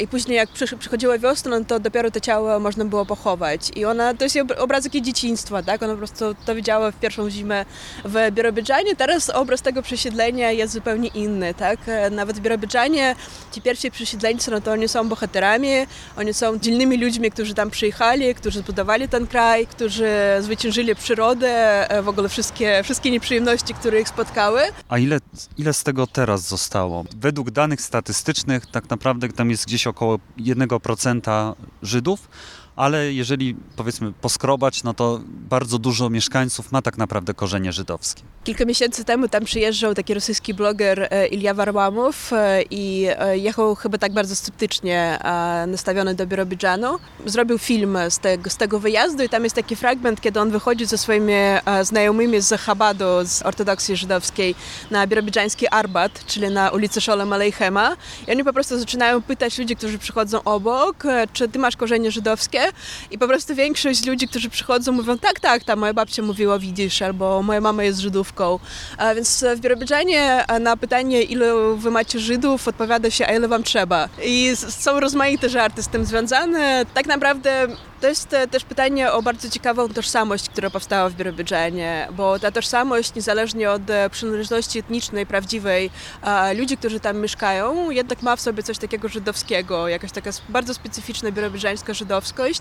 I 0.01 0.09
później 0.09 0.37
jak 0.37 0.49
przychodziła 0.79 1.19
wiosna, 1.19 1.59
no 1.59 1.65
to 1.65 1.81
dopiero 1.81 2.00
te 2.11 2.21
ciała 2.21 2.59
można 2.59 2.85
było 2.85 3.07
pochować. 3.07 3.71
I 3.77 3.85
ona, 3.85 4.15
to 4.15 4.25
jest 4.25 4.39
obrazek 4.59 4.95
jej 4.95 5.03
dzieciństwa, 5.03 5.63
tak? 5.63 5.83
Ona 5.83 5.93
po 5.93 5.99
prostu 5.99 6.25
to 6.45 6.55
widziała 6.55 6.91
w 6.91 7.01
pierwszą 7.01 7.31
zimę 7.31 7.65
w 8.05 8.31
Birobidżanie. 8.33 8.97
Teraz 8.97 9.31
obraz 9.31 9.63
tego 9.63 9.83
przesiedlenia 9.83 10.51
jest 10.51 10.73
zupełnie 10.73 11.09
inny, 11.09 11.55
tak? 11.55 11.79
Nawet 12.11 12.37
w 12.37 12.41
Birobidżanie 12.41 13.15
ci 13.53 13.63
pierwsi 13.63 13.91
przesiedleńcy, 13.91 14.51
no 14.51 14.61
to 14.61 14.73
oni 14.73 14.89
są 14.89 15.09
bohaterami, 15.09 15.71
oni 16.17 16.35
są 16.35 16.59
dzielnymi 16.59 16.99
ludźmi, 16.99 17.31
którzy 17.31 17.55
tam 17.55 17.71
przyjechali, 17.71 18.35
którzy 18.35 18.59
zbudowali 18.59 19.09
ten 19.09 19.27
kraj, 19.27 19.67
którzy 19.67 20.11
zwyciężyli 20.41 20.95
przyrodę, 20.95 21.87
w 22.03 22.09
ogóle 22.09 22.29
wszystkie, 22.29 22.81
wszystkie 22.85 23.11
nieprzyjemności, 23.11 23.75
które 23.75 24.01
ich 24.01 24.09
spotkały. 24.09 24.61
A 24.89 24.99
ile, 24.99 25.19
ile 25.59 25.73
z 25.73 25.83
tego 25.83 26.07
teraz 26.07 26.49
zostało? 26.49 27.05
Według 27.17 27.51
danych 27.51 27.81
statystycznych 27.81 28.67
tak 28.67 28.91
naprawdę 28.91 29.29
tam 29.29 29.51
jest 29.51 29.67
gdzieś 29.67 29.87
około 29.87 30.19
1% 30.39 31.55
Żydów, 31.91 32.29
ale 32.81 33.13
jeżeli 33.13 33.57
powiedzmy 33.77 34.13
poskrobać, 34.13 34.83
no 34.85 34.95
to 34.95 35.21
bardzo 35.27 35.79
dużo 35.79 36.11
mieszkańców 36.11 36.73
ma 36.73 36.83
tak 36.83 36.99
naprawdę 36.99 37.35
korzenie 37.35 37.73
żydowskie. 37.73 38.23
Kilka 38.45 38.65
miesięcy 38.65 39.05
temu 39.05 39.29
tam 39.29 39.45
przyjeżdżał 39.45 39.95
taki 39.95 40.15
rosyjski 40.15 40.55
bloger 40.55 41.09
e, 41.11 41.27
Ilja 41.27 41.55
Warłamow 41.55 42.33
e, 42.33 42.63
i 42.71 43.07
e, 43.19 43.39
jechał 43.39 43.75
chyba 43.75 43.99
tak 43.99 44.13
bardzo 44.13 44.37
sceptycznie 44.37 45.19
nastawiony 45.67 46.15
do 46.15 46.27
Birobidżanu. 46.27 46.99
Zrobił 47.27 47.59
film 47.59 47.99
z 48.09 48.19
tego, 48.19 48.51
z 48.51 48.57
tego 48.57 48.79
wyjazdu 48.79 49.23
i 49.23 49.29
tam 49.29 49.45
jest 49.45 49.57
taki 49.57 49.77
fragment, 49.77 50.21
kiedy 50.21 50.41
on 50.41 50.51
wychodzi 50.51 50.87
ze 50.87 50.99
swoimi 50.99 51.33
znajomymi 51.83 52.41
z 52.41 52.61
Chabadu, 52.61 53.05
z 53.25 53.43
ortodoksji 53.43 53.97
żydowskiej 53.97 54.55
na 54.91 55.07
birobidżański 55.07 55.69
Arbat, 55.69 56.27
czyli 56.27 56.49
na 56.49 56.71
ulicy 56.71 57.01
Sholem 57.01 57.33
Aleichem 57.33 57.79
i 58.29 58.31
oni 58.31 58.45
po 58.45 58.53
prostu 58.53 58.79
zaczynają 58.79 59.23
pytać 59.23 59.59
ludzi, 59.59 59.77
którzy 59.77 59.99
przychodzą 59.99 60.43
obok, 60.45 61.05
czy 61.33 61.49
ty 61.49 61.59
masz 61.59 61.77
korzenie 61.77 62.11
żydowskie 62.11 62.70
i 63.11 63.19
po 63.19 63.29
prostu 63.29 63.55
większość 63.55 64.07
ludzi, 64.07 64.29
którzy 64.29 64.51
przychodzą 64.51 64.93
mówią 64.93 65.19
tak, 65.19 65.41
tak, 65.41 65.65
ta 65.65 65.77
moja 65.77 65.95
babcia 65.95 66.23
mówiła 66.23 66.59
widzisz, 66.59 67.03
albo 67.03 67.43
moja 67.43 67.61
mama 67.61 67.85
jest 67.85 67.99
Żydówką. 67.99 68.59
A 68.99 69.15
więc 69.15 69.45
w 69.57 69.61
Birobidżanie 69.61 70.45
na 70.61 70.77
pytanie, 70.77 71.23
ile 71.23 71.75
wy 71.77 71.91
macie 71.91 72.19
Żydów, 72.19 72.69
odpowiada 72.69 73.11
się, 73.11 73.27
a 73.27 73.37
ile 73.37 73.49
wam 73.49 73.63
trzeba. 73.63 74.09
I 74.25 74.53
są 74.57 75.01
rozmaite 75.01 75.49
żarty 75.49 75.83
z 75.83 75.89
tym 75.89 76.05
związane. 76.05 76.87
Tak 76.95 77.07
naprawdę 77.07 77.69
to 78.01 78.09
jest 78.09 78.33
e, 78.33 78.49
też 78.49 78.65
pytanie 78.65 79.13
o 79.13 79.23
bardzo 79.23 79.51
ciekawą 79.51 79.89
tożsamość, 79.89 80.49
która 80.49 80.71
powstała 80.71 81.09
w 81.09 81.15
Birobidżanie, 81.15 82.09
bo 82.13 82.39
ta 82.39 82.51
tożsamość, 82.51 83.15
niezależnie 83.15 83.71
od 83.71 83.91
e, 83.91 84.11
przynależności 84.11 84.79
etnicznej, 84.79 85.27
prawdziwej, 85.27 85.91
ludzi, 86.57 86.77
którzy 86.77 87.01
tam 87.01 87.19
mieszkają, 87.19 87.91
jednak 87.91 88.23
ma 88.23 88.37
w 88.37 88.41
sobie 88.41 88.63
coś 88.63 88.79
takiego 88.79 89.09
żydowskiego, 89.09 89.89
jakaś 89.89 90.13
taka 90.13 90.31
bardzo 90.49 90.75
specyficzna 90.75 91.31
birobidżańska 91.31 91.95
żydowskość 91.95 92.61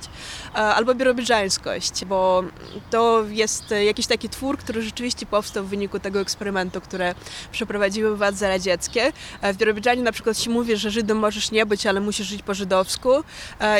albo 0.53 0.95
birobidżańskość, 0.95 2.05
bo 2.05 2.43
to 2.89 3.23
jest 3.29 3.71
e, 3.71 3.85
jakiś 3.85 4.07
taki 4.07 4.29
twór, 4.29 4.57
który 4.57 4.81
rzeczywiście 4.81 5.25
powstał 5.25 5.63
w 5.63 5.67
wyniku 5.67 5.99
tego 5.99 6.19
eksperymentu, 6.19 6.81
które 6.81 7.15
przeprowadziły 7.51 8.17
władze 8.17 8.47
radzieckie. 8.47 9.11
W 9.43 9.57
Birobidżanie 9.57 10.01
na 10.01 10.11
przykład 10.11 10.39
się 10.39 10.49
mówi, 10.49 10.77
że 10.77 10.91
Żydem 10.91 11.17
możesz 11.17 11.51
nie 11.51 11.65
być, 11.65 11.85
ale 11.85 11.99
musisz 11.99 12.27
żyć 12.27 12.41
po 12.41 12.53
żydowsku 12.53 13.09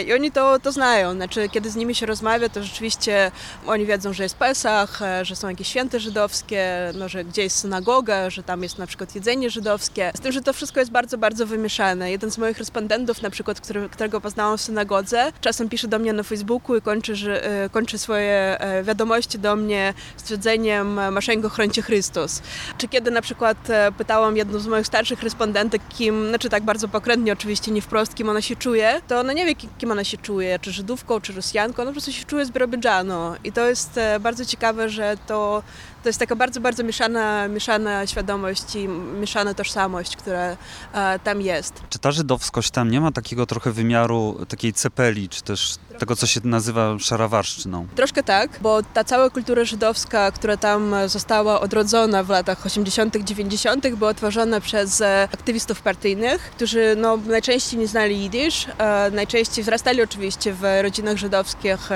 i 0.05 0.13
oni 0.13 0.31
to, 0.31 0.59
to 0.59 0.71
znają, 0.71 1.13
znaczy 1.13 1.48
kiedy 1.49 1.69
z 1.69 1.75
nimi 1.75 1.95
się 1.95 2.05
rozmawia, 2.05 2.49
to 2.49 2.63
rzeczywiście 2.63 3.31
oni 3.67 3.85
wiedzą, 3.85 4.13
że 4.13 4.23
jest 4.23 4.35
Pesach, 4.35 5.01
e, 5.01 5.25
że 5.25 5.35
są 5.35 5.49
jakieś 5.49 5.67
święte 5.67 5.99
żydowskie, 5.99 6.91
no, 6.93 7.09
że 7.09 7.25
gdzie 7.25 7.43
jest 7.43 7.57
synagoga, 7.57 8.29
że 8.29 8.43
tam 8.43 8.63
jest 8.63 8.77
na 8.77 8.87
przykład 8.87 9.15
jedzenie 9.15 9.49
żydowskie. 9.49 10.11
Z 10.15 10.19
tym, 10.19 10.31
że 10.31 10.41
to 10.41 10.53
wszystko 10.53 10.79
jest 10.79 10.91
bardzo, 10.91 11.17
bardzo 11.17 11.45
wymieszane. 11.45 12.11
Jeden 12.11 12.31
z 12.31 12.37
moich 12.37 12.57
respondentów, 12.57 13.21
na 13.21 13.29
przykład, 13.29 13.61
który, 13.61 13.89
którego 13.89 14.21
poznałam 14.21 14.57
w 14.57 14.61
synagodze, 14.61 15.31
czasem 15.41 15.69
pisze 15.69 15.87
do 15.87 15.99
mnie 15.99 16.13
na 16.13 16.23
Facebooku 16.23 16.75
i 16.75 16.81
kończy, 16.81 17.15
że, 17.15 17.63
e, 17.63 17.69
kończy 17.69 17.97
swoje 17.97 18.59
e, 18.59 18.83
wiadomości 18.83 19.39
do 19.39 19.55
mnie 19.55 19.93
stwierdzeniem 20.17 21.13
Maszeńko 21.13 21.49
chroncie 21.49 21.81
Chrystus. 21.81 22.41
Czy 22.77 22.87
kiedy 22.87 23.11
na 23.11 23.21
przykład 23.21 23.57
pytałam 23.97 24.37
jedną 24.37 24.59
z 24.59 24.67
moich 24.67 24.87
starszych 24.87 25.23
respondentek, 25.23 25.81
kim, 25.89 26.29
znaczy 26.29 26.49
tak 26.49 26.63
bardzo 26.63 26.87
pokrętnie 26.87 27.33
oczywiście, 27.33 27.71
nie 27.71 27.81
wprost, 27.81 28.15
kim 28.15 28.29
ona 28.29 28.41
się 28.41 28.55
czuje, 28.55 29.01
to 29.07 29.19
ona 29.19 29.33
nie 29.33 29.45
wie, 29.45 29.55
kim 29.55 29.91
ona 29.91 30.03
się 30.03 30.17
czuje, 30.17 30.59
czy 30.59 30.71
Żydówką, 30.71 31.21
czy 31.21 31.33
Rosjanką, 31.39 31.81
ona 31.81 31.91
po 31.91 31.93
prostu 31.93 32.11
się 32.11 32.25
czuje 32.25 32.45
z 32.45 32.51
Birobidżanu. 32.51 33.35
I 33.43 33.51
to 33.51 33.69
jest 33.69 33.97
e, 33.97 34.19
bardzo 34.19 34.45
ciekawe, 34.45 34.89
że 34.89 35.17
to 35.27 35.63
To 36.03 36.09
jest 36.09 36.19
taka 36.19 36.35
bardzo, 36.35 36.61
bardzo 36.61 36.83
mieszana, 36.83 37.47
mieszana 37.47 38.07
świadomość 38.07 38.75
i 38.75 38.87
mieszana 38.87 39.53
tożsamość, 39.53 40.15
która 40.15 40.57
e, 40.93 41.19
tam 41.19 41.41
jest. 41.41 41.73
Czy 41.89 41.99
ta 41.99 42.11
żydowskość 42.11 42.71
tam 42.71 42.91
nie 42.91 43.01
ma 43.01 43.11
takiego 43.11 43.45
trochę 43.45 43.71
wymiaru 43.71 44.45
takiej 44.47 44.73
cepeli, 44.73 45.29
czy 45.29 45.41
też 45.43 45.75
tego, 45.99 46.15
co 46.15 46.27
się 46.27 46.39
nazywa 46.43 46.99
szarawarszczyną? 46.99 47.87
Troszkę 47.95 48.23
tak, 48.23 48.59
bo 48.61 48.83
ta 48.83 49.03
cała 49.03 49.29
kultura 49.29 49.63
żydowska, 49.63 50.31
która 50.31 50.57
tam 50.57 50.95
została 51.05 51.61
odrodzona 51.61 52.23
w 52.23 52.29
latach 52.29 52.65
80., 52.65 53.17
90., 53.17 53.95
była 53.95 54.13
tworzona 54.13 54.61
przez 54.61 55.01
e, 55.01 55.27
aktywistów 55.33 55.81
partyjnych, 55.81 56.41
którzy 56.41 56.95
no, 56.97 57.17
najczęściej 57.17 57.79
nie 57.79 57.87
znali 57.87 58.21
jidysz, 58.21 58.67
e, 58.77 59.11
najczęściej 59.11 59.63
wzrastali 59.63 60.01
oczywiście 60.01 60.53
w 60.53 60.63
rodzinach 60.81 61.17
żydowskich 61.17 61.89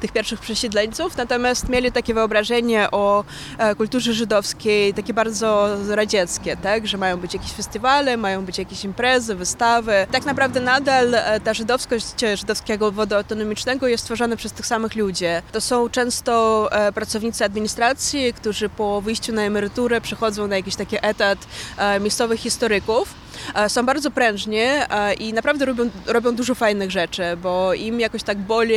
tych 0.00 0.12
pierwszych 0.12 0.40
przesiedleńców, 0.40 1.16
natomiast 1.16 1.68
mieli 1.68 1.92
takie 1.92 2.14
wyobrażenie 2.14 2.90
o 2.90 3.21
kulturze 3.76 4.12
żydowskiej, 4.12 4.94
takie 4.94 5.14
bardzo 5.14 5.68
radzieckie, 5.88 6.56
tak? 6.56 6.86
że 6.86 6.98
mają 6.98 7.16
być 7.16 7.34
jakieś 7.34 7.52
festiwale, 7.52 8.16
mają 8.16 8.44
być 8.44 8.58
jakieś 8.58 8.84
imprezy, 8.84 9.34
wystawy. 9.34 10.06
Tak 10.12 10.24
naprawdę 10.24 10.60
nadal 10.60 11.14
ta 11.44 11.54
żydowskość 11.54 12.06
żydowskiego 12.34 12.92
wodu 12.92 13.16
autonomicznego 13.16 13.88
jest 13.88 14.04
tworzona 14.04 14.36
przez 14.36 14.52
tych 14.52 14.66
samych 14.66 14.96
ludzi. 14.96 15.24
To 15.52 15.60
są 15.60 15.88
często 15.88 16.68
pracownicy 16.94 17.44
administracji, 17.44 18.32
którzy 18.32 18.68
po 18.68 19.00
wyjściu 19.00 19.32
na 19.32 19.42
emeryturę 19.42 20.00
przechodzą 20.00 20.46
na 20.46 20.56
jakiś 20.56 20.76
taki 20.76 20.96
etat 21.02 21.38
miejscowych 22.00 22.40
historyków. 22.40 23.14
E, 23.54 23.68
są 23.68 23.86
bardzo 23.86 24.10
prężni 24.10 24.58
e, 24.58 25.14
i 25.14 25.32
naprawdę 25.32 25.64
robią, 25.64 25.90
robią 26.06 26.36
dużo 26.36 26.54
fajnych 26.54 26.90
rzeczy, 26.90 27.22
bo 27.42 27.74
im 27.74 28.00
jakoś 28.00 28.22
tak 28.22 28.38
boli, 28.38 28.74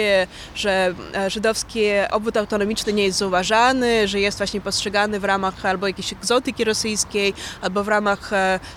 że 0.55 0.93
e, 1.15 1.29
żydowski 1.29 1.85
obwód 2.11 2.37
autonomiczny 2.37 2.93
nie 2.93 3.03
jest 3.03 3.17
zauważany, 3.17 4.07
że 4.07 4.19
jest 4.19 4.37
właśnie 4.37 4.61
postrzegany 4.61 5.19
w 5.19 5.23
ramach 5.23 5.65
albo 5.65 5.87
jakiejś 5.87 6.13
egzotyki 6.13 6.63
rosyjskiej, 6.63 7.33
albo 7.61 7.83
w 7.83 7.87
ramach 7.87 8.31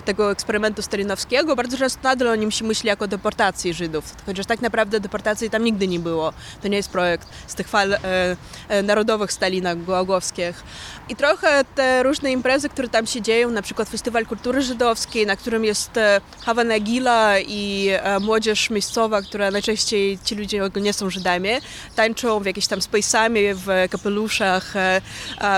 tego 0.05 0.31
eksperymentu 0.31 0.81
stalinowskiego. 0.81 1.55
Bardzo 1.55 1.77
często 1.77 1.99
nadal 2.03 2.27
o 2.27 2.35
nim 2.35 2.51
się 2.51 2.65
myśli 2.65 2.87
jako 2.87 3.07
deportacji 3.07 3.73
Żydów, 3.73 4.15
chociaż 4.25 4.45
tak 4.45 4.61
naprawdę 4.61 4.99
deportacji 4.99 5.49
tam 5.49 5.63
nigdy 5.63 5.87
nie 5.87 5.99
było. 5.99 6.33
To 6.61 6.67
nie 6.67 6.77
jest 6.77 6.89
projekt 6.89 7.27
z 7.47 7.55
tych 7.55 7.67
fal 7.67 7.93
e, 7.93 8.83
narodowych 8.83 9.31
Stalina 9.31 9.75
Głogowskich. 9.75 10.63
I 11.09 11.15
trochę 11.15 11.65
te 11.75 12.03
różne 12.03 12.31
imprezy, 12.31 12.69
które 12.69 12.89
tam 12.89 13.07
się 13.07 13.21
dzieją, 13.21 13.51
na 13.51 13.61
przykład 13.61 13.89
Festiwal 13.89 14.25
Kultury 14.25 14.61
Żydowskiej, 14.61 15.25
na 15.25 15.35
którym 15.35 15.65
jest 15.69 15.97
e, 15.97 16.21
Havana 16.45 16.79
Gila 16.79 17.39
i 17.39 17.89
e, 17.89 18.19
młodzież 18.19 18.69
miejscowa, 18.69 19.21
która 19.21 19.51
najczęściej 19.51 20.19
ci 20.25 20.35
ludzie 20.35 20.61
nie 20.81 20.93
są 20.93 21.09
Żydami, 21.09 21.49
tańczą 21.95 22.39
w 22.39 22.45
jakieś 22.45 22.67
tam 22.67 22.81
spejsami, 22.81 23.41
w 23.53 23.67
kapeluszach, 23.91 24.75
e, 24.75 25.01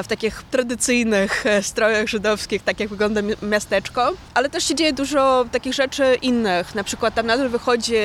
w 0.03 0.07
takich 0.07 0.43
tradycyjnych 0.51 1.43
strojach 1.61 2.07
żydowskich, 2.07 2.63
tak 2.63 2.79
jak 2.79 2.89
wygląda 2.89 3.21
miasteczko. 3.41 4.13
Ale 4.33 4.49
też 4.49 4.63
się 4.63 4.75
dzieje 4.75 4.93
dużo 4.93 5.45
takich 5.51 5.73
rzeczy 5.73 6.17
innych. 6.21 6.75
Na 6.75 6.83
przykład 6.83 7.13
tam 7.15 7.25
nadal 7.25 7.49
wychodzi 7.49 7.95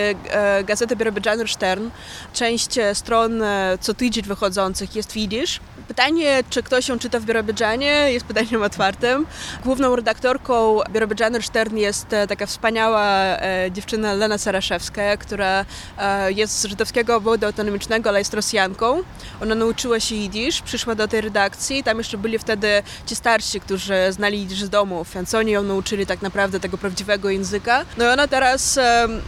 gazeta 0.64 0.96
Birobidżaner 0.96 1.48
Stern. 1.48 1.90
Część 2.32 2.70
stron 2.94 3.42
co 3.80 3.94
tydzień 3.94 4.24
wychodzących 4.24 4.96
jest 4.96 5.12
w 5.12 5.16
Yiddish. 5.16 5.60
Pytanie, 5.88 6.44
czy 6.50 6.62
ktoś 6.62 6.88
ją 6.88 6.98
czyta 6.98 7.20
w 7.20 7.24
Birobidżanie, 7.24 8.12
jest 8.12 8.26
pytaniem 8.26 8.62
otwartym. 8.62 9.26
Główną 9.64 9.96
redaktorką 9.96 10.80
Birobidżaner 10.90 11.42
Stern 11.42 11.76
jest 11.76 12.12
e, 12.12 12.26
taka 12.26 12.46
wspaniała 12.46 13.04
e, 13.38 13.68
dziewczyna 13.72 14.14
Lena 14.14 14.38
Saraszewska, 14.38 15.16
która 15.16 15.64
e, 15.98 16.32
jest 16.32 16.60
z 16.60 16.64
żydowskiego 16.64 17.16
obodu 17.16 17.46
autonomicznego, 17.46 18.08
ale 18.08 18.18
jest 18.18 18.34
Rosjanką. 18.34 19.02
Ona 19.42 19.54
nauczyła 19.54 20.00
się 20.00 20.14
jidysz, 20.14 20.62
przyszła 20.62 20.94
do 20.94 21.08
tej 21.08 21.20
redakcji. 21.20 21.84
Tam 21.84 21.98
jeszcze 21.98 22.18
byli 22.18 22.38
wtedy 22.38 22.82
ci 23.06 23.16
starsi, 23.16 23.60
którzy 23.60 23.94
znali 24.10 24.38
jidysz 24.38 24.62
z 24.62 24.70
domów, 24.70 25.08
więc 25.14 25.34
oni 25.34 25.52
ją 25.52 25.62
nauczyli 25.62 26.06
tak 26.06 26.22
naprawdę 26.22 26.60
tego 26.60 26.78
prawdziwego 26.78 27.30
języka. 27.30 27.84
No 27.98 28.04
i 28.04 28.08
ona 28.08 28.28
teraz 28.28 28.78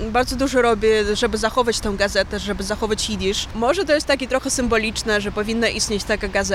bardzo 0.00 0.36
dużo 0.36 0.62
robi, 0.62 0.88
żeby 1.14 1.38
zachować 1.38 1.80
tę 1.80 1.94
gazetę, 1.96 2.38
żeby 2.38 2.62
zachować 2.62 3.10
jidysz. 3.10 3.46
Może 3.54 3.84
to 3.84 3.94
jest 3.94 4.06
takie 4.06 4.28
trochę 4.28 4.50
symboliczne, 4.50 5.20
że 5.20 5.32
powinna 5.32 5.68
istnieć 5.68 6.04
taka 6.04 6.28
gazeta, 6.28 6.47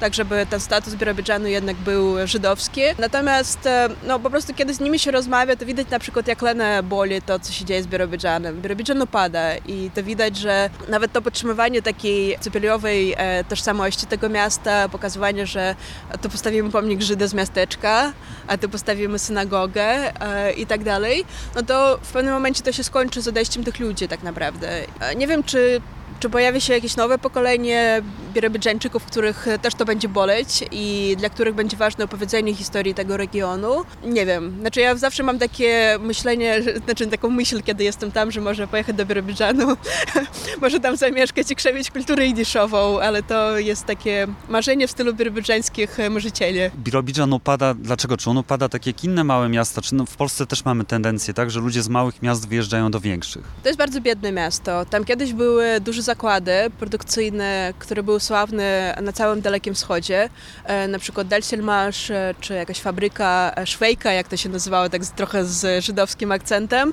tak 0.00 0.14
żeby 0.14 0.46
ten 0.50 0.60
status 0.60 0.94
Birobidżanu 0.94 1.46
jednak 1.46 1.76
był 1.76 2.26
żydowski. 2.26 2.80
Natomiast 2.98 3.66
e, 3.66 3.88
no, 4.06 4.18
po 4.20 4.30
prostu 4.30 4.54
kiedy 4.54 4.74
z 4.74 4.80
nimi 4.80 4.98
się 4.98 5.10
rozmawia, 5.10 5.56
to 5.56 5.66
widać 5.66 5.88
na 5.90 5.98
przykład 5.98 6.28
jak 6.28 6.42
Lenę 6.42 6.82
boli 6.82 7.22
to, 7.22 7.38
co 7.38 7.52
się 7.52 7.64
dzieje 7.64 7.82
z 7.82 7.86
Birobidżanem. 7.86 8.60
Birobidżan 8.60 9.02
upada 9.02 9.56
i 9.56 9.90
to 9.94 10.02
widać, 10.02 10.36
że 10.36 10.70
nawet 10.88 11.12
to 11.12 11.22
podtrzymywanie 11.22 11.82
takiej 11.82 12.38
cypeliowej 12.40 13.14
e, 13.16 13.44
tożsamości 13.44 14.06
tego 14.06 14.28
miasta, 14.28 14.88
pokazywanie, 14.88 15.46
że 15.46 15.74
tu 16.22 16.28
postawimy 16.28 16.70
pomnik 16.70 17.02
Żydy 17.02 17.28
z 17.28 17.34
miasteczka, 17.34 18.12
a 18.46 18.58
tu 18.58 18.68
postawimy 18.68 19.18
synagogę 19.18 19.82
e, 19.82 20.52
i 20.52 20.66
tak 20.66 20.84
dalej, 20.84 21.24
no 21.54 21.62
to 21.62 21.98
w 22.02 22.12
pewnym 22.12 22.34
momencie 22.34 22.62
to 22.62 22.72
się 22.72 22.84
skończy 22.84 23.22
z 23.22 23.28
odejściem 23.28 23.64
tych 23.64 23.80
ludzi 23.80 24.08
tak 24.08 24.22
naprawdę. 24.22 24.68
Nie 25.16 25.26
wiem, 25.26 25.44
czy 25.44 25.80
czy 26.20 26.30
pojawi 26.30 26.60
się 26.60 26.72
jakieś 26.72 26.96
nowe 26.96 27.18
pokolenie 27.18 28.02
Birobidżańczyków, 28.34 29.04
których 29.04 29.46
też 29.62 29.74
to 29.74 29.84
będzie 29.84 30.08
boleć 30.08 30.64
i 30.72 31.16
dla 31.18 31.28
których 31.28 31.54
będzie 31.54 31.76
ważne 31.76 32.04
opowiedzenie 32.04 32.54
historii 32.54 32.94
tego 32.94 33.16
regionu? 33.16 33.84
Nie 34.04 34.26
wiem. 34.26 34.56
Znaczy 34.60 34.80
ja 34.80 34.96
zawsze 34.96 35.22
mam 35.22 35.38
takie 35.38 35.98
myślenie, 36.00 36.62
znaczy 36.84 37.06
taką 37.06 37.30
myśl, 37.30 37.62
kiedy 37.62 37.84
jestem 37.84 38.12
tam, 38.12 38.30
że 38.30 38.40
może 38.40 38.66
pojechać 38.66 38.96
do 38.96 39.06
Birobidżanu, 39.06 39.76
może 40.62 40.80
tam 40.80 40.96
zamieszkać 40.96 41.50
i 41.50 41.56
krzewić 41.56 41.90
kulturę 41.90 42.26
idyszową, 42.26 43.00
ale 43.00 43.22
to 43.22 43.58
jest 43.58 43.84
takie 43.84 44.26
marzenie 44.48 44.88
w 44.88 44.90
stylu 44.90 45.14
birobidżańskich 45.14 45.98
marzycieli. 46.10 46.60
Birobidżan 46.76 47.32
upada, 47.32 47.74
dlaczego? 47.74 48.16
Czy 48.16 48.30
on 48.30 48.38
upada 48.38 48.68
tak 48.68 48.86
jak 48.86 49.04
inne 49.04 49.24
małe 49.24 49.48
miasta? 49.48 49.82
Czy 49.82 49.94
no 49.94 50.06
w 50.06 50.16
Polsce 50.16 50.46
też 50.46 50.64
mamy 50.64 50.84
tendencję, 50.84 51.34
tak, 51.34 51.50
że 51.50 51.60
ludzie 51.60 51.82
z 51.82 51.88
małych 51.88 52.22
miast 52.22 52.48
wyjeżdżają 52.48 52.90
do 52.90 53.00
większych? 53.00 53.44
To 53.62 53.68
jest 53.68 53.78
bardzo 53.78 54.00
biedne 54.00 54.32
miasto. 54.32 54.84
Tam 54.84 55.04
kiedyś 55.04 55.32
były 55.32 55.80
duże 55.80 56.02
zakłady 56.10 56.52
produkcyjne, 56.78 57.74
które 57.78 58.02
były 58.02 58.20
sławne 58.20 58.96
na 59.02 59.12
całym 59.12 59.40
Dalekim 59.40 59.74
Wschodzie, 59.74 60.28
e, 60.64 60.88
na 60.88 60.98
przykład 60.98 61.28
Delsilmasz, 61.28 62.10
e, 62.10 62.34
czy 62.40 62.54
jakaś 62.54 62.80
fabryka 62.80 63.52
e, 63.56 63.66
Szwejka, 63.66 64.12
jak 64.12 64.28
to 64.28 64.36
się 64.36 64.48
nazywało, 64.48 64.88
tak 64.88 65.02
trochę 65.06 65.44
z 65.44 65.84
żydowskim 65.84 66.32
akcentem. 66.32 66.92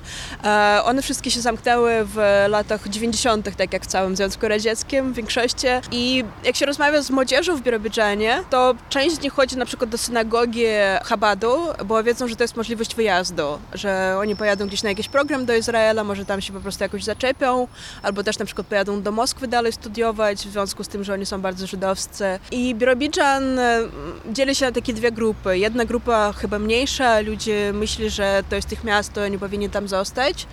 One 0.84 1.02
wszystkie 1.02 1.30
się 1.30 1.40
zamknęły 1.40 1.92
w 2.04 2.44
latach 2.48 2.88
90., 2.88 3.56
tak 3.56 3.72
jak 3.72 3.82
w 3.82 3.86
całym 3.86 4.16
Związku 4.16 4.48
Radzieckim 4.48 5.12
w 5.12 5.16
większości. 5.16 5.66
I 5.90 6.24
jak 6.44 6.56
się 6.56 6.66
rozmawia 6.66 7.02
z 7.02 7.10
młodzieżą 7.10 7.56
w 7.56 7.62
Birobidżanie, 7.62 8.42
to 8.50 8.74
część 8.88 9.16
z 9.16 9.20
nich 9.20 9.32
chodzi 9.32 9.56
na 9.56 9.64
przykład 9.64 9.90
do 9.90 9.98
synagogi 9.98 10.64
Chabadu, 11.04 11.56
bo 11.84 12.02
wiedzą, 12.02 12.28
że 12.28 12.36
to 12.36 12.44
jest 12.44 12.56
możliwość 12.56 12.94
wyjazdu, 12.94 13.58
że 13.74 14.16
oni 14.18 14.36
pojadą 14.36 14.66
gdzieś 14.66 14.82
na 14.82 14.88
jakiś 14.88 15.08
program 15.08 15.46
do 15.46 15.54
Izraela, 15.54 16.04
może 16.04 16.24
tam 16.24 16.40
się 16.40 16.52
po 16.52 16.60
prostu 16.60 16.84
jakoś 16.84 17.04
zaczepią, 17.04 17.68
albo 18.02 18.22
też 18.22 18.38
na 18.38 18.44
przykład 18.44 18.66
pojadą 18.66 19.02
do 19.02 19.07
do 19.08 19.12
Moskwy 19.12 19.48
dalej 19.48 19.72
studiować, 19.72 20.38
w 20.38 20.50
związku 20.50 20.84
z 20.84 20.88
tym, 20.88 21.04
że 21.04 21.14
oni 21.14 21.26
są 21.26 21.40
bardzo 21.40 21.66
żydowscy. 21.66 22.24
I 22.50 22.74
Birobidżan 22.74 23.58
e, 23.58 23.80
dzieli 24.32 24.54
się 24.54 24.66
na 24.66 24.72
takie 24.72 24.92
dwie 24.92 25.12
grupy. 25.12 25.58
Jedna 25.58 25.84
grupa 25.84 26.32
chyba 26.32 26.58
mniejsza, 26.58 27.20
ludzie 27.20 27.72
myślą, 27.72 28.08
że 28.08 28.42
to 28.50 28.56
jest 28.56 28.72
ich 28.72 28.84
miasto, 28.84 29.22
oni 29.22 29.38
powinni 29.38 29.70
tam 29.70 29.88
zostać 29.88 30.46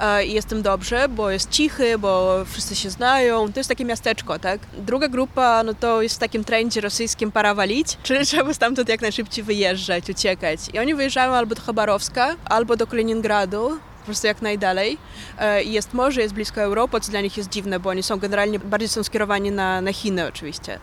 e, 0.00 0.26
i 0.26 0.32
jest 0.32 0.48
tym 0.48 0.62
dobrze, 0.62 1.08
bo 1.08 1.30
jest 1.30 1.50
cichy, 1.50 1.98
bo 1.98 2.44
wszyscy 2.44 2.76
się 2.76 2.90
znają. 2.90 3.52
To 3.52 3.60
jest 3.60 3.68
takie 3.68 3.84
miasteczko, 3.84 4.38
tak? 4.38 4.60
Druga 4.78 5.08
grupa, 5.08 5.62
no 5.62 5.74
to 5.74 6.02
jest 6.02 6.16
w 6.16 6.18
takim 6.18 6.44
trendzie 6.44 6.80
rosyjskim 6.80 7.32
para 7.32 7.54
walić, 7.54 7.98
czyli 8.02 8.26
trzeba 8.26 8.54
stamtąd 8.54 8.88
jak 8.88 9.00
najszybciej 9.00 9.44
wyjeżdżać, 9.44 10.10
uciekać. 10.10 10.60
I 10.72 10.78
oni 10.78 10.94
wyjeżdżają 10.94 11.32
albo 11.32 11.54
do 11.54 11.62
Chabarowska, 11.62 12.36
albo 12.44 12.76
do 12.76 12.86
Kaliningradu, 12.86 13.78
prostu 14.06 14.26
jak 14.26 14.42
najdalej. 14.42 14.98
E, 15.38 15.62
jest 15.64 15.94
morze, 15.94 16.20
jest 16.20 16.34
blisko 16.34 16.60
Europy, 16.60 17.00
co 17.00 17.10
dla 17.10 17.20
nich 17.20 17.36
jest 17.36 17.48
dziwne, 17.48 17.80
bo 17.80 17.90
oni 17.90 18.02
są 18.02 18.18
generalnie 18.18 18.58
bardziej 18.58 18.88
są 18.88 19.02
skierowani 19.02 19.50
na, 19.50 19.80
na 19.80 19.92
Chiny 19.92 20.26
oczywiście. 20.26 20.78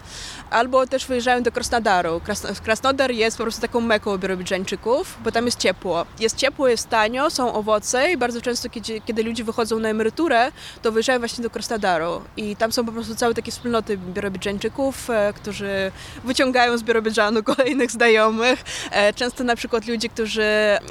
Albo 0.50 0.88
też 0.88 1.06
wyjeżdżają 1.06 1.44
do 1.44 1.52
Krasnodaru. 1.52 2.22
Krasnodar 2.64 3.12
jest 3.12 3.38
po 3.38 3.44
prostu 3.44 3.62
taką 3.62 3.82
meką 3.82 4.18
birobidżańczyków, 4.18 5.18
bo 5.24 5.32
tam 5.32 5.46
jest 5.46 5.60
ciepło. 5.60 6.06
Jest 6.20 6.38
ciepło, 6.38 6.68
jest 6.68 6.90
tanio, 6.90 7.30
są 7.30 7.54
owoce 7.54 8.12
i 8.12 8.18
bardzo 8.18 8.42
często, 8.42 8.70
kiedy, 8.70 9.02
kiedy 9.02 9.24
ludzie 9.24 9.44
wychodzą 9.44 9.80
na 9.80 9.90
emeryturę, 9.90 10.52
to 10.82 10.92
wyjeżdżają 10.92 11.20
właśnie 11.20 11.44
do 11.44 11.50
Krasnodaru. 11.50 12.22
I 12.38 12.56
tam 12.56 12.72
są 12.72 12.86
po 12.86 12.92
prostu 12.92 13.16
całe 13.16 13.34
takie 13.34 13.52
wspólnoty 13.52 13.98
birobidżańczyków, 13.98 15.10
e, 15.10 15.34
którzy 15.34 15.92
wyciągają 16.24 16.78
z 16.78 16.84
Birobidżanu 16.84 17.44
kolejnych 17.54 17.92
znajomych. 17.92 18.64
E, 18.92 19.14
często 19.14 19.44
na 19.44 19.56
przykład 19.56 19.88
ludzie, 19.88 20.10
którzy 20.10 20.44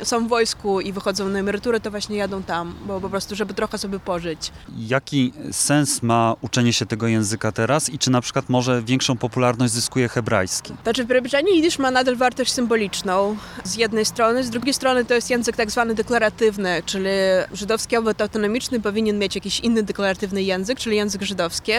są 0.03 0.27
w 0.27 0.29
wojsku 0.29 0.81
i 0.81 0.93
wychodzą 0.93 1.29
na 1.29 1.39
emeryturę, 1.39 1.81
to 1.81 1.91
właśnie 1.91 2.17
jadą 2.23 2.43
tam, 2.43 2.75
bo 2.87 3.01
po 3.01 3.11
prostu, 3.11 3.37
żeby 3.37 3.55
trochę 3.55 3.79
sobie 3.79 3.99
pożyć. 3.99 4.53
Jaki 4.79 5.33
sens 5.53 6.03
ma 6.03 6.35
uczenie 6.41 6.73
się 6.73 6.87
tego 6.87 7.07
języka 7.07 7.53
teraz 7.53 7.89
i 7.91 7.99
czy 7.99 8.11
na 8.11 8.21
przykład 8.21 8.49
może 8.49 8.83
większą 8.83 9.17
popularność 9.17 9.73
zyskuje 9.73 10.09
hebrajski? 10.09 10.73
Znaczy 10.83 11.05
w 11.05 11.07
Biurobidżanie 11.07 11.55
jidysz 11.57 11.79
ma 11.79 11.91
nadal 11.91 12.17
wartość 12.17 12.53
symboliczną 12.53 13.37
z 13.65 13.75
jednej 13.77 14.05
strony, 14.05 14.45
z 14.45 14.51
drugiej 14.51 14.75
strony 14.75 15.05
to 15.05 15.15
jest 15.15 15.31
język 15.31 15.57
tak 15.57 15.71
zwany 15.71 15.95
deklaratywny, 15.95 16.83
czyli 16.87 17.09
żydowski 17.53 17.97
obwód 17.97 18.23
autonomiczny 18.23 18.81
powinien 18.81 19.19
mieć 19.19 19.35
jakiś 19.35 19.61
inny 19.61 19.83
deklaratywny 19.83 20.43
język, 20.43 20.79
czyli 20.79 20.97
język 20.97 21.23
żydowski. 21.23 21.73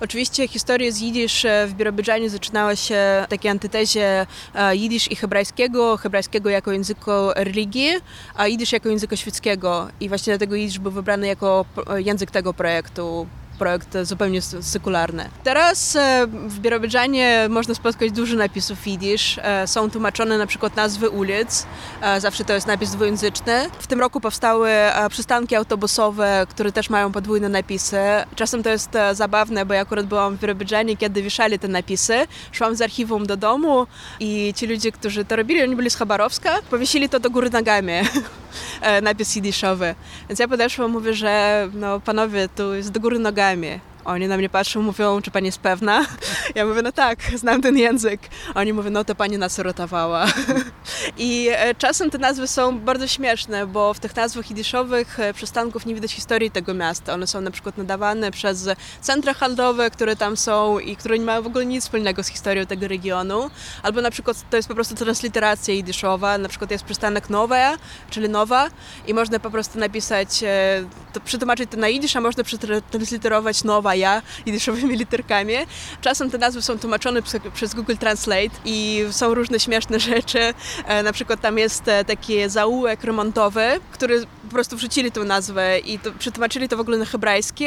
Oczywiście 0.00 0.48
historia 0.48 0.92
z 0.92 0.98
jidysz 0.98 1.46
w 1.66 1.72
Biurobidżanie 1.72 2.30
zaczynała 2.30 2.76
się 2.76 3.24
w 3.26 3.30
takiej 3.30 3.50
antytezie 3.50 4.26
jidysz 4.72 5.10
i 5.10 5.16
hebrajskiego, 5.16 5.96
hebrajskiego 5.96 6.50
jako 6.50 6.72
języku 6.72 7.10
religii, 7.36 7.90
a 8.34 8.46
jidysz 8.46 8.72
jako 8.72 8.88
języka 8.88 9.16
świeckiego 9.16 9.87
i 10.00 10.08
właśnie 10.08 10.30
dlatego 10.30 10.56
jidysz 10.56 10.78
był 10.78 10.92
wybrany 10.92 11.26
jako 11.26 11.64
język 11.96 12.30
tego 12.30 12.54
projektu 12.54 13.26
projekt 13.58 13.96
zupełnie 14.02 14.42
sekularny. 14.42 15.28
Teraz 15.44 15.96
e, 15.96 16.26
w 16.26 16.60
Biurobidżanie 16.60 17.46
można 17.50 17.74
spotkać 17.74 18.12
dużo 18.12 18.36
napisów 18.36 18.86
jidysz. 18.86 19.38
E, 19.42 19.66
są 19.66 19.90
tłumaczone 19.90 20.38
na 20.38 20.46
przykład 20.46 20.76
nazwy 20.76 21.10
ulic. 21.10 21.66
E, 22.00 22.20
zawsze 22.20 22.44
to 22.44 22.52
jest 22.52 22.66
napis 22.66 22.90
dwujęzyczny. 22.90 23.70
W 23.78 23.86
tym 23.86 24.00
roku 24.00 24.20
powstały 24.20 24.70
przystanki 25.10 25.56
autobusowe, 25.56 26.46
które 26.50 26.72
też 26.72 26.90
mają 26.90 27.12
podwójne 27.12 27.48
napisy. 27.48 27.98
Czasem 28.36 28.62
to 28.62 28.70
jest 28.70 28.90
zabawne, 29.12 29.66
bo 29.66 29.74
ja 29.74 29.80
akurat 29.80 30.06
byłam 30.06 30.36
w 30.36 30.40
Biurobidżanie, 30.40 30.96
kiedy 30.96 31.22
wieszali 31.22 31.58
te 31.58 31.68
napisy. 31.68 32.26
Szłam 32.52 32.76
z 32.76 32.82
archiwum 32.82 33.26
do 33.26 33.36
domu 33.36 33.86
i 34.20 34.54
ci 34.56 34.66
ludzie, 34.66 34.92
którzy 34.92 35.24
to 35.24 35.36
robili, 35.36 35.62
oni 35.62 35.76
byli 35.76 35.90
z 35.90 35.96
Chabarowska, 35.96 36.50
powiesili 36.70 37.08
to 37.08 37.20
do 37.20 37.30
góry 37.30 37.50
nogami. 37.50 37.92
napis 39.02 39.34
jidyszowy. 39.36 39.94
Więc 40.28 40.40
ja 40.40 40.48
podeszłam, 40.48 40.90
mówię, 40.90 41.14
że 41.14 41.68
no 41.74 42.00
panowie, 42.00 42.48
tu 42.48 42.74
jest 42.74 42.90
do 42.90 43.00
góry 43.00 43.18
nogami 43.18 43.47
глазами. 43.48 43.80
Oni 44.08 44.28
na 44.28 44.36
mnie 44.36 44.48
patrzą, 44.48 44.82
mówią, 44.82 45.22
czy 45.22 45.30
pani 45.30 45.46
jest 45.46 45.58
pewna? 45.58 46.06
Ja 46.54 46.66
mówię, 46.66 46.82
no 46.82 46.92
tak, 46.92 47.18
znam 47.34 47.62
ten 47.62 47.78
język. 47.78 48.20
Oni 48.54 48.72
mówią, 48.72 48.90
no 48.90 49.04
to 49.04 49.14
pani 49.14 49.38
nas 49.38 49.58
rotowała. 49.58 50.26
I 51.18 51.48
e, 51.52 51.74
czasem 51.74 52.10
te 52.10 52.18
nazwy 52.18 52.48
są 52.48 52.78
bardzo 52.78 53.06
śmieszne, 53.06 53.66
bo 53.66 53.94
w 53.94 54.00
tych 54.00 54.16
nazwach 54.16 54.50
jidyszowych 54.50 55.20
e, 55.20 55.34
przystanków 55.34 55.86
nie 55.86 55.94
widać 55.94 56.12
historii 56.12 56.50
tego 56.50 56.74
miasta. 56.74 57.14
One 57.14 57.26
są 57.26 57.40
na 57.40 57.50
przykład 57.50 57.78
nadawane 57.78 58.30
przez 58.30 58.68
centra 59.00 59.34
handlowe, 59.34 59.90
które 59.90 60.16
tam 60.16 60.36
są 60.36 60.78
i 60.78 60.96
które 60.96 61.18
nie 61.18 61.24
mają 61.24 61.42
w 61.42 61.46
ogóle 61.46 61.66
nic 61.66 61.84
wspólnego 61.84 62.22
z 62.22 62.28
historią 62.28 62.66
tego 62.66 62.88
regionu. 62.88 63.50
Albo 63.82 64.00
na 64.00 64.10
przykład 64.10 64.36
to 64.50 64.56
jest 64.56 64.68
po 64.68 64.74
prostu 64.74 64.94
transliteracja 64.94 65.74
jidyszowa. 65.74 66.38
Na 66.38 66.48
przykład 66.48 66.70
jest 66.70 66.84
przystanek 66.84 67.30
Nowe, 67.30 67.76
czyli 68.10 68.28
Nowa 68.28 68.68
i 69.06 69.14
można 69.14 69.38
po 69.38 69.50
prostu 69.50 69.78
napisać, 69.78 70.42
e, 70.42 70.84
to 71.12 71.20
przetłumaczyć 71.20 71.70
to 71.70 71.76
na 71.76 71.88
jidysz, 71.88 72.16
a 72.16 72.20
można 72.20 72.44
przetransliterować 72.44 73.64
Nowa 73.64 73.97
ja 73.98 74.22
jidyszowymi 74.46 74.96
literkami. 74.96 75.54
Czasem 76.00 76.30
te 76.30 76.38
nazwy 76.38 76.62
są 76.62 76.78
tłumaczone 76.78 77.22
przez 77.54 77.74
Google 77.74 77.96
Translate 77.96 78.50
i 78.64 79.04
są 79.10 79.34
różne 79.34 79.60
śmieszne 79.60 80.00
rzeczy. 80.10 80.54
E, 80.84 81.02
na 81.02 81.12
przykład 81.12 81.40
tam 81.40 81.58
jest 81.58 81.88
e, 81.88 82.04
taki 82.04 82.48
zaułek 82.48 83.04
remontowy, 83.04 83.80
który 83.92 84.26
po 84.48 84.52
prostu 84.52 84.76
wrzucili 84.76 85.12
tę 85.12 85.20
nazwę 85.20 85.78
i 85.78 85.98
to, 85.98 86.12
przetłumaczyli 86.12 86.68
to 86.68 86.76
w 86.76 86.80
ogóle 86.80 86.98
na 86.98 87.04
hebrajski 87.04 87.66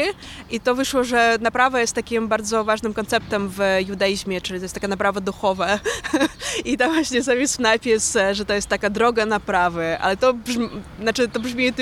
i 0.50 0.60
to 0.60 0.76
wyszło, 0.76 1.04
że 1.04 1.38
naprawa 1.42 1.82
jest 1.82 1.94
takim 1.94 2.28
bardzo 2.28 2.64
ważnym 2.64 2.94
konceptem 2.94 3.50
w 3.50 3.60
judaizmie, 3.88 4.42
czyli 4.42 4.60
to 4.60 4.66
jest 4.66 4.74
taka 4.74 4.88
naprawa 4.88 5.22
duchowa 5.22 5.80
i 6.66 6.78
tam 6.78 6.94
właśnie 6.94 7.22
zawisł 7.22 7.62
napis, 7.62 8.16
e, 8.16 8.36
że 8.36 8.46
to 8.46 8.54
jest 8.54 8.68
taka 8.68 8.90
droga 8.90 9.26
naprawy, 9.26 9.98
ale 10.00 10.18
to 10.18 10.34
brzmi, 10.34 10.70
znaczy 11.02 11.28
to 11.28 11.40
brzmi 11.40 11.74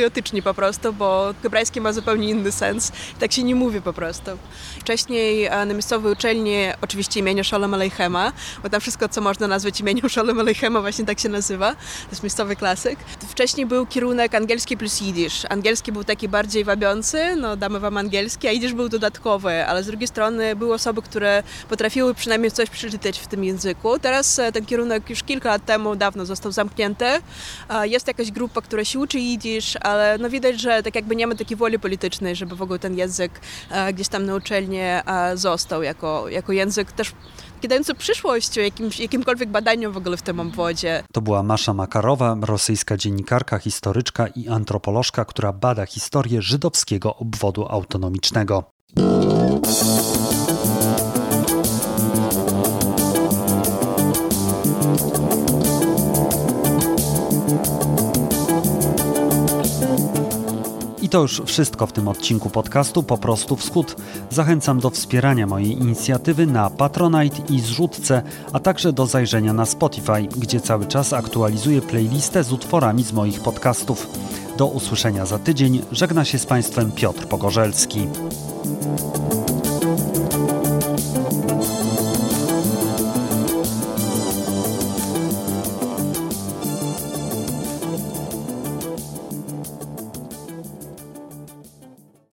po 0.43 0.53
prostu, 0.53 0.93
bo 0.93 1.33
hebrajski 1.43 1.81
ma 1.81 1.93
zupełnie 1.93 2.29
inny 2.29 2.51
sens. 2.51 2.91
Tak 3.19 3.31
się 3.31 3.43
nie 3.43 3.55
mówi 3.55 3.81
po 3.81 3.93
prostu. 3.93 4.31
Wcześniej 4.79 5.45
e, 5.45 5.49
na 5.49 5.73
miejscowej 5.73 6.11
uczelni 6.11 6.55
oczywiście 6.81 7.19
imieniu 7.19 7.43
Sholem 7.43 7.73
Aleichem, 7.73 8.17
bo 8.63 8.69
tam 8.69 8.81
wszystko, 8.81 9.09
co 9.09 9.21
można 9.21 9.47
nazwać 9.47 9.79
imieniem 9.79 10.09
Sholem 10.13 10.39
Aleichem, 10.39 10.81
właśnie 10.81 11.05
tak 11.05 11.19
się 11.19 11.29
nazywa. 11.29 11.71
To 11.71 12.09
jest 12.11 12.23
miejscowy 12.23 12.55
klasyk. 12.55 12.99
Wcześniej 13.29 13.65
był 13.65 13.85
kierunek 13.85 14.35
angielski 14.35 14.77
plus 14.77 15.01
jidysz. 15.01 15.45
Angielski 15.49 15.91
był 15.91 16.03
taki 16.03 16.27
bardziej 16.27 16.63
wabiący, 16.63 17.35
no 17.35 17.55
damy 17.55 17.79
wam 17.79 17.97
angielski, 17.97 18.47
a 18.47 18.51
jidysz 18.51 18.73
był 18.73 18.89
dodatkowy, 18.89 19.65
ale 19.65 19.83
z 19.83 19.87
drugiej 19.87 20.07
strony 20.07 20.55
były 20.55 20.73
osoby, 20.73 21.01
które 21.01 21.43
potrafiły 21.69 22.13
przynajmniej 22.13 22.51
coś 22.51 22.69
przeczytać 22.69 23.19
w 23.19 23.27
tym 23.27 23.43
języku. 23.43 23.99
Teraz 23.99 24.39
e, 24.39 24.51
ten 24.51 24.65
kierunek 24.65 25.09
już 25.09 25.23
kilka 25.23 25.49
lat 25.49 25.65
temu 25.65 25.95
dawno 25.95 26.25
został 26.25 26.51
zamknięty. 26.51 27.05
Jest 27.83 28.07
jakaś 28.07 28.31
grupa, 28.31 28.61
która 28.61 28.85
się 28.85 28.99
uczy 28.99 29.19
jidysz, 29.19 29.77
ale 29.81 30.17
no 30.17 30.29
widać, 30.29 30.61
że 30.61 30.83
tak 30.83 30.95
jakby 30.95 31.15
nie 31.15 31.27
ma 31.27 31.35
takiej 31.35 31.57
woli 31.57 31.79
politycznej, 31.79 32.35
żeby 32.35 32.55
w 32.55 32.61
ogóle 32.61 32.79
ten 32.79 32.97
język 32.97 33.31
e, 33.69 33.93
gdzieś 33.93 34.07
tam 34.07 34.18
na 34.25 34.35
uczelni 34.35 34.79
został 35.35 35.83
jako, 35.83 36.29
jako 36.29 36.51
język 36.51 36.91
też 36.91 37.13
dający 37.67 37.95
przyszłość 37.95 38.57
jakimś, 38.57 38.99
jakimkolwiek 38.99 39.49
badaniom 39.49 39.93
w 39.93 39.97
ogóle 39.97 40.17
w 40.17 40.21
tym 40.21 40.39
obwodzie. 40.39 41.03
To 41.13 41.21
była 41.21 41.43
Masza 41.43 41.73
Makarowa, 41.73 42.37
rosyjska 42.41 42.97
dziennikarka, 42.97 43.59
historyczka 43.59 44.27
i 44.27 44.49
antropolożka, 44.49 45.25
która 45.25 45.53
bada 45.53 45.85
historię 45.85 46.41
żydowskiego 46.41 47.15
obwodu 47.15 47.65
autonomicznego. 47.69 48.63
To 61.09 61.21
już 61.21 61.41
wszystko 61.45 61.87
w 61.87 61.91
tym 61.91 62.07
odcinku 62.07 62.49
podcastu 62.49 63.03
Po 63.03 63.17
prostu 63.17 63.55
Wschód. 63.55 63.95
Zachęcam 64.29 64.79
do 64.79 64.89
wspierania 64.89 65.47
mojej 65.47 65.71
inicjatywy 65.71 66.45
na 66.45 66.69
Patronite 66.69 67.53
i 67.53 67.59
zrzutce, 67.59 68.23
a 68.53 68.59
także 68.59 68.93
do 68.93 69.05
zajrzenia 69.05 69.53
na 69.53 69.65
Spotify, 69.65 70.27
gdzie 70.37 70.61
cały 70.61 70.85
czas 70.85 71.13
aktualizuję 71.13 71.81
playlistę 71.81 72.43
z 72.43 72.51
utworami 72.53 73.03
z 73.03 73.13
moich 73.13 73.41
podcastów. 73.41 74.07
Do 74.57 74.67
usłyszenia 74.67 75.25
za 75.25 75.39
tydzień. 75.39 75.81
Żegna 75.91 76.25
się 76.25 76.39
z 76.39 76.45
Państwem 76.45 76.91
Piotr 76.91 77.27
Pogorzelski. 77.27 78.07